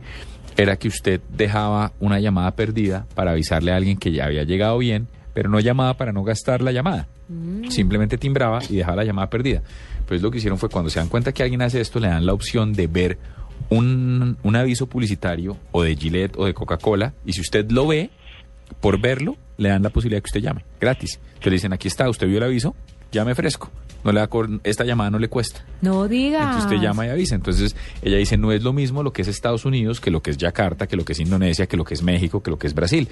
Era 0.58 0.78
que 0.78 0.88
usted 0.88 1.22
dejaba 1.30 1.92
una 2.00 2.20
llamada 2.20 2.52
perdida 2.56 3.06
para 3.14 3.32
avisarle 3.32 3.72
a 3.72 3.76
alguien 3.76 3.98
que 3.98 4.12
ya 4.12 4.26
había 4.26 4.44
llegado 4.44 4.78
bien, 4.78 5.08
pero 5.34 5.50
no 5.50 5.60
llamaba 5.60 5.96
para 5.96 6.14
no 6.14 6.24
gastar 6.24 6.62
la 6.62 6.72
llamada. 6.72 7.08
Simplemente 7.70 8.18
timbraba 8.18 8.60
y 8.70 8.78
dejaba 8.78 8.98
la 8.98 9.04
llamada 9.04 9.30
perdida. 9.30 9.64
Pues 10.08 10.22
lo 10.22 10.32
que 10.32 10.38
hicieron 10.38 10.58
fue 10.58 10.70
cuando 10.70 10.90
se 10.90 11.00
dan 11.00 11.10
cuenta 11.10 11.34
que 11.34 11.44
alguien 11.44 11.62
hace 11.62 11.82
esto, 11.82 12.00
le 12.00 12.08
dan 12.08 12.26
la 12.26 12.34
opción 12.34 12.74
de 12.74 12.88
ver 12.88 13.18
un, 13.70 14.38
un 14.44 14.56
aviso 14.56 14.88
publicitario 14.88 15.58
o 15.72 15.84
de 15.84 15.96
Gillette 15.96 16.38
o 16.38 16.46
de 16.46 16.54
Coca-Cola 16.54 17.14
y 17.26 17.34
si 17.34 17.42
usted 17.42 17.70
lo 17.72 17.88
ve, 17.88 18.12
por 18.80 19.00
verlo, 19.02 19.38
le 19.58 19.70
dan 19.70 19.84
la 19.84 19.90
posibilidad 19.90 20.22
que 20.22 20.28
usted 20.28 20.42
llame, 20.42 20.64
gratis. 20.80 21.20
Entonces 21.20 21.46
le 21.46 21.52
dicen, 21.52 21.74
aquí 21.74 21.88
está, 21.88 22.10
usted 22.10 22.28
vio 22.28 22.38
el 22.38 22.44
aviso, 22.44 22.76
llame 23.12 23.36
fresco. 23.36 23.72
No 24.06 24.12
le 24.14 24.22
da 24.22 24.30
esta 24.64 24.86
llamada 24.86 25.10
no 25.10 25.20
le 25.20 25.28
cuesta. 25.28 25.62
No 25.82 26.08
diga. 26.08 26.40
Entonces 26.40 26.64
usted 26.66 26.78
llama 26.78 27.06
y 27.08 27.10
avisa. 27.10 27.36
Entonces 27.36 27.76
ella 28.02 28.18
dice, 28.18 28.38
no 28.38 28.52
es 28.52 28.64
lo 28.64 28.72
mismo 28.72 29.04
lo 29.04 29.12
que 29.12 29.24
es 29.24 29.28
Estados 29.28 29.66
Unidos 29.66 30.00
que 30.00 30.12
lo 30.12 30.22
que 30.22 30.32
es 30.32 30.38
Yakarta, 30.38 30.88
que 30.88 30.96
lo 30.96 31.04
que 31.04 31.14
es 31.14 31.20
Indonesia, 31.20 31.68
que 31.68 31.76
lo 31.76 31.84
que 31.84 31.96
es 31.96 32.04
México, 32.04 32.42
que 32.42 32.52
lo 32.52 32.58
que 32.58 32.68
es 32.68 32.74
Brasil. 32.74 33.10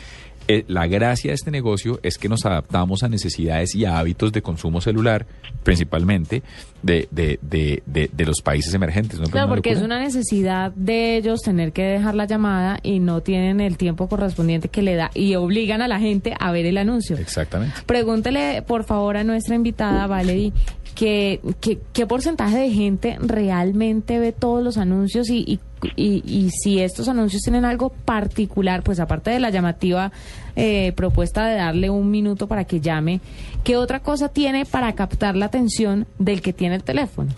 Eh, 0.48 0.66
la 0.68 0.88
gracia 0.88 1.32
de 1.32 1.36
este 1.36 1.52
negocio 1.52 2.00
es 2.04 2.18
que 2.18 2.30
nos 2.30 2.46
adaptamos 2.46 3.04
a 3.04 3.10
necesidades 3.10 3.76
y 3.76 3.86
a 3.86 3.98
hábitos 3.98 4.32
de 4.32 4.42
consumo 4.42 4.82
celular, 4.82 5.26
principalmente 5.64 6.44
de, 6.82 7.08
de, 7.12 7.40
de, 7.42 7.82
de, 7.86 8.10
de 8.12 8.26
los 8.26 8.42
países 8.42 8.74
emergentes. 8.74 9.16
¿no? 9.20 9.24
Pues 9.24 9.32
Claro, 9.32 9.48
una 9.48 9.56
porque 9.56 9.72
es 9.72 9.82
una 9.82 10.00
necesidad 10.00 10.72
de 10.74 11.18
ellos 11.18 11.42
tener 11.42 11.72
que 11.72 11.84
dejar 11.84 12.16
la 12.16 12.26
llamada 12.26 12.80
y 12.84 13.00
no 13.00 13.22
tienen 13.22 13.62
el 13.62 13.78
tiempo 13.78 14.08
correspondiente 14.08 14.68
que 14.68 14.82
le 14.82 14.96
da 14.96 15.12
y 15.14 15.36
obligan 15.36 15.82
a 15.82 15.88
la 15.88 16.00
gente 16.00 16.36
a 16.40 16.52
ver 16.52 16.66
el 16.66 16.78
anuncio. 16.78 17.18
Exactamente. 17.18 17.76
Pregúntele, 17.86 18.62
por 18.64 18.84
favor, 18.84 19.18
a 19.18 19.24
nuestra 19.24 19.56
invitada, 19.56 20.08
Valerie, 20.08 20.52
que, 20.96 21.40
que- 21.62 21.80
qué 21.94 22.06
porcentaje 22.08 22.58
de 22.58 22.70
gente 22.72 23.18
realmente 23.20 24.20
ve 24.20 24.32
todos 24.32 24.64
los 24.64 24.78
anuncios 24.78 25.30
y, 25.30 25.40
y, 25.40 25.60
y- 25.96 26.24
y 26.26 26.50
si 26.52 26.80
estos 26.80 27.08
anuncios 27.10 27.42
tienen 27.42 27.66
algo 27.66 27.90
particular, 27.90 28.84
pues 28.84 29.00
aparte 29.00 29.32
de 29.32 29.40
la 29.40 29.50
llamativa 29.50 30.12
eh, 30.56 30.94
propuesta 30.96 31.46
de 31.48 31.56
darle 31.56 31.90
un 31.90 32.10
minuto 32.12 32.48
para 32.48 32.64
que 32.66 32.80
llame, 32.80 33.20
¿qué 33.64 33.76
otra 33.78 34.00
cosa 34.02 34.30
tiene 34.30 34.66
para 34.66 34.94
captar 34.94 35.36
la 35.36 35.46
atención 35.46 36.06
del 36.20 36.42
que 36.42 36.54
tiene 36.54 36.76
el 36.76 36.84
teléfono? 36.84 37.32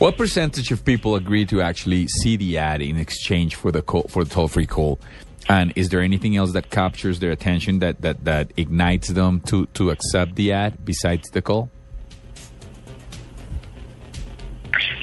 What 0.00 0.16
percentage 0.16 0.72
of 0.72 0.82
people 0.82 1.14
agree 1.14 1.46
to 1.46 1.60
actually 1.62 2.06
see 2.08 2.36
the 2.36 2.58
ad 2.58 2.80
in 2.80 2.96
exchange 2.98 3.54
for 3.56 3.70
the 3.70 3.82
call, 3.82 4.04
for 4.08 4.24
the 4.24 4.30
toll-free 4.34 4.66
call? 4.66 4.98
And 5.48 5.72
is 5.76 5.90
there 5.90 6.02
anything 6.02 6.36
else 6.36 6.52
that 6.54 6.70
captures 6.70 7.18
their 7.20 7.30
attention 7.32 7.78
that, 7.80 8.00
that, 8.00 8.24
that 8.24 8.48
ignites 8.56 9.08
them 9.08 9.40
to, 9.46 9.66
to 9.74 9.90
accept 9.90 10.34
the 10.36 10.52
ad 10.52 10.84
besides 10.84 11.30
the 11.30 11.42
call? 11.42 11.68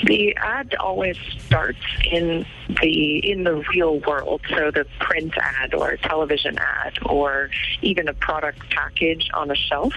The 0.04 0.36
ad 0.38 0.76
always 0.76 1.18
starts 1.46 1.80
in 2.12 2.46
the 2.82 3.18
in 3.20 3.44
the 3.44 3.64
real 3.74 4.00
world, 4.00 4.42
so 4.50 4.72
the 4.72 4.86
print 5.00 5.34
ad 5.38 5.74
or 5.74 5.98
television 5.98 6.58
ad 6.58 6.98
or 7.06 7.50
even 7.82 8.08
a 8.08 8.14
product 8.14 8.70
package 8.70 9.30
on 9.34 9.52
a 9.52 9.56
shelf. 9.56 9.94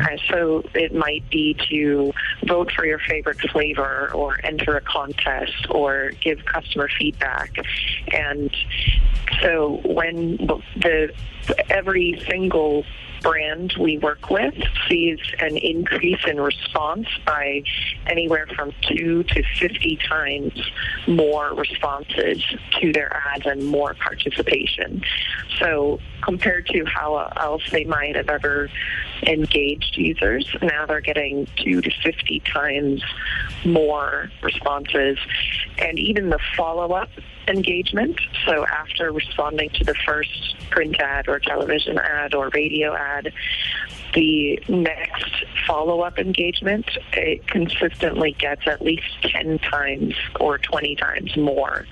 Uh, 0.00 0.06
so 0.28 0.64
it 0.74 0.94
might 0.94 1.28
be 1.30 1.56
to 1.70 2.12
vote 2.46 2.70
for 2.72 2.86
your 2.86 2.98
favorite 2.98 3.40
flavor 3.50 4.10
or 4.14 4.38
enter 4.44 4.76
a 4.76 4.80
contest 4.80 5.66
or 5.70 6.12
give 6.20 6.44
customer 6.44 6.88
feedback. 6.98 7.56
And 8.12 8.54
so 9.40 9.80
when 9.84 10.36
the 10.76 11.12
every 11.70 12.22
single 12.28 12.84
brand 13.22 13.74
we 13.78 13.98
work 13.98 14.30
with 14.30 14.54
sees 14.88 15.18
an 15.38 15.56
increase 15.56 16.20
in 16.26 16.40
response 16.40 17.06
by 17.24 17.62
anywhere 18.06 18.46
from 18.54 18.72
two 18.82 19.22
to 19.24 19.42
50 19.58 19.96
times 19.96 20.52
more 21.06 21.54
responses 21.54 22.42
to 22.80 22.92
their 22.92 23.14
ads 23.34 23.46
and 23.46 23.66
more 23.66 23.94
participation. 23.94 25.02
So 25.58 26.00
compared 26.22 26.66
to 26.68 26.84
how 26.84 27.16
else 27.36 27.62
they 27.70 27.84
might 27.84 28.16
have 28.16 28.28
ever 28.28 28.70
engaged 29.26 29.96
users, 29.96 30.46
now 30.62 30.86
they're 30.86 31.00
getting 31.00 31.46
two 31.56 31.80
to 31.80 31.90
50 32.02 32.40
times 32.40 33.02
more 33.64 34.30
responses. 34.42 35.18
And 35.78 35.98
even 35.98 36.30
the 36.30 36.38
follow-up 36.56 37.10
engagement, 37.48 38.20
so 38.46 38.64
after 38.66 39.12
responding 39.12 39.70
to 39.70 39.84
the 39.84 39.94
first 40.06 40.56
print 40.70 40.98
ad 41.00 41.28
or 41.28 41.38
television 41.38 41.98
ad 41.98 42.34
or 42.34 42.50
radio 42.50 42.94
ad, 42.94 43.32
the 44.14 44.62
next 44.68 45.44
follow-up 45.66 46.18
engagement 46.18 46.86
it 47.12 47.46
consistently 47.46 48.32
gets 48.32 48.66
at 48.66 48.82
least 48.82 49.06
10 49.22 49.58
times 49.58 50.14
or 50.40 50.58
20 50.58 50.96
times 50.96 51.36
more 51.36 51.86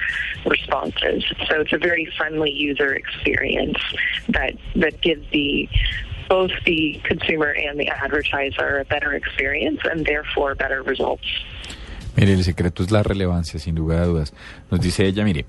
responses. 0.47 1.25
So 1.49 1.61
it's 1.61 1.73
a 1.73 1.79
very 1.79 2.11
friendly 2.17 2.51
user 2.51 2.95
experience 2.95 3.79
that 4.29 4.55
that 4.77 5.01
gives 5.01 5.29
the 5.31 5.69
both 6.29 6.53
the 6.65 7.01
consumer 7.05 7.51
and 7.51 7.79
the 7.79 7.89
advertiser 7.89 8.79
a 8.79 8.85
better 8.85 9.13
experience 9.15 9.81
and 9.85 10.07
therefore 10.07 10.55
better 10.55 10.83
results. 10.83 11.27
Mire, 12.17 12.35
el 12.35 12.45
secreto 12.45 12.83
es 12.83 12.91
la 12.91 13.03
relevancia, 13.03 13.59
sin 13.59 13.77
a 13.79 13.81
dudas. 13.81 14.33
Nos 14.71 14.81
dice 14.81 15.07
ella, 15.07 15.25
mire, 15.25 15.45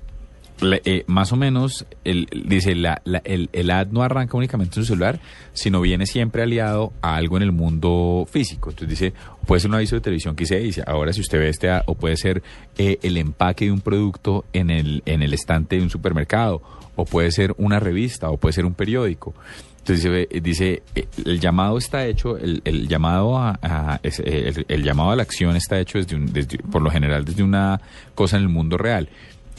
Le- 0.62 0.80
eh, 0.84 1.04
más 1.08 1.32
o 1.32 1.36
menos, 1.36 1.84
el, 2.04 2.26
dice, 2.46 2.74
la, 2.74 3.02
la- 3.04 3.20
el, 3.24 3.50
el 3.52 3.70
ad 3.70 3.88
no 3.88 4.02
arranca 4.02 4.36
únicamente 4.36 4.78
en 4.78 4.84
su 4.84 4.92
celular, 4.92 5.20
sino 5.52 5.80
viene 5.80 6.06
siempre 6.06 6.42
aliado 6.42 6.92
a 7.02 7.16
algo 7.16 7.36
en 7.36 7.42
el 7.42 7.52
mundo 7.52 8.26
físico. 8.30 8.70
Entonces 8.70 8.88
dice, 8.98 9.12
puede 9.46 9.60
ser 9.60 9.70
un 9.70 9.74
aviso 9.76 9.96
de 9.96 10.00
televisión 10.00 10.36
que 10.36 10.46
se 10.46 10.58
dice, 10.58 10.82
ahora 10.86 11.12
si 11.12 11.20
usted 11.20 11.38
ve 11.38 11.48
este 11.48 11.68
ad, 11.68 11.82
o 11.86 11.94
puede 11.96 12.16
ser 12.16 12.42
eh, 12.78 12.98
el 13.02 13.16
empaque 13.16 13.64
de 13.66 13.72
un 13.72 13.80
producto 13.80 14.44
en 14.52 14.70
el, 14.70 15.02
en 15.04 15.22
el 15.22 15.34
estante 15.34 15.76
de 15.76 15.82
un 15.82 15.90
supermercado, 15.90 16.62
o 16.94 17.04
puede 17.04 17.30
ser 17.32 17.54
una 17.58 17.80
revista, 17.80 18.30
o 18.30 18.36
puede 18.36 18.52
ser 18.52 18.64
un 18.64 18.74
periódico. 18.74 19.34
Entonces 19.78 20.28
dice, 20.44 20.82
eh, 20.94 21.06
el 21.24 21.40
llamado 21.40 21.76
está 21.76 22.06
hecho, 22.06 22.38
el, 22.38 22.62
el 22.64 22.86
llamado 22.86 23.36
a, 23.36 23.98
eh, 24.04 24.52
el, 24.54 24.64
el 24.68 24.82
llamado 24.84 25.10
a 25.10 25.16
la 25.16 25.22
acción 25.24 25.56
está 25.56 25.80
hecho 25.80 25.98
desde, 25.98 26.14
un- 26.14 26.32
desde- 26.32 26.58
por 26.58 26.82
lo 26.82 26.90
general 26.90 27.24
desde 27.24 27.42
una 27.42 27.80
cosa 28.14 28.36
en 28.36 28.44
el 28.44 28.48
mundo 28.48 28.78
real. 28.78 29.08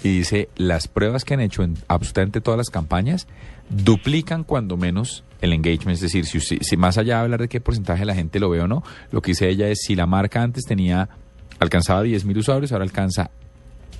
Y 0.04 0.18
dice, 0.18 0.50
las 0.58 0.88
pruebas 0.88 1.24
que 1.24 1.34
han 1.34 1.40
hecho 1.40 1.64
en 1.64 1.78
absolutamente 1.88 2.42
todas 2.42 2.58
las 2.58 2.70
campañas 2.70 3.28
duplican 3.70 4.44
cuando 4.44 4.76
menos 4.76 5.24
el 5.42 5.54
engagement. 5.54 5.96
Es 5.96 6.02
decir, 6.02 6.26
si, 6.26 6.40
si 6.40 6.78
más 6.78 6.98
allá 6.98 7.18
de 7.18 7.22
hablar 7.22 7.40
de 7.40 7.48
qué 7.48 7.62
porcentaje 7.62 8.02
de 8.02 8.06
la 8.06 8.16
gente 8.16 8.40
lo 8.40 8.50
ve 8.50 8.62
o 8.62 8.68
no, 8.68 8.84
lo 9.12 9.22
que 9.22 9.32
dice 9.32 9.50
ella 9.50 9.70
es 9.70 9.80
si 9.82 9.96
la 9.96 10.06
marca 10.06 10.44
antes 10.44 10.66
tenía, 10.66 11.10
alcanzaba 11.60 12.04
10 12.04 12.26
mil 12.26 12.38
usuarios, 12.38 12.72
ahora 12.74 12.84
alcanza 12.84 13.32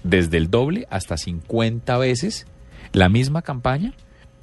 desde 0.04 0.38
el 0.38 0.50
doble 0.50 0.86
hasta 0.90 1.18
50 1.18 1.98
veces 1.98 2.46
la 2.92 3.10
misma 3.10 3.42
campaña, 3.42 3.94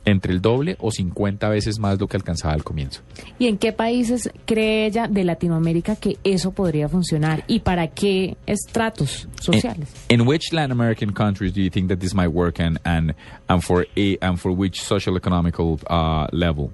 entre 0.04 0.32
el 0.32 0.40
doble 0.40 0.76
o 0.78 0.90
50 0.90 1.48
veces 1.48 1.78
más 1.78 1.98
lo 2.00 2.06
que 2.06 2.16
alcanzaba 2.16 2.54
al 2.54 2.64
comienzo. 2.64 3.02
¿Y 3.38 3.46
en 3.46 3.58
qué 3.58 3.72
países 3.72 4.30
cree 4.46 4.86
ella 4.86 5.08
de 5.08 5.24
Latinoamérica 5.24 5.96
que 5.96 6.16
eso 6.24 6.52
podría 6.52 6.88
funcionar? 6.88 7.44
¿Y 7.46 7.60
para 7.60 7.88
qué 7.88 8.36
estratos 8.46 9.28
sociales? 9.40 10.06
In 10.08 10.26
which 10.26 10.52
Latin 10.52 10.72
American 10.72 11.12
countries 11.12 11.52
do 11.52 11.60
you 11.60 11.70
think 11.70 11.88
that 11.88 11.98
this 11.98 12.14
might 12.14 12.32
work 12.32 12.60
and 12.60 12.78
and 12.84 13.14
and 13.48 13.62
for 13.62 13.86
a 13.96 14.16
and 14.20 14.38
for 14.38 14.52
which 14.52 14.80
social 14.80 15.16
economical 15.16 15.78
uh, 15.88 16.26
level? 16.32 16.70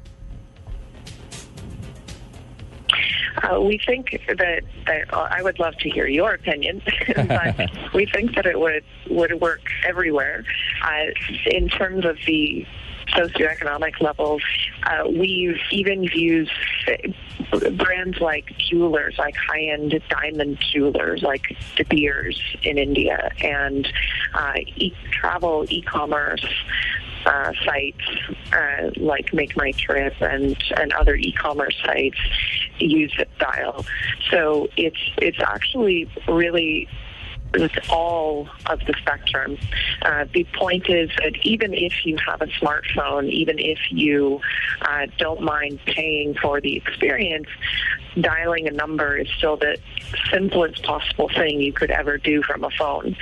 Uh, 3.43 3.61
we 3.61 3.79
think 3.87 4.11
that, 4.29 4.63
that 4.87 5.13
uh, 5.13 5.29
I 5.31 5.43
would 5.43 5.59
love 5.59 5.75
to 5.81 5.91
hear 5.91 6.07
your 6.07 6.35
opinion, 6.35 6.81
but 7.17 7.55
we 7.93 8.07
think 8.07 8.35
that 8.35 8.47
it 8.47 8.59
would 8.59 8.83
would 9.11 9.41
work 9.41 9.61
everywhere. 9.87 10.43
Uh, 10.83 11.13
in 11.47 11.69
terms 11.69 12.05
of 12.05 12.17
the 12.27 12.67
socioeconomic 13.09 14.01
levels, 14.01 14.43
uh, 14.85 15.09
we've 15.09 15.59
even 15.71 16.05
used 16.05 16.51
brands 17.77 18.21
like 18.21 18.57
jewelers, 18.59 19.15
like 19.19 19.35
high-end 19.37 20.01
diamond 20.09 20.59
jewelers, 20.61 21.23
like 21.23 21.57
De 21.77 21.85
Beers 21.85 22.41
in 22.63 22.79
India, 22.79 23.31
and 23.43 23.91
uh, 24.35 24.55
e- 24.77 24.95
travel 25.11 25.65
e-commerce 25.69 26.45
uh, 27.27 27.53
sites 27.65 28.05
uh, 28.53 28.91
like 28.97 29.33
Make 29.35 29.57
My 29.57 29.73
Trip 29.73 30.15
and, 30.21 30.57
and 30.77 30.93
other 30.93 31.17
e-commerce 31.17 31.77
sites 31.85 32.19
use 32.79 33.13
ZipDial. 33.15 33.85
So 34.31 34.69
it's 34.77 35.01
it's 35.19 35.41
actually 35.41 36.09
really 36.29 36.89
it's 37.63 37.91
all 37.91 38.49
of 38.67 38.81
the 38.81 38.95
spectrum. 38.99 39.57
Uh, 40.03 40.25
the 40.33 40.45
point 40.59 40.89
is 40.89 41.11
that 41.19 41.35
even 41.43 41.73
if 41.75 42.05
you 42.05 42.17
have 42.27 42.43
a 42.43 42.47
smartphone, 42.47 43.31
even 43.31 43.59
if 43.59 43.79
you 43.91 44.41
uh, 44.83 45.07
don't 45.19 45.41
mind 45.41 45.79
paying 45.87 46.35
for 46.35 46.61
the 46.61 46.77
experience, 46.77 47.49
dialing 48.21 48.67
a 48.67 48.71
number 48.71 49.17
is 49.17 49.29
still 49.37 49.57
the 49.57 49.77
simplest 50.31 50.83
possible 50.83 51.29
thing 51.29 51.61
you 51.61 51.73
could 51.73 51.91
ever 51.91 52.19
do 52.19 52.43
from 52.43 52.65
a 52.65 52.71
phone. 52.79 53.17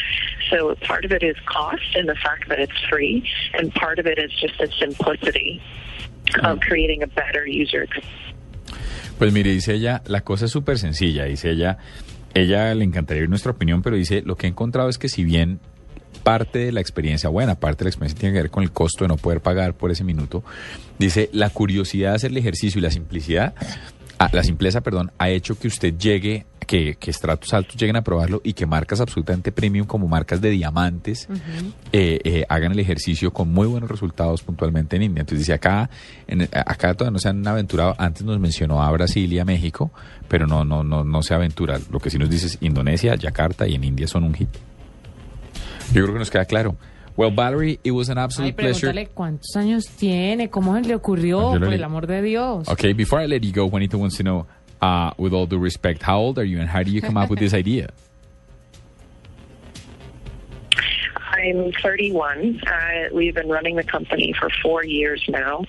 So 0.50 0.74
part 0.76 1.04
of 1.04 1.12
it 1.12 1.22
is 1.22 1.36
cost 1.46 1.94
and 1.94 2.08
the 2.08 2.14
fact 2.16 2.48
that 2.48 2.58
it's 2.58 2.78
free, 2.88 3.28
and 3.54 3.74
part 3.74 3.98
of 3.98 4.06
it 4.06 4.18
is 4.18 4.30
just 4.32 4.58
the 4.58 4.68
simplicity 4.78 5.62
of 6.42 6.60
creating 6.60 7.02
a 7.02 7.06
better 7.06 7.46
user 7.46 7.82
experience. 7.82 8.24
Pues 9.18 9.32
mire, 9.32 9.50
dice 9.50 9.74
ella, 9.74 10.02
la 10.06 10.22
cosa 10.22 10.46
es 10.46 10.50
súper 10.50 10.76
sencilla. 10.76 11.24
Dice 11.24 11.50
ella, 11.50 11.78
ella 12.34 12.74
le 12.74 12.84
encantaría 12.84 13.22
oír 13.22 13.30
nuestra 13.30 13.52
opinión, 13.52 13.82
pero 13.82 13.96
dice, 13.96 14.22
lo 14.22 14.36
que 14.36 14.46
he 14.46 14.50
encontrado 14.50 14.88
es 14.88 14.98
que 14.98 15.08
si 15.08 15.24
bien 15.24 15.60
parte 16.22 16.58
de 16.58 16.72
la 16.72 16.80
experiencia, 16.80 17.28
buena 17.28 17.54
parte 17.54 17.80
de 17.80 17.84
la 17.84 17.90
experiencia 17.90 18.18
tiene 18.18 18.34
que 18.34 18.42
ver 18.42 18.50
con 18.50 18.62
el 18.62 18.72
costo 18.72 19.04
de 19.04 19.08
no 19.08 19.16
poder 19.16 19.40
pagar 19.40 19.74
por 19.74 19.90
ese 19.90 20.04
minuto, 20.04 20.42
dice, 20.98 21.30
la 21.32 21.50
curiosidad 21.50 22.10
de 22.10 22.16
hacer 22.16 22.30
el 22.30 22.36
ejercicio 22.38 22.78
y 22.78 22.82
la 22.82 22.90
simplicidad, 22.90 23.54
ah, 24.18 24.30
la 24.32 24.42
simpleza, 24.42 24.80
perdón, 24.80 25.12
ha 25.18 25.30
hecho 25.30 25.58
que 25.58 25.68
usted 25.68 25.96
llegue, 25.96 26.46
que, 26.64 26.96
que 26.96 27.10
estratos 27.10 27.52
altos 27.54 27.76
lleguen 27.76 27.96
a 27.96 28.02
probarlo 28.02 28.40
y 28.44 28.52
que 28.52 28.66
marcas 28.66 29.00
absolutamente 29.00 29.52
premium 29.52 29.86
como 29.86 30.08
marcas 30.08 30.40
de 30.40 30.50
diamantes 30.50 31.28
eh, 31.92 32.20
eh, 32.24 32.44
hagan 32.48 32.72
el 32.72 32.78
ejercicio 32.78 33.32
con 33.32 33.52
muy 33.52 33.66
buenos 33.66 33.90
resultados 33.90 34.42
puntualmente 34.42 34.96
en 34.96 35.02
India. 35.02 35.20
Entonces 35.20 35.40
dice 35.40 35.52
acá, 35.52 35.90
en, 36.26 36.42
acá 36.42 36.94
todavía 36.94 37.12
no 37.12 37.18
se 37.18 37.28
han 37.28 37.46
aventurado, 37.46 37.94
antes 37.98 38.22
nos 38.22 38.38
mencionó 38.38 38.82
a 38.82 38.90
Brasil 38.90 39.32
y 39.32 39.38
a 39.38 39.44
México, 39.44 39.90
pero 40.28 40.46
no, 40.46 40.64
no, 40.64 40.82
no, 40.82 41.04
no 41.04 41.22
se 41.22 41.34
aventura. 41.34 41.78
Lo 41.90 42.00
que 42.00 42.10
sí 42.10 42.18
nos 42.18 42.30
dice 42.30 42.46
es 42.46 42.58
Indonesia, 42.60 43.14
Yakarta 43.14 43.66
y 43.66 43.74
en 43.74 43.84
India 43.84 44.06
son 44.06 44.24
un 44.24 44.34
hit. 44.34 44.48
Yo 45.92 46.02
creo 46.02 46.12
que 46.14 46.18
nos 46.18 46.30
queda 46.30 46.44
claro. 46.44 46.76
Well, 47.16 47.30
Valerie, 47.30 47.78
it 47.84 47.92
was 47.92 48.08
an 48.08 48.18
Ay, 48.18 48.24
absolute 48.24 48.56
pleasure. 48.56 49.06
cuántos 49.14 49.54
años 49.54 49.86
tiene, 49.86 50.50
cómo 50.50 50.76
le 50.76 50.96
ocurrió, 50.96 51.52
por 51.52 51.72
el 51.72 51.84
amor 51.84 52.08
de 52.08 52.22
Dios. 52.22 52.68
Okay, 52.68 52.92
before 52.92 53.22
I 53.22 53.28
let 53.28 53.40
you 53.42 53.52
go, 53.52 53.68
Juanita 53.68 53.96
wants 53.96 54.16
to 54.16 54.24
know, 54.24 54.46
uh, 54.80 55.12
with 55.16 55.32
all 55.32 55.46
due 55.46 55.58
respect, 55.58 56.02
how 56.02 56.18
old 56.18 56.38
are 56.38 56.44
you 56.44 56.60
and 56.60 56.68
how 56.68 56.82
do 56.82 56.90
you 56.90 57.00
come 57.00 57.16
up 57.16 57.30
with 57.30 57.38
this 57.38 57.54
idea? 57.54 57.90
I'm 61.34 61.72
31. 61.82 62.60
Uh, 62.66 63.08
we've 63.12 63.34
been 63.34 63.48
running 63.48 63.76
the 63.76 63.82
company 63.82 64.32
for 64.38 64.48
four 64.62 64.84
years 64.84 65.24
now. 65.28 65.64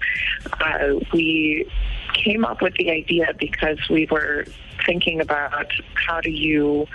Uh, 0.62 1.00
we 1.12 1.70
came 2.14 2.46
up 2.46 2.62
with 2.62 2.76
the 2.76 2.92
idea 2.92 3.34
because 3.38 3.80
we 3.90 4.08
were 4.10 4.46
thinking 4.86 5.22
about 5.22 5.72
how 5.96 6.22
do 6.22 6.30
you, 6.30 6.88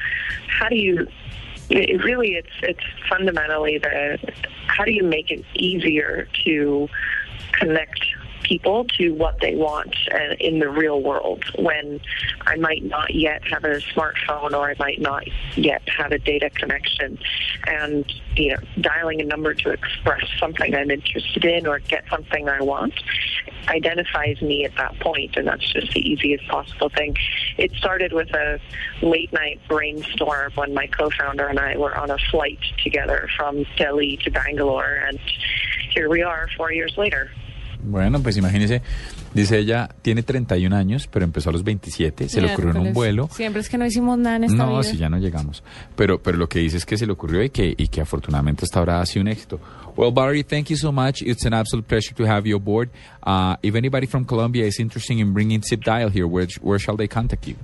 how 0.46 0.68
do 0.68 0.76
you, 0.76 1.06
it 1.68 2.02
really 2.02 2.30
it's 2.30 2.50
it's 2.62 2.82
fundamentally 3.08 3.78
the 3.78 4.18
how 4.66 4.84
do 4.84 4.90
you 4.90 5.04
make 5.04 5.30
it 5.30 5.44
easier 5.54 6.26
to 6.44 6.88
connect 7.52 8.04
people 8.50 8.84
to 8.98 9.10
what 9.12 9.38
they 9.40 9.54
want 9.54 9.94
uh, 10.12 10.34
in 10.40 10.58
the 10.58 10.68
real 10.68 11.00
world. 11.00 11.44
When 11.56 12.00
I 12.40 12.56
might 12.56 12.82
not 12.82 13.14
yet 13.14 13.46
have 13.46 13.62
a 13.62 13.76
smartphone 13.76 14.52
or 14.52 14.68
I 14.68 14.74
might 14.78 15.00
not 15.00 15.22
yet 15.56 15.82
have 15.88 16.10
a 16.10 16.18
data 16.18 16.50
connection. 16.50 17.16
And 17.68 18.04
you 18.36 18.52
know 18.52 18.60
dialing 18.80 19.20
a 19.20 19.24
number 19.24 19.54
to 19.54 19.70
express 19.70 20.24
something 20.38 20.74
I'm 20.74 20.90
interested 20.90 21.44
in 21.44 21.66
or 21.66 21.78
get 21.80 22.04
something 22.08 22.48
I 22.48 22.62
want 22.62 22.94
identifies 23.68 24.40
me 24.40 24.64
at 24.64 24.74
that 24.76 24.98
point 25.00 25.36
and 25.36 25.46
that's 25.46 25.72
just 25.72 25.92
the 25.92 26.00
easiest 26.00 26.46
possible 26.48 26.88
thing. 26.88 27.14
It 27.58 27.72
started 27.72 28.12
with 28.12 28.32
a 28.34 28.58
late 29.02 29.32
night 29.32 29.60
brainstorm 29.68 30.52
when 30.54 30.74
my 30.74 30.86
co-founder 30.86 31.46
and 31.46 31.58
I 31.58 31.76
were 31.76 31.96
on 31.96 32.10
a 32.10 32.18
flight 32.30 32.58
together 32.82 33.28
from 33.36 33.64
Delhi 33.76 34.16
to 34.24 34.30
Bangalore 34.30 35.04
and 35.06 35.18
here 35.90 36.08
we 36.08 36.22
are 36.22 36.48
four 36.56 36.72
years 36.72 36.96
later 36.96 37.30
Bueno, 37.82 38.20
pues 38.22 38.36
imagínese, 38.36 38.82
dice 39.34 39.58
ella, 39.58 39.88
tiene 40.02 40.22
31 40.22 40.74
años, 40.76 41.08
pero 41.10 41.24
empezó 41.24 41.50
a 41.50 41.52
los 41.52 41.64
27, 41.64 42.28
se 42.28 42.40
le 42.40 42.52
ocurrió 42.52 42.70
en 42.72 42.78
un 42.78 42.92
vuelo. 42.92 43.28
Siempre 43.32 43.60
es 43.60 43.68
que 43.68 43.78
no 43.78 43.86
hicimos 43.86 44.18
nada 44.18 44.36
en 44.36 44.44
esta 44.44 44.56
No, 44.56 44.70
vida. 44.72 44.82
si 44.82 44.96
ya 44.96 45.08
no 45.08 45.18
llegamos. 45.18 45.62
Pero, 45.96 46.22
pero 46.22 46.36
lo 46.36 46.48
que 46.48 46.58
dice 46.58 46.76
es 46.76 46.84
que 46.86 46.96
se 46.98 47.06
le 47.06 47.12
ocurrió 47.12 47.42
y 47.42 47.50
que, 47.50 47.74
y 47.76 47.88
que 47.88 48.00
afortunadamente 48.00 48.64
hasta 48.64 48.78
ahora 48.78 49.00
ha 49.00 49.06
sido 49.06 49.22
un 49.22 49.28
éxito. 49.28 49.58
Well, 49.96 50.12
Barry, 50.12 50.44
thank 50.44 50.66
you 50.68 50.76
so 50.76 50.92
much. 50.92 51.22
It's 51.22 51.44
an 51.46 51.52
absolute 51.54 51.86
pleasure 51.88 52.14
to 52.14 52.24
have 52.24 52.46
you 52.48 52.56
aboard. 52.56 52.90
Uh, 53.22 53.56
if 53.62 53.74
anybody 53.74 54.06
from 54.06 54.24
Colombia 54.24 54.64
is 54.66 54.78
interested 54.78 55.18
in 55.18 55.32
bringing 55.32 55.62
Zip 55.62 55.82
Dial 55.82 56.10
here, 56.10 56.26
where, 56.26 56.46
where 56.60 56.78
shall 56.78 56.96
they 56.96 57.08
contact 57.08 57.46
you? 57.48 57.56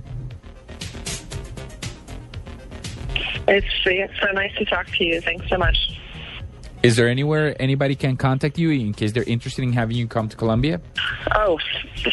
It's, 3.47 3.65
it's 3.85 4.13
so 4.19 4.31
nice 4.33 4.53
to 4.57 4.65
talk 4.65 4.87
to 4.97 5.03
you. 5.05 5.21
Thanks 5.21 5.47
so 5.49 5.57
much. 5.57 5.77
Is 6.83 6.95
there 6.95 7.09
anywhere 7.09 7.55
anybody 7.59 7.95
can 7.95 8.17
contact 8.17 8.57
you 8.57 8.69
in 8.69 8.93
case 8.93 9.11
they're 9.11 9.23
interested 9.23 9.63
in 9.63 9.73
having 9.73 9.97
you 9.97 10.07
come 10.07 10.29
to 10.29 10.37
Colombia? 10.37 10.79
Oh, 11.35 11.59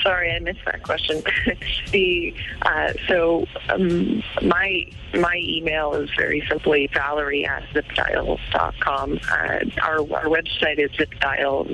sorry, 0.03 0.33
I 0.33 0.39
missed 0.39 0.65
that 0.65 0.83
question. 0.83 1.23
the 1.93 2.35
uh, 2.63 2.93
so 3.07 3.47
um, 3.69 4.23
my 4.43 4.91
my 5.15 5.37
email 5.37 5.95
is 5.95 6.11
very 6.17 6.45
simply 6.49 6.89
Valerie 6.93 7.47
at 7.47 7.63
zipdial.com. 7.75 9.21
Uh, 9.31 9.59
our 9.83 9.99
our 9.99 10.27
website 10.27 10.79
is 10.79 10.91
zipdial 10.93 11.69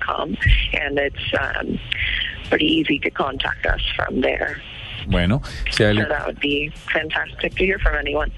com, 0.00 0.36
and 0.74 0.98
it's 0.98 1.34
um, 1.38 1.78
pretty 2.48 2.66
easy 2.66 2.98
to 3.00 3.10
contact 3.10 3.66
us 3.66 3.82
from 3.96 4.20
there. 4.20 4.60
Bueno, 5.06 5.42
si 5.70 5.84
So 5.84 5.94
that 5.94 6.26
would 6.26 6.40
be 6.40 6.70
fantastic 6.92 7.54
to 7.54 7.64
hear 7.64 7.78
from 7.78 7.96
anyone. 7.96 8.30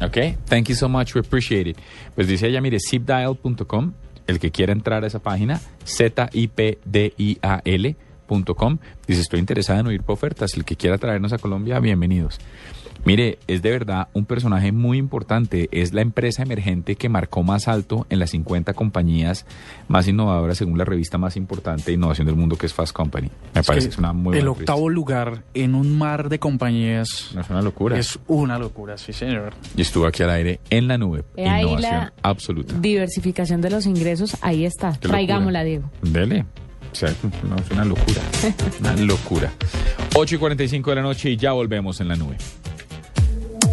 Ok, 0.00 0.16
thank 0.46 0.68
you 0.68 0.76
so 0.76 0.88
much, 0.88 1.14
we 1.14 1.20
appreciate 1.20 1.70
it. 1.70 1.76
Pues 2.14 2.28
dice 2.28 2.46
ella, 2.46 2.60
mire, 2.60 2.78
zipdial.com, 2.78 3.92
el 4.28 4.38
que 4.38 4.52
quiera 4.52 4.72
entrar 4.72 5.02
a 5.02 5.08
esa 5.08 5.18
página, 5.18 5.60
Z-I-P-D-I-A-L.com, 5.84 6.38
dice, 9.08 9.20
estoy 9.20 9.40
interesada 9.40 9.80
en 9.80 9.88
oír 9.88 10.02
ofertas, 10.06 10.54
el 10.56 10.64
que 10.64 10.76
quiera 10.76 10.98
traernos 10.98 11.32
a 11.32 11.38
Colombia, 11.38 11.80
bienvenidos. 11.80 12.38
Mire, 13.08 13.38
es 13.46 13.62
de 13.62 13.70
verdad 13.70 14.08
un 14.12 14.26
personaje 14.26 14.70
muy 14.70 14.98
importante. 14.98 15.70
Es 15.72 15.94
la 15.94 16.02
empresa 16.02 16.42
emergente 16.42 16.94
que 16.96 17.08
marcó 17.08 17.42
más 17.42 17.66
alto 17.66 18.06
en 18.10 18.18
las 18.18 18.28
50 18.32 18.74
compañías 18.74 19.46
más 19.88 20.06
innovadoras 20.08 20.58
según 20.58 20.76
la 20.76 20.84
revista 20.84 21.16
más 21.16 21.34
importante 21.38 21.84
de 21.86 21.92
innovación 21.94 22.26
del 22.26 22.36
mundo 22.36 22.56
que 22.58 22.66
es 22.66 22.74
Fast 22.74 22.92
Company. 22.92 23.30
Me 23.54 23.62
Es 23.62 23.66
parece 23.66 23.86
que 23.88 23.92
es 23.94 23.98
una 23.98 24.12
muy 24.12 24.36
El 24.36 24.44
buena 24.44 24.60
octavo 24.60 24.90
lugar 24.90 25.42
en 25.54 25.74
un 25.74 25.96
mar 25.96 26.28
de 26.28 26.38
compañías. 26.38 27.30
Es 27.34 27.48
una 27.48 27.62
locura. 27.62 27.98
Es 27.98 28.18
una 28.26 28.58
locura, 28.58 28.98
sí, 28.98 29.14
señor. 29.14 29.54
Y 29.74 29.80
estuvo 29.80 30.06
aquí 30.06 30.22
al 30.22 30.28
aire 30.28 30.60
en 30.68 30.86
la 30.86 30.98
nube. 30.98 31.24
He 31.34 31.44
Innovación 31.46 31.80
la- 31.80 32.12
absoluta. 32.22 32.74
Diversificación 32.78 33.62
de 33.62 33.70
los 33.70 33.86
ingresos, 33.86 34.36
ahí 34.42 34.66
está. 34.66 34.88
Qué 34.90 35.08
locura. 35.08 35.12
Traigámosla, 35.12 35.64
Diego. 35.64 35.90
Dele. 36.02 36.44
O 36.92 36.94
sea, 36.94 37.10
no, 37.48 37.56
es 37.56 37.70
una 37.70 37.86
locura. 37.86 38.20
Una 38.80 38.96
locura. 38.96 39.50
8 40.14 40.34
y 40.34 40.38
45 40.38 40.90
de 40.90 40.96
la 40.96 41.02
noche 41.02 41.30
y 41.30 41.38
ya 41.38 41.52
volvemos 41.52 42.02
en 42.02 42.08
la 42.08 42.16
nube. 42.16 42.36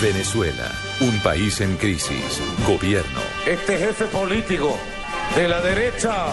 Venezuela, 0.00 0.70
un 1.00 1.18
país 1.20 1.60
en 1.60 1.76
crisis. 1.76 2.40
Gobierno, 2.66 3.20
Este 3.46 3.78
jefe 3.78 4.04
político 4.06 4.76
de 5.36 5.48
la 5.48 5.60
derecha 5.60 6.26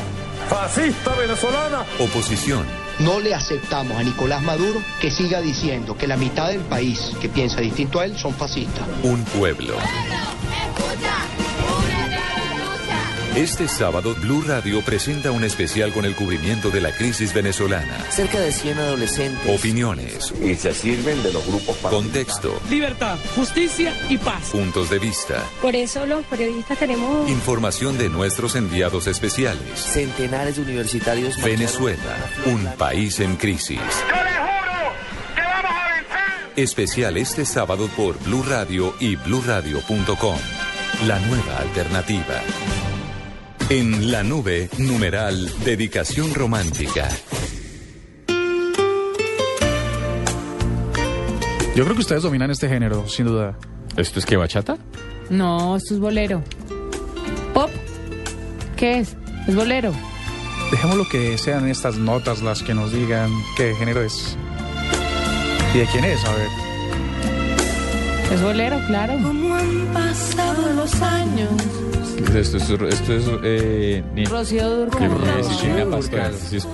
fascista 0.49 1.13
venezolana 1.15 1.85
oposición, 1.99 2.65
No 2.99 3.19
le 3.19 3.33
aceptamos 3.33 3.97
a 3.97 4.03
Nicolás 4.03 4.41
Maduro 4.41 4.81
que 4.99 5.09
siga 5.11 5.41
diciendo 5.41 5.95
que 5.97 6.07
la 6.07 6.17
mitad 6.17 6.49
del 6.49 6.59
país 6.61 7.11
que 7.21 7.29
piensa 7.29 7.61
distinto 7.61 7.99
a 7.99 8.05
él 8.05 8.17
son 8.17 8.33
fascistas. 8.33 8.85
un 9.03 9.23
pueblo. 9.25 9.77
Este 13.35 13.69
sábado, 13.69 14.13
Blue 14.15 14.43
Radio 14.45 14.81
presenta 14.81 15.31
un 15.31 15.45
especial 15.45 15.93
con 15.93 16.03
el 16.03 16.15
cubrimiento 16.17 16.69
de 16.69 16.81
la 16.81 16.91
crisis 16.91 17.33
venezolana. 17.33 18.05
Cerca 18.09 18.41
de 18.41 18.51
100 18.51 18.77
adolescentes. 18.77 19.57
Opiniones. 19.57 20.33
Y 20.43 20.53
se 20.55 20.73
sirven 20.73 21.23
de 21.23 21.31
los 21.31 21.47
grupos 21.47 21.77
Contexto. 21.77 22.59
Libertad, 22.69 23.17
justicia 23.33 23.95
y 24.09 24.17
paz. 24.17 24.49
Puntos 24.51 24.89
de 24.89 24.99
vista. 24.99 25.45
Por 25.61 25.77
eso 25.77 26.05
los 26.05 26.25
periodistas 26.25 26.77
tenemos... 26.77 27.29
Información 27.29 27.97
de 27.97 28.09
nuestros 28.09 28.57
enviados 28.57 29.07
especiales. 29.07 29.79
Centenares 29.79 30.57
de 30.57 30.63
universitarios. 30.63 31.41
Venezuela, 31.41 32.17
un 32.47 32.65
país 32.77 33.21
en 33.21 33.37
crisis. 33.37 33.79
Especial 36.57 37.15
este 37.15 37.45
sábado 37.45 37.87
por 37.95 38.21
Blue 38.25 38.43
Radio 38.43 38.93
y 38.99 39.15
bluradio.com. 39.15 40.37
La 41.07 41.17
nueva 41.19 41.59
alternativa. 41.59 42.41
En 43.73 44.11
la 44.11 44.21
nube, 44.21 44.69
numeral, 44.79 45.49
dedicación 45.63 46.33
romántica. 46.33 47.07
Yo 51.73 51.85
creo 51.85 51.95
que 51.95 52.01
ustedes 52.01 52.23
dominan 52.23 52.51
este 52.51 52.67
género, 52.67 53.07
sin 53.07 53.27
duda. 53.27 53.57
¿Esto 53.95 54.19
es 54.19 54.25
que 54.25 54.35
bachata? 54.35 54.77
No, 55.29 55.77
esto 55.77 55.93
es 55.93 56.01
bolero. 56.01 56.43
¿Pop? 57.53 57.69
¿Qué 58.75 58.99
es? 58.99 59.15
Es 59.47 59.55
bolero. 59.55 59.93
Dejémoslo 60.69 61.07
que 61.07 61.37
sean 61.37 61.69
estas 61.69 61.95
notas 61.95 62.41
las 62.41 62.63
que 62.63 62.73
nos 62.73 62.91
digan 62.91 63.31
qué 63.55 63.73
género 63.75 64.01
es. 64.01 64.35
¿Y 65.73 65.77
de 65.77 65.85
quién 65.85 66.03
es? 66.03 66.25
A 66.25 66.35
ver. 66.35 66.49
Es 68.33 68.41
bolero, 68.41 68.77
claro. 68.87 69.13
¿Cómo 69.13 69.55
han 69.55 69.93
pasado 69.93 70.73
los 70.73 70.93
años? 71.01 71.51
Esto 72.35 72.57
es, 72.57 72.69
esto 72.69 73.13
es 73.13 73.23
eh, 73.43 74.03
ni- 74.13 74.25
Rocío 74.25 74.87
Pascal. 75.89 76.33
Sí, 76.35 76.57
es- 76.57 76.67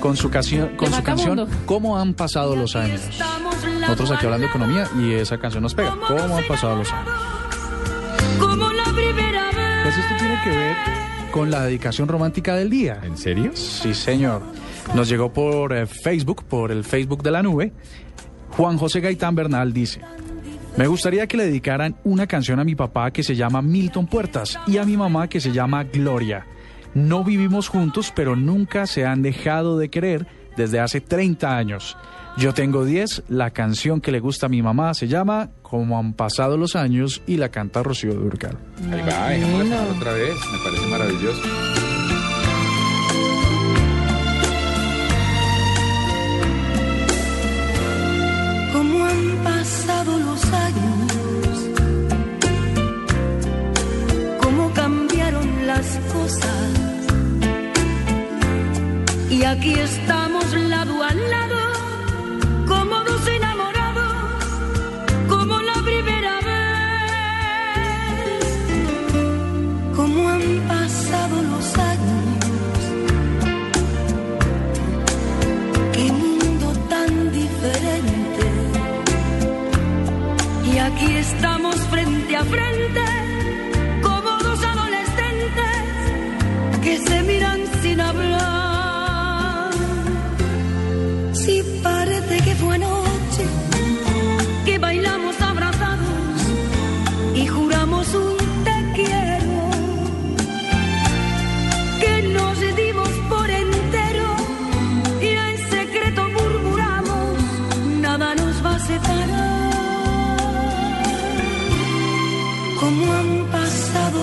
Con 0.00 0.16
su, 0.16 0.28
canción, 0.30 0.76
con 0.76 0.92
su 0.92 1.02
canción. 1.02 1.46
¿Cómo 1.66 1.98
han 1.98 2.14
pasado 2.14 2.56
los 2.56 2.74
años? 2.76 3.00
Nosotros 3.80 4.10
aquí 4.10 4.24
hablando 4.26 4.46
de 4.46 4.50
economía 4.50 4.88
y 5.00 5.12
esa 5.14 5.38
canción 5.38 5.62
nos 5.62 5.74
pega. 5.74 5.96
¿Cómo 6.08 6.36
han 6.36 6.44
pasado 6.46 6.76
los 6.76 6.92
años? 6.92 7.08
Como 8.40 8.70
la 8.72 8.84
primera 8.84 9.46
vez. 9.50 9.82
Pues 9.84 9.98
esto 9.98 10.14
tiene 10.18 10.40
que 10.42 10.50
ver 10.50 10.76
con 11.30 11.50
la 11.50 11.62
dedicación 11.64 12.08
romántica 12.08 12.54
del 12.56 12.68
día. 12.70 13.00
¿En 13.04 13.16
serio? 13.16 13.52
Sí, 13.54 13.94
señor. 13.94 14.42
Nos 14.94 15.08
llegó 15.08 15.32
por 15.32 15.72
eh, 15.72 15.86
Facebook, 15.86 16.44
por 16.44 16.72
el 16.72 16.84
Facebook 16.84 17.22
de 17.22 17.30
la 17.30 17.42
nube. 17.42 17.72
Juan 18.56 18.76
José 18.78 19.00
Gaitán 19.00 19.34
Bernal 19.34 19.72
dice, 19.72 20.00
me 20.76 20.86
gustaría 20.86 21.26
que 21.26 21.36
le 21.36 21.44
dedicaran 21.44 21.96
una 22.04 22.26
canción 22.26 22.58
a 22.58 22.64
mi 22.64 22.74
papá 22.74 23.10
que 23.10 23.22
se 23.22 23.36
llama 23.36 23.62
Milton 23.62 24.06
Puertas 24.06 24.58
y 24.66 24.78
a 24.78 24.84
mi 24.84 24.96
mamá 24.96 25.28
que 25.28 25.40
se 25.40 25.52
llama 25.52 25.84
Gloria. 25.84 26.46
No 26.94 27.24
vivimos 27.24 27.68
juntos, 27.68 28.12
pero 28.14 28.36
nunca 28.36 28.86
se 28.86 29.04
han 29.06 29.22
dejado 29.22 29.78
de 29.78 29.90
querer 29.90 30.26
desde 30.56 30.80
hace 30.80 31.00
30 31.00 31.56
años. 31.56 31.96
Yo 32.38 32.54
tengo 32.54 32.84
10, 32.84 33.24
la 33.28 33.50
canción 33.50 34.00
que 34.00 34.12
le 34.12 34.20
gusta 34.20 34.46
a 34.46 34.48
mi 34.48 34.62
mamá 34.62 34.94
se 34.94 35.08
llama 35.08 35.50
Como 35.60 35.98
han 35.98 36.14
pasado 36.14 36.56
los 36.56 36.76
años 36.76 37.22
y 37.26 37.36
la 37.36 37.50
canta 37.50 37.82
Rocío 37.82 38.14
Durcal. 38.14 38.56
Ahí 38.90 39.42
va, 39.70 39.96
otra 39.96 40.12
vez. 40.12 40.34
Me 40.50 40.58
parece 40.64 40.86
maravilloso. 40.86 41.91
Y 59.28 59.44
aquí 59.44 59.72
estamos 59.72 60.44
lado 60.54 61.02
a 61.02 61.12
lado, 61.12 61.58
como 62.68 63.02
dos 63.02 63.26
enamorados, 63.26 64.44
como 65.28 65.60
la 65.60 65.74
primera 65.82 66.34
vez. 66.48 66.60
¿Cómo 69.96 70.28
han 70.28 70.68
pasado 70.68 71.42
los 71.42 71.78
años? 71.92 72.78
Qué 75.92 76.12
mundo 76.12 76.72
tan 76.88 77.32
diferente. 77.32 78.44
Y 80.72 80.78
aquí 80.78 81.16
estamos 81.16 81.76
frente 81.90 82.36
a 82.36 82.44
frente, 82.44 83.11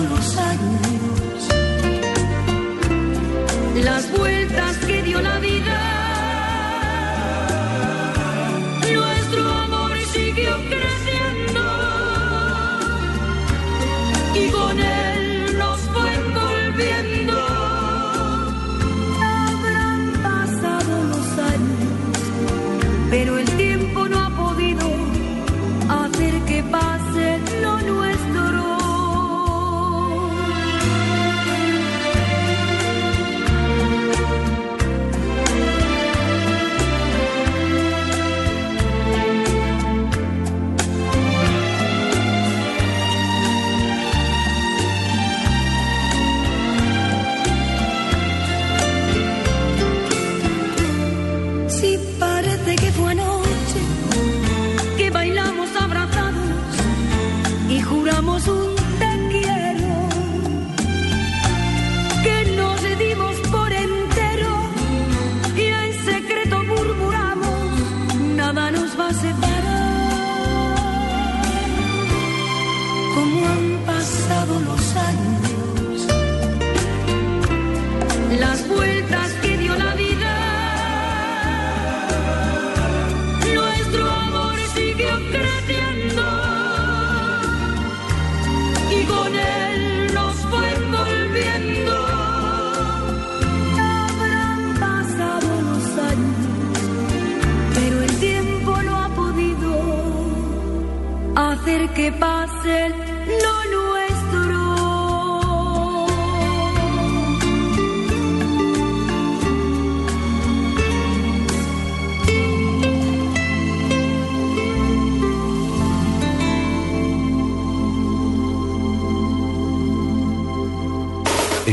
pasado 0.08 0.39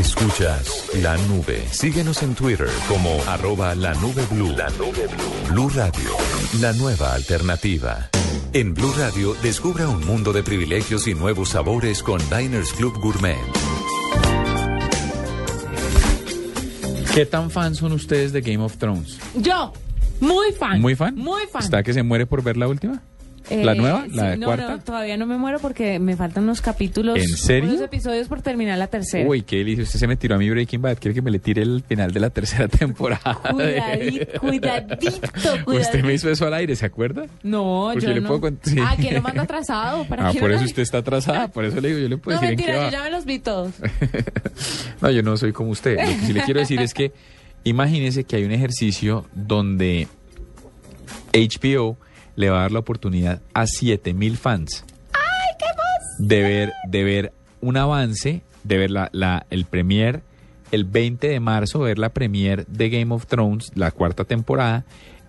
Escuchas 0.08 0.88
la 1.02 1.18
nube. 1.28 1.62
Síguenos 1.70 2.22
en 2.22 2.34
Twitter 2.34 2.70
como 2.88 3.22
arroba 3.26 3.74
la 3.74 3.92
nube 3.92 4.24
blue. 4.30 4.56
La 4.56 4.70
nube 4.70 5.06
blue. 5.06 5.52
Blue 5.52 5.68
Radio, 5.68 6.10
la 6.62 6.72
nueva 6.72 7.12
alternativa. 7.12 8.08
En 8.54 8.72
Blue 8.72 8.94
Radio, 8.96 9.34
descubra 9.42 9.86
un 9.86 10.06
mundo 10.06 10.32
de 10.32 10.42
privilegios 10.42 11.06
y 11.08 11.14
nuevos 11.14 11.50
sabores 11.50 12.02
con 12.02 12.22
Diners 12.30 12.72
Club 12.72 12.98
Gourmet. 12.98 13.36
¿Qué 17.14 17.26
tan 17.26 17.50
fans 17.50 17.76
son 17.76 17.92
ustedes 17.92 18.32
de 18.32 18.40
Game 18.40 18.64
of 18.64 18.78
Thrones? 18.78 19.18
Yo, 19.34 19.74
muy 20.20 20.52
fan. 20.52 20.80
¿Muy 20.80 20.94
fan? 20.94 21.16
Muy 21.16 21.42
fan. 21.52 21.62
¿Está 21.62 21.82
que 21.82 21.92
se 21.92 22.02
muere 22.02 22.24
por 22.24 22.42
ver 22.42 22.56
la 22.56 22.66
última? 22.66 23.02
¿La 23.50 23.72
Eh, 23.72 23.76
nueva? 23.76 24.06
¿La 24.12 24.36
no, 24.36 24.46
cuarta? 24.46 24.68
No, 24.70 24.80
todavía 24.80 25.16
no 25.16 25.24
me 25.26 25.38
muero 25.38 25.58
porque 25.58 25.98
me 25.98 26.16
faltan 26.16 26.44
unos 26.44 26.60
capítulos. 26.60 27.16
¿En 27.18 27.28
serio? 27.28 27.70
Unos 27.70 27.80
episodios 27.82 28.28
por 28.28 28.42
terminar 28.42 28.78
la 28.78 28.88
tercera. 28.88 29.28
Uy, 29.28 29.42
qué 29.42 29.56
delicia. 29.56 29.84
Usted 29.84 29.98
se 29.98 30.06
me 30.06 30.16
tiró 30.16 30.34
a 30.34 30.38
mi 30.38 30.50
Breaking 30.50 30.82
Bad. 30.82 30.98
¿Quiere 30.98 31.14
que 31.14 31.22
me 31.22 31.30
le 31.30 31.38
tire 31.38 31.62
el 31.62 31.82
final 31.86 32.12
de 32.12 32.20
la 32.20 32.30
tercera 32.30 32.68
temporada? 32.68 33.38
Cuidadito, 33.50 34.40
cuidadito, 34.40 35.10
cuidadito. 35.64 35.70
Usted 35.80 36.04
me 36.04 36.14
hizo 36.14 36.30
eso 36.30 36.46
al 36.46 36.54
aire, 36.54 36.76
¿se 36.76 36.84
acuerda? 36.86 37.26
No, 37.42 37.90
Porque 37.92 38.06
yo 38.06 38.12
le 38.14 38.20
no. 38.20 38.28
puedo 38.38 38.54
sí. 38.62 38.76
Ah, 38.80 38.96
¿quién 39.00 39.14
lo 39.14 39.22
manda 39.22 39.42
atrasado? 39.42 40.04
¿Para 40.04 40.28
Ah, 40.28 40.32
por 40.38 40.50
no 40.50 40.56
eso 40.56 40.64
usted 40.64 40.82
está 40.82 40.98
atrasada. 40.98 41.48
Por 41.48 41.64
eso 41.64 41.80
le 41.80 41.88
digo, 41.88 42.00
yo 42.00 42.08
le 42.08 42.18
puedo 42.18 42.36
No, 42.36 42.40
decir 42.42 42.58
en 42.58 42.64
qué 42.64 42.72
mentira, 42.72 42.84
va. 42.86 42.90
yo 42.90 42.98
ya 42.98 43.04
me 43.04 43.10
los 43.10 43.24
vi 43.24 43.38
todos. 43.38 43.72
No, 45.00 45.10
yo 45.10 45.22
no 45.22 45.36
soy 45.36 45.52
como 45.52 45.70
usted. 45.70 45.96
Lo 45.96 46.04
que 46.06 46.26
sí 46.26 46.32
le 46.32 46.42
quiero 46.42 46.60
decir 46.60 46.80
es 46.80 46.92
que 46.92 47.12
imagínese 47.64 48.24
que 48.24 48.36
hay 48.36 48.44
un 48.44 48.50
ejercicio 48.52 49.24
donde 49.34 50.08
HBO 51.32 51.96
le 52.38 52.50
va 52.50 52.58
a 52.58 52.62
dar 52.62 52.72
la 52.72 52.78
oportunidad 52.78 53.42
a 53.52 53.66
7000 53.66 54.36
fans 54.36 54.84
¡Ay, 55.12 55.56
qué 55.58 55.66
de 56.18 56.42
ver, 56.42 56.72
de 56.88 57.04
ver 57.04 57.32
un 57.60 57.76
avance, 57.76 58.42
de 58.64 58.78
ver 58.78 58.90
la, 58.90 59.08
la, 59.12 59.46
el 59.50 59.64
premier 59.64 60.22
el 60.70 60.84
20 60.84 61.28
de 61.28 61.40
marzo, 61.40 61.80
ver 61.80 61.98
la 61.98 62.10
premier 62.10 62.66
de 62.66 62.90
Game 62.90 63.14
of 63.14 63.26
Thrones, 63.26 63.72
la 63.74 63.90
cuarta 63.90 64.24
temporada, 64.24 64.84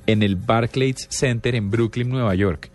en 0.06 0.24
el 0.24 0.36
Barclays 0.36 1.08
Center 1.10 1.56
en 1.56 1.70
Brooklyn, 1.70 2.10
Nueva 2.10 2.36
York. 2.36 2.70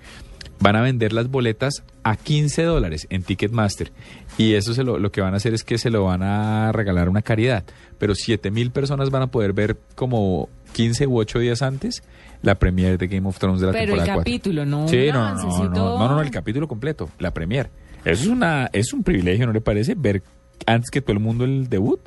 Van 0.61 0.77
a 0.77 0.83
vender 0.83 1.13
las 1.13 1.29
boletas 1.29 1.83
a 2.05 2.17
15 2.17 2.63
dólares 2.63 3.07
en 3.11 3.23
Ticketmaster. 3.23 3.93
Y 4.39 4.55
eso 4.55 4.73
se 4.73 4.85
lo, 4.85 4.99
lo 4.99 5.11
que 5.11 5.21
van 5.21 5.35
a 5.35 5.39
hacer 5.39 5.53
es 5.53 5.65
que 5.65 5.79
se 5.79 5.91
lo 5.91 6.05
van 6.05 6.23
a 6.23 6.73
regalar 6.73 7.09
a 7.09 7.11
una 7.11 7.23
caridad. 7.23 7.65
Pero 7.99 8.15
7 8.15 8.51
mil 8.51 8.71
personas 8.71 9.11
van 9.11 9.23
a 9.23 9.31
poder 9.31 9.53
ver 9.53 9.77
como 9.95 10.49
15 10.75 11.07
u 11.07 11.17
8 11.19 11.39
días 11.39 11.63
antes 11.63 12.03
la 12.43 12.57
premier 12.57 12.99
de 12.99 13.07
Game 13.07 13.27
of 13.27 13.39
Thrones 13.39 13.61
de 13.63 13.69
la 13.69 13.73
Pero 13.73 13.85
el 13.85 13.89
temporada 14.01 14.15
4. 14.17 14.21
capítulo, 14.21 14.67
no 14.67 14.87
Sí, 14.89 15.07
no, 15.11 15.35
no, 15.35 15.43
no, 15.43 15.69
no, 15.71 15.99
no, 15.99 16.09
no, 16.17 16.21
el 16.21 16.31
capítulo 16.31 16.69
completo, 16.69 17.09
la 17.19 17.33
premier. 17.33 17.71
Eso 18.05 18.25
es 18.25 18.29
una 18.29 18.69
es 18.73 18.93
un 18.93 19.03
privilegio, 19.03 19.47
¿no 19.47 19.53
le 19.55 19.63
parece? 19.63 19.95
Ver 19.97 20.23
antes 20.67 20.91
que 20.91 21.01
todo 21.01 21.13
el 21.15 21.21
mundo 21.21 21.45
el 21.45 21.69
debut. 21.71 22.01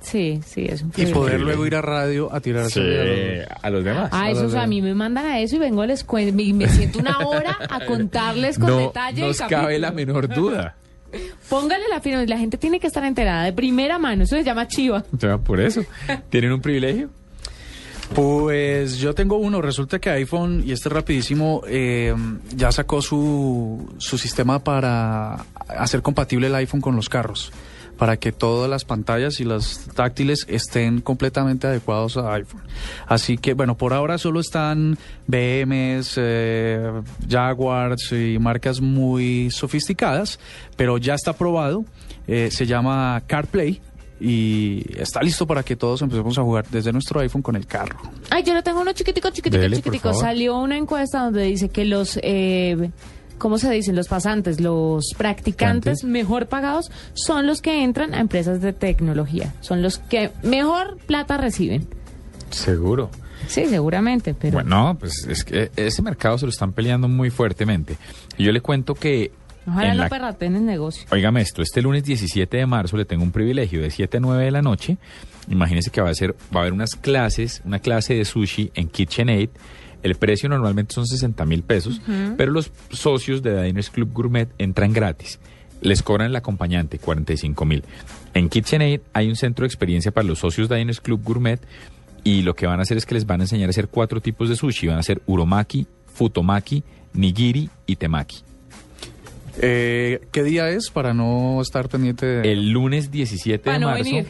Sí, 0.00 0.40
sí, 0.44 0.66
es 0.68 0.82
un 0.82 0.88
Y 0.88 0.92
privilegio. 0.92 1.20
poder 1.22 1.40
luego 1.40 1.66
ir 1.66 1.76
a 1.76 1.80
radio 1.80 2.30
a 2.34 2.40
tirarse 2.40 2.80
Sí, 2.82 3.54
a 3.62 3.70
los 3.70 3.84
demás. 3.84 4.10
Ah, 4.12 4.30
eso, 4.30 4.46
o 4.46 4.50
sea, 4.50 4.64
a 4.64 4.66
mí 4.66 4.82
me 4.82 4.92
mandan 4.94 5.24
a 5.24 5.38
eso 5.40 5.56
y 5.56 5.58
vengo, 5.60 5.86
les 5.86 6.04
cuento, 6.04 6.42
y 6.42 6.52
me 6.52 6.68
siento 6.68 6.98
una 6.98 7.18
hora 7.20 7.56
a 7.70 7.86
contarles 7.86 8.58
con 8.58 8.68
no 8.68 8.78
detalle 8.80 9.22
el 9.22 9.28
nos 9.28 9.38
capítulo. 9.38 9.62
cabe 9.62 9.78
la 9.78 9.92
menor 9.92 10.28
duda. 10.28 10.74
Póngale 11.48 11.84
la 11.88 12.00
firma, 12.00 12.24
la 12.24 12.36
gente 12.38 12.58
tiene 12.58 12.80
que 12.80 12.88
estar 12.88 13.04
enterada 13.04 13.44
de 13.44 13.52
primera 13.52 13.98
mano, 13.98 14.24
eso 14.24 14.34
se 14.36 14.42
llama 14.44 14.66
chiva. 14.66 15.04
O 15.14 15.18
sea, 15.18 15.38
por 15.38 15.60
eso. 15.60 15.82
¿Tienen 16.28 16.52
un 16.52 16.60
privilegio? 16.60 17.08
Pues 18.12 18.98
yo 18.98 19.14
tengo 19.14 19.36
uno. 19.36 19.62
Resulta 19.62 19.98
que 19.98 20.10
iPhone, 20.10 20.62
y 20.64 20.72
este 20.72 20.88
es 20.88 20.92
rapidísimo, 20.92 21.62
eh, 21.66 22.14
ya 22.54 22.70
sacó 22.70 23.00
su, 23.00 23.94
su 23.98 24.18
sistema 24.18 24.62
para 24.62 25.46
hacer 25.68 26.02
compatible 26.02 26.48
el 26.48 26.54
iPhone 26.56 26.80
con 26.80 26.96
los 26.96 27.08
carros. 27.08 27.52
Para 27.96 28.16
que 28.16 28.32
todas 28.32 28.68
las 28.68 28.84
pantallas 28.84 29.38
y 29.38 29.44
las 29.44 29.86
táctiles 29.94 30.46
estén 30.48 31.00
completamente 31.00 31.68
adecuados 31.68 32.16
a 32.16 32.34
iPhone. 32.34 32.62
Así 33.06 33.38
que, 33.38 33.54
bueno, 33.54 33.76
por 33.76 33.94
ahora 33.94 34.18
solo 34.18 34.40
están 34.40 34.98
BMs, 35.28 36.14
eh, 36.16 36.90
Jaguars 37.28 38.10
y 38.10 38.36
marcas 38.40 38.80
muy 38.80 39.48
sofisticadas, 39.52 40.40
pero 40.76 40.98
ya 40.98 41.14
está 41.14 41.30
aprobado. 41.30 41.84
Eh, 42.26 42.48
se 42.50 42.66
llama 42.66 43.22
CarPlay 43.28 43.80
y 44.20 44.84
está 44.96 45.22
listo 45.22 45.46
para 45.46 45.62
que 45.62 45.76
todos 45.76 46.00
empecemos 46.02 46.38
a 46.38 46.42
jugar 46.42 46.66
desde 46.70 46.92
nuestro 46.92 47.20
iPhone 47.20 47.42
con 47.42 47.56
el 47.56 47.66
carro. 47.66 47.98
Ay, 48.30 48.42
yo 48.42 48.54
lo 48.54 48.62
tengo 48.62 48.80
uno 48.80 48.92
chiquitico, 48.92 49.30
chiquitico, 49.30 49.60
Dele, 49.60 49.76
chiquitico. 49.76 50.14
Salió 50.14 50.58
una 50.58 50.76
encuesta 50.76 51.24
donde 51.24 51.42
dice 51.44 51.68
que 51.68 51.84
los, 51.84 52.18
eh, 52.22 52.90
¿cómo 53.38 53.58
se 53.58 53.70
dicen? 53.70 53.96
Los 53.96 54.08
pasantes, 54.08 54.60
los 54.60 55.04
practicantes 55.16 56.00
Practicantes. 56.00 56.04
mejor 56.04 56.46
pagados 56.46 56.90
son 57.14 57.46
los 57.46 57.60
que 57.60 57.82
entran 57.82 58.14
a 58.14 58.20
empresas 58.20 58.60
de 58.60 58.72
tecnología. 58.72 59.52
Son 59.60 59.82
los 59.82 59.98
que 59.98 60.30
mejor 60.42 60.96
plata 61.06 61.36
reciben. 61.36 61.86
Seguro. 62.50 63.10
Sí, 63.46 63.66
seguramente, 63.66 64.32
pero... 64.32 64.54
Bueno, 64.54 64.96
pues 64.98 65.26
es 65.28 65.44
que 65.44 65.70
ese 65.76 66.00
mercado 66.00 66.38
se 66.38 66.46
lo 66.46 66.50
están 66.50 66.72
peleando 66.72 67.08
muy 67.08 67.28
fuertemente. 67.30 67.98
Y 68.38 68.44
yo 68.44 68.52
le 68.52 68.60
cuento 68.62 68.94
que 68.94 69.32
Ojalá 69.66 69.90
en 69.90 69.96
no 69.96 70.02
la 70.04 70.08
perraten 70.08 70.56
el 70.56 70.64
negocio. 70.64 71.06
Óigame 71.10 71.40
esto, 71.40 71.62
este 71.62 71.82
lunes 71.82 72.04
17 72.04 72.56
de 72.56 72.66
marzo 72.66 72.96
le 72.96 73.04
tengo 73.04 73.22
un 73.22 73.32
privilegio 73.32 73.80
de 73.80 73.90
7 73.90 74.16
a 74.16 74.20
9 74.20 74.44
de 74.44 74.50
la 74.50 74.62
noche. 74.62 74.98
Imagínense 75.48 75.90
que 75.90 76.00
va 76.00 76.10
a 76.10 76.14
ser, 76.14 76.34
va 76.54 76.60
a 76.60 76.62
haber 76.62 76.72
unas 76.72 76.96
clases, 76.96 77.62
una 77.64 77.78
clase 77.78 78.14
de 78.14 78.24
sushi 78.24 78.70
en 78.74 78.88
KitchenAid. 78.88 79.50
El 80.02 80.16
precio 80.16 80.48
normalmente 80.50 80.94
son 80.94 81.06
60 81.06 81.46
mil 81.46 81.62
pesos, 81.62 82.02
pero 82.36 82.52
los 82.52 82.70
socios 82.90 83.42
de 83.42 83.62
Diners 83.62 83.88
Club 83.88 84.12
Gourmet 84.12 84.48
entran 84.58 84.92
gratis. 84.92 85.40
Les 85.80 86.02
cobran 86.02 86.28
el 86.28 86.36
acompañante, 86.36 86.98
45 86.98 87.64
mil. 87.64 87.84
En 88.34 88.50
KitchenAid 88.50 89.00
hay 89.14 89.28
un 89.28 89.36
centro 89.36 89.62
de 89.62 89.68
experiencia 89.68 90.12
para 90.12 90.26
los 90.26 90.40
socios 90.40 90.68
de 90.68 90.76
Diners 90.76 91.00
Club 91.00 91.22
Gourmet 91.22 91.60
y 92.22 92.42
lo 92.42 92.54
que 92.54 92.66
van 92.66 92.80
a 92.80 92.82
hacer 92.82 92.96
es 92.96 93.06
que 93.06 93.14
les 93.14 93.26
van 93.26 93.40
a 93.40 93.44
enseñar 93.44 93.68
a 93.68 93.70
hacer 93.70 93.88
cuatro 93.88 94.20
tipos 94.20 94.48
de 94.48 94.56
sushi. 94.56 94.88
Van 94.88 94.96
a 94.96 95.00
hacer 95.00 95.22
uromaki, 95.26 95.86
futomaki, 96.06 96.82
nigiri 97.14 97.70
y 97.86 97.96
temaki. 97.96 98.42
Eh, 99.60 100.20
¿Qué 100.32 100.42
día 100.42 100.68
es 100.70 100.90
para 100.90 101.14
no 101.14 101.60
estar 101.62 101.88
pendiente 101.88 102.26
de... 102.26 102.52
El 102.52 102.70
lunes 102.70 103.10
17 103.10 103.62
Para 103.64 103.74
de 103.74 103.80
no 103.80 103.86
marzo 103.90 104.04
venir. 104.04 104.26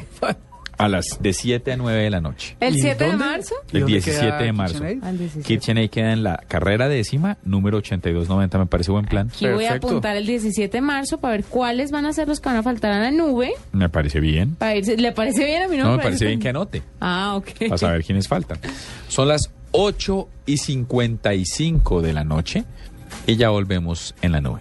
a 0.76 0.88
las 0.88 1.18
de 1.20 1.32
7 1.32 1.72
a 1.72 1.76
9 1.76 2.02
de 2.02 2.10
la 2.10 2.20
noche. 2.20 2.56
¿El 2.60 2.76
¿Y 2.76 2.80
7 2.80 3.04
de 3.04 3.16
marzo? 3.16 3.54
¿Y 3.72 3.76
El 3.76 3.80
dónde 3.82 3.92
17 3.94 4.26
queda 4.26 4.38
de 4.42 4.52
marzo. 4.52 4.74
KitchenAid? 4.80 5.04
Al 5.04 5.18
17. 5.18 5.46
KitchenAid 5.48 5.90
queda 5.90 6.12
en 6.12 6.22
la 6.24 6.36
carrera 6.48 6.88
décima, 6.88 7.38
número 7.44 7.78
8290. 7.78 8.58
Me 8.58 8.66
parece 8.66 8.90
buen 8.90 9.06
plan. 9.06 9.28
Aquí 9.32 9.46
voy 9.48 9.64
a 9.64 9.74
apuntar 9.74 10.16
el 10.16 10.26
17 10.26 10.76
de 10.76 10.80
marzo 10.82 11.18
para 11.18 11.36
ver 11.36 11.44
cuáles 11.44 11.90
van 11.90 12.04
a 12.06 12.12
ser 12.12 12.28
los 12.28 12.40
que 12.40 12.48
van 12.48 12.58
a 12.58 12.62
faltar 12.62 12.92
a 12.92 12.98
la 12.98 13.10
nube. 13.10 13.52
Me 13.72 13.88
parece 13.88 14.20
bien. 14.20 14.56
Para 14.56 14.74
irse- 14.76 14.96
¿Le 14.98 15.12
parece 15.12 15.44
bien 15.44 15.62
a 15.62 15.68
mí? 15.68 15.76
No, 15.78 15.96
me 15.96 16.02
parece 16.02 16.26
bien 16.26 16.40
que 16.40 16.48
anote. 16.50 16.82
Ah, 17.00 17.34
ok. 17.36 17.48
Para 17.68 17.78
saber 17.78 18.04
quiénes 18.04 18.28
faltan. 18.28 18.58
Son 19.08 19.28
las 19.28 19.50
8 19.72 20.28
y 20.46 20.58
55 20.58 22.02
de 22.02 22.12
la 22.12 22.24
noche 22.24 22.64
y 23.26 23.36
ya 23.36 23.48
volvemos 23.50 24.14
en 24.22 24.32
la 24.32 24.40
nube. 24.40 24.60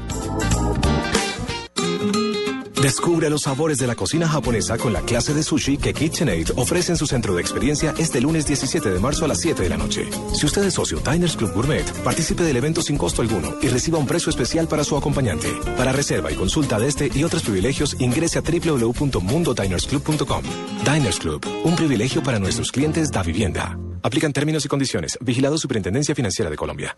Descubre 2.81 3.29
los 3.29 3.43
sabores 3.43 3.77
de 3.77 3.85
la 3.85 3.93
cocina 3.93 4.27
japonesa 4.27 4.79
con 4.79 4.91
la 4.91 5.01
clase 5.01 5.35
de 5.35 5.43
sushi 5.43 5.77
que 5.77 5.93
KitchenAid 5.93 6.57
ofrece 6.57 6.91
en 6.91 6.97
su 6.97 7.05
centro 7.05 7.35
de 7.35 7.41
experiencia 7.41 7.93
este 7.99 8.19
lunes 8.19 8.47
17 8.47 8.89
de 8.89 8.99
marzo 8.99 9.23
a 9.23 9.27
las 9.27 9.39
7 9.39 9.61
de 9.61 9.69
la 9.69 9.77
noche. 9.77 10.09
Si 10.33 10.47
usted 10.47 10.63
es 10.63 10.73
socio 10.73 10.99
Diners 10.99 11.37
Club 11.37 11.53
Gourmet, 11.53 11.85
participe 12.03 12.43
del 12.43 12.57
evento 12.57 12.81
sin 12.81 12.97
costo 12.97 13.21
alguno 13.21 13.53
y 13.61 13.67
reciba 13.67 13.99
un 13.99 14.07
precio 14.07 14.31
especial 14.31 14.67
para 14.67 14.83
su 14.83 14.97
acompañante. 14.97 15.53
Para 15.77 15.91
reserva 15.91 16.31
y 16.31 16.35
consulta 16.35 16.79
de 16.79 16.87
este 16.87 17.11
y 17.13 17.23
otros 17.23 17.43
privilegios, 17.43 17.95
ingrese 17.99 18.39
a 18.39 18.41
www.mundodinersclub.com. 18.41 20.41
Diners 20.83 21.19
Club, 21.19 21.45
un 21.63 21.75
privilegio 21.75 22.23
para 22.23 22.39
nuestros 22.39 22.71
clientes 22.71 23.11
da 23.11 23.21
vivienda. 23.21 23.77
Aplican 24.01 24.33
términos 24.33 24.65
y 24.65 24.69
condiciones. 24.69 25.19
Vigilado 25.21 25.59
Superintendencia 25.59 26.15
Financiera 26.15 26.49
de 26.49 26.55
Colombia. 26.55 26.97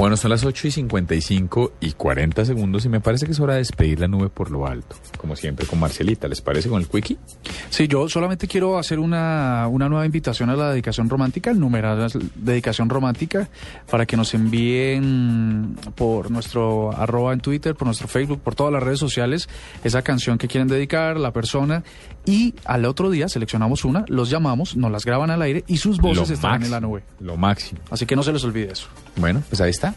Bueno, 0.00 0.16
son 0.16 0.30
las 0.30 0.46
8 0.46 0.66
y 0.66 0.70
55 0.70 1.72
y 1.78 1.92
40 1.92 2.46
segundos 2.46 2.86
y 2.86 2.88
me 2.88 3.00
parece 3.00 3.26
que 3.26 3.32
es 3.32 3.40
hora 3.40 3.52
de 3.52 3.58
despedir 3.58 4.00
la 4.00 4.08
nube 4.08 4.30
por 4.30 4.50
lo 4.50 4.66
alto. 4.66 4.96
Como 5.18 5.36
siempre 5.36 5.66
con 5.66 5.78
Marcelita, 5.78 6.26
¿les 6.26 6.40
parece 6.40 6.70
con 6.70 6.80
el 6.80 6.88
quickie? 6.88 7.18
Sí, 7.68 7.86
yo 7.86 8.08
solamente 8.08 8.48
quiero 8.48 8.78
hacer 8.78 8.98
una, 8.98 9.68
una 9.68 9.90
nueva 9.90 10.06
invitación 10.06 10.48
a 10.48 10.56
la 10.56 10.70
dedicación 10.70 11.10
romántica, 11.10 11.50
el 11.50 11.60
numeral 11.60 12.10
dedicación 12.34 12.88
romántica, 12.88 13.50
para 13.90 14.06
que 14.06 14.16
nos 14.16 14.32
envíen 14.32 15.76
por 15.96 16.30
nuestro 16.30 16.96
arroba 16.96 17.34
en 17.34 17.40
Twitter, 17.40 17.74
por 17.74 17.84
nuestro 17.84 18.08
Facebook, 18.08 18.40
por 18.40 18.54
todas 18.54 18.72
las 18.72 18.82
redes 18.82 19.00
sociales, 19.00 19.50
esa 19.84 20.00
canción 20.00 20.38
que 20.38 20.48
quieren 20.48 20.68
dedicar, 20.68 21.18
la 21.18 21.34
persona, 21.34 21.84
y 22.24 22.54
al 22.64 22.86
otro 22.86 23.10
día 23.10 23.28
seleccionamos 23.28 23.84
una, 23.84 24.06
los 24.08 24.30
llamamos, 24.30 24.76
nos 24.76 24.90
las 24.90 25.04
graban 25.04 25.30
al 25.30 25.42
aire 25.42 25.62
y 25.66 25.76
sus 25.76 25.98
voces 25.98 26.28
Lo 26.28 26.34
estarán 26.34 26.62
en 26.62 26.70
la 26.70 26.80
nube. 26.80 27.02
Lo 27.20 27.36
máximo. 27.36 27.82
Así 27.90 28.06
que 28.06 28.16
no 28.16 28.22
se 28.22 28.32
les 28.32 28.42
olvide 28.44 28.72
eso. 28.72 28.88
Bueno, 29.16 29.42
pues 29.50 29.60
ahí 29.60 29.68
está. 29.70 29.89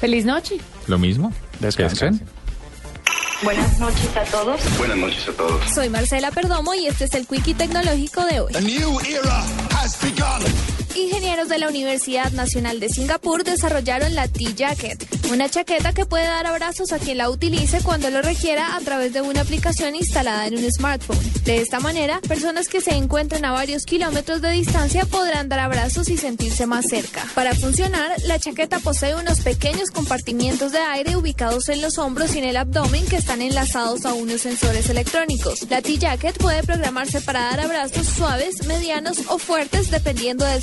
Feliz 0.00 0.24
noche. 0.24 0.58
Lo 0.86 0.98
mismo. 0.98 1.32
Descansen. 1.60 2.20
Buenas 3.42 3.78
noches 3.78 4.16
a 4.16 4.24
todos. 4.24 4.60
Buenas 4.78 4.96
noches 4.96 5.28
a 5.28 5.32
todos. 5.32 5.70
Soy 5.74 5.88
Marcela 5.90 6.30
Perdomo 6.30 6.74
y 6.74 6.86
este 6.86 7.04
es 7.04 7.14
el 7.14 7.26
Quickie 7.26 7.54
Tecnológico 7.54 8.24
de 8.24 8.40
hoy. 8.40 8.52
Ingenieros 10.96 11.48
de 11.48 11.58
la 11.58 11.68
Universidad 11.68 12.30
Nacional 12.30 12.78
de 12.78 12.88
Singapur 12.88 13.42
desarrollaron 13.42 14.14
la 14.14 14.28
T-Jacket, 14.28 15.04
una 15.32 15.48
chaqueta 15.48 15.92
que 15.92 16.06
puede 16.06 16.24
dar 16.24 16.46
abrazos 16.46 16.92
a 16.92 17.00
quien 17.00 17.18
la 17.18 17.30
utilice 17.30 17.80
cuando 17.82 18.10
lo 18.10 18.22
requiera 18.22 18.76
a 18.76 18.80
través 18.80 19.12
de 19.12 19.20
una 19.20 19.40
aplicación 19.40 19.96
instalada 19.96 20.46
en 20.46 20.56
un 20.56 20.70
smartphone. 20.70 21.18
De 21.44 21.60
esta 21.60 21.80
manera, 21.80 22.20
personas 22.20 22.68
que 22.68 22.80
se 22.80 22.92
encuentren 22.92 23.44
a 23.44 23.50
varios 23.50 23.84
kilómetros 23.84 24.40
de 24.40 24.52
distancia 24.52 25.04
podrán 25.04 25.48
dar 25.48 25.58
abrazos 25.60 26.08
y 26.08 26.16
sentirse 26.16 26.66
más 26.66 26.86
cerca. 26.88 27.24
Para 27.34 27.54
funcionar, 27.54 28.14
la 28.26 28.38
chaqueta 28.38 28.78
posee 28.78 29.16
unos 29.16 29.40
pequeños 29.40 29.90
compartimientos 29.90 30.70
de 30.70 30.78
aire 30.78 31.16
ubicados 31.16 31.68
en 31.70 31.82
los 31.82 31.98
hombros 31.98 32.36
y 32.36 32.38
en 32.38 32.44
el 32.44 32.56
abdomen 32.56 33.04
que 33.06 33.16
están 33.16 33.42
enlazados 33.42 34.06
a 34.06 34.14
unos 34.14 34.42
sensores 34.42 34.88
electrónicos. 34.88 35.68
La 35.68 35.82
T-Jacket 35.82 36.38
puede 36.38 36.62
programarse 36.62 37.20
para 37.20 37.40
dar 37.40 37.60
abrazos 37.60 38.06
suaves, 38.06 38.64
medianos 38.66 39.18
o 39.28 39.38
fuertes 39.38 39.90
dependiendo 39.90 40.44
del 40.44 40.62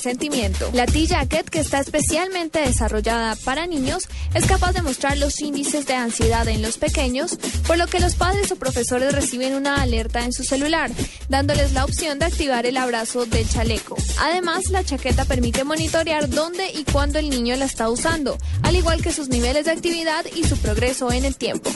La 0.73 0.85
T-Jacket, 0.85 1.49
que 1.49 1.59
está 1.59 1.79
especialmente 1.79 2.59
desarrollada 2.59 3.35
para 3.43 3.65
niños, 3.65 4.07
es 4.35 4.45
capaz 4.45 4.71
de 4.73 4.83
mostrar 4.83 5.17
los 5.17 5.41
índices 5.41 5.87
de 5.87 5.95
ansiedad 5.95 6.47
en 6.47 6.61
los 6.61 6.77
pequeños, 6.77 7.37
por 7.65 7.77
lo 7.79 7.87
que 7.87 7.99
los 7.99 8.15
padres 8.15 8.51
o 8.51 8.55
profesores 8.55 9.13
reciben 9.13 9.55
una 9.55 9.81
alerta 9.81 10.23
en 10.23 10.31
su 10.31 10.43
celular, 10.43 10.91
dándoles 11.27 11.73
la 11.73 11.85
opción 11.85 12.19
de 12.19 12.25
activar 12.25 12.67
el 12.67 12.77
abrazo 12.77 13.25
del 13.25 13.49
chaleco. 13.49 13.97
Además, 14.19 14.69
la 14.69 14.83
chaqueta 14.83 15.25
permite 15.25 15.63
monitorear 15.63 16.29
dónde 16.29 16.69
y 16.71 16.83
cuándo 16.83 17.17
el 17.17 17.29
niño 17.29 17.55
la 17.55 17.65
está 17.65 17.89
usando, 17.89 18.37
al 18.61 18.75
igual 18.75 19.01
que 19.01 19.11
sus 19.11 19.27
niveles 19.27 19.65
de 19.65 19.71
actividad 19.71 20.23
y 20.35 20.43
su 20.43 20.55
progreso 20.57 21.11
en 21.11 21.25
el 21.25 21.35
tiempo. 21.35 21.71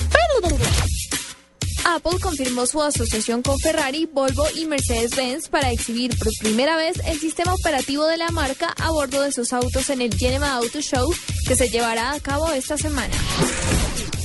Apple 1.86 2.20
confirmó 2.20 2.66
su 2.66 2.82
asociación 2.82 3.44
con 3.44 3.60
Ferrari, 3.60 4.10
Volvo 4.12 4.46
y 4.56 4.66
Mercedes-Benz 4.66 5.50
para 5.50 5.72
exhibir 5.72 6.18
por 6.18 6.28
primera 6.40 6.76
vez 6.78 6.98
el 7.06 7.20
sistema 7.20 7.54
operativo 7.54 8.08
de 8.08 8.18
la 8.18 8.30
marca 8.32 8.74
a 8.78 8.90
bordo 8.90 9.22
de 9.22 9.32
sus 9.32 9.54
autos 9.54 9.90
en 9.92 10.02
el 10.02 10.14
Geneva 10.16 10.54
Auto 10.54 10.82
Show 10.82 11.14
que 11.48 11.56
se 11.56 11.70
llevará 11.70 12.14
a 12.14 12.20
cabo 12.20 12.52
esta 12.52 12.76
semana. 12.78 13.14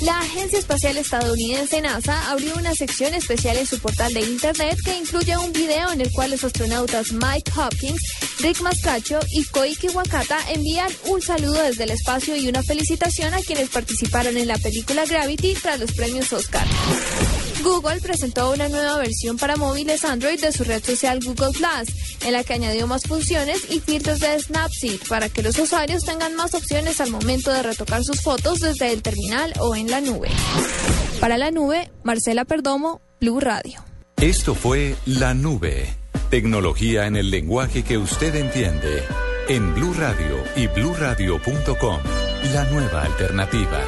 La 0.03 0.19
Agencia 0.19 0.59
Espacial 0.59 0.97
Estadounidense 0.97 1.81
NASA 1.83 2.31
abrió 2.31 2.55
una 2.57 2.75
sección 2.75 3.13
especial 3.13 3.59
en 3.59 3.67
su 3.67 3.79
portal 3.79 4.15
de 4.15 4.21
Internet 4.21 4.79
que 4.83 4.97
incluye 4.97 5.37
un 5.37 5.53
video 5.53 5.93
en 5.93 6.01
el 6.01 6.11
cual 6.11 6.31
los 6.31 6.43
astronautas 6.43 7.13
Mike 7.13 7.53
Hopkins, 7.55 8.01
Rick 8.39 8.63
Mascacho 8.63 9.21
y 9.31 9.45
Koiki 9.45 9.89
Wakata 9.89 10.39
envían 10.53 10.91
un 11.07 11.21
saludo 11.21 11.63
desde 11.63 11.85
el 11.85 11.91
espacio 11.91 12.35
y 12.35 12.49
una 12.49 12.63
felicitación 12.63 13.35
a 13.35 13.41
quienes 13.41 13.69
participaron 13.69 14.39
en 14.39 14.49
la 14.49 14.57
película 14.57 15.05
Gravity 15.05 15.55
tras 15.55 15.79
los 15.79 15.93
premios 15.93 16.33
Oscar. 16.33 16.67
Google 17.63 18.01
presentó 18.01 18.53
una 18.53 18.69
nueva 18.69 18.99
versión 18.99 19.37
para 19.37 19.57
móviles 19.57 20.05
Android 20.05 20.41
de 20.41 20.53
su 20.53 20.65
red 20.65 20.83
social 20.83 21.21
Google 21.25 21.53
Plus, 21.53 22.25
en 22.25 22.33
la 22.33 22.45
que 22.45 22.55
añadió 22.55 22.87
más 22.87 23.03
funciones 23.03 23.71
y 23.71 23.81
filtros 23.81 24.21
de 24.21 24.39
Snapseed 24.39 25.01
para 25.09 25.29
que 25.29 25.43
los 25.43 25.59
usuarios 25.59 26.05
tengan 26.05 26.35
más 26.37 26.55
opciones 26.55 27.01
al 27.01 27.11
momento 27.11 27.51
de 27.53 27.63
retocar 27.63 28.03
sus 28.05 28.23
fotos 28.23 28.61
desde 28.61 28.93
el 28.93 29.03
terminal 29.03 29.53
o 29.59 29.75
en 29.77 29.91
la 29.91 30.01
nube. 30.01 30.29
Para 31.21 31.39
la 31.39 31.51
nube, 31.51 31.91
Marcela 32.03 32.45
Perdomo, 32.45 33.01
Blue 33.21 33.41
Radio. 33.41 33.85
Esto 34.17 34.55
fue 34.55 34.97
La 35.07 35.35
Nube. 35.35 35.95
Tecnología 36.29 37.07
en 37.07 37.17
el 37.17 37.31
lenguaje 37.31 37.83
que 37.83 37.99
usted 37.99 38.35
entiende. 38.35 39.03
En 39.49 39.75
Blue 39.75 39.95
Radio 39.95 40.43
y 40.57 40.67
bluradio.com. 40.67 41.99
La 42.55 42.65
nueva 42.65 43.03
alternativa. 43.03 43.81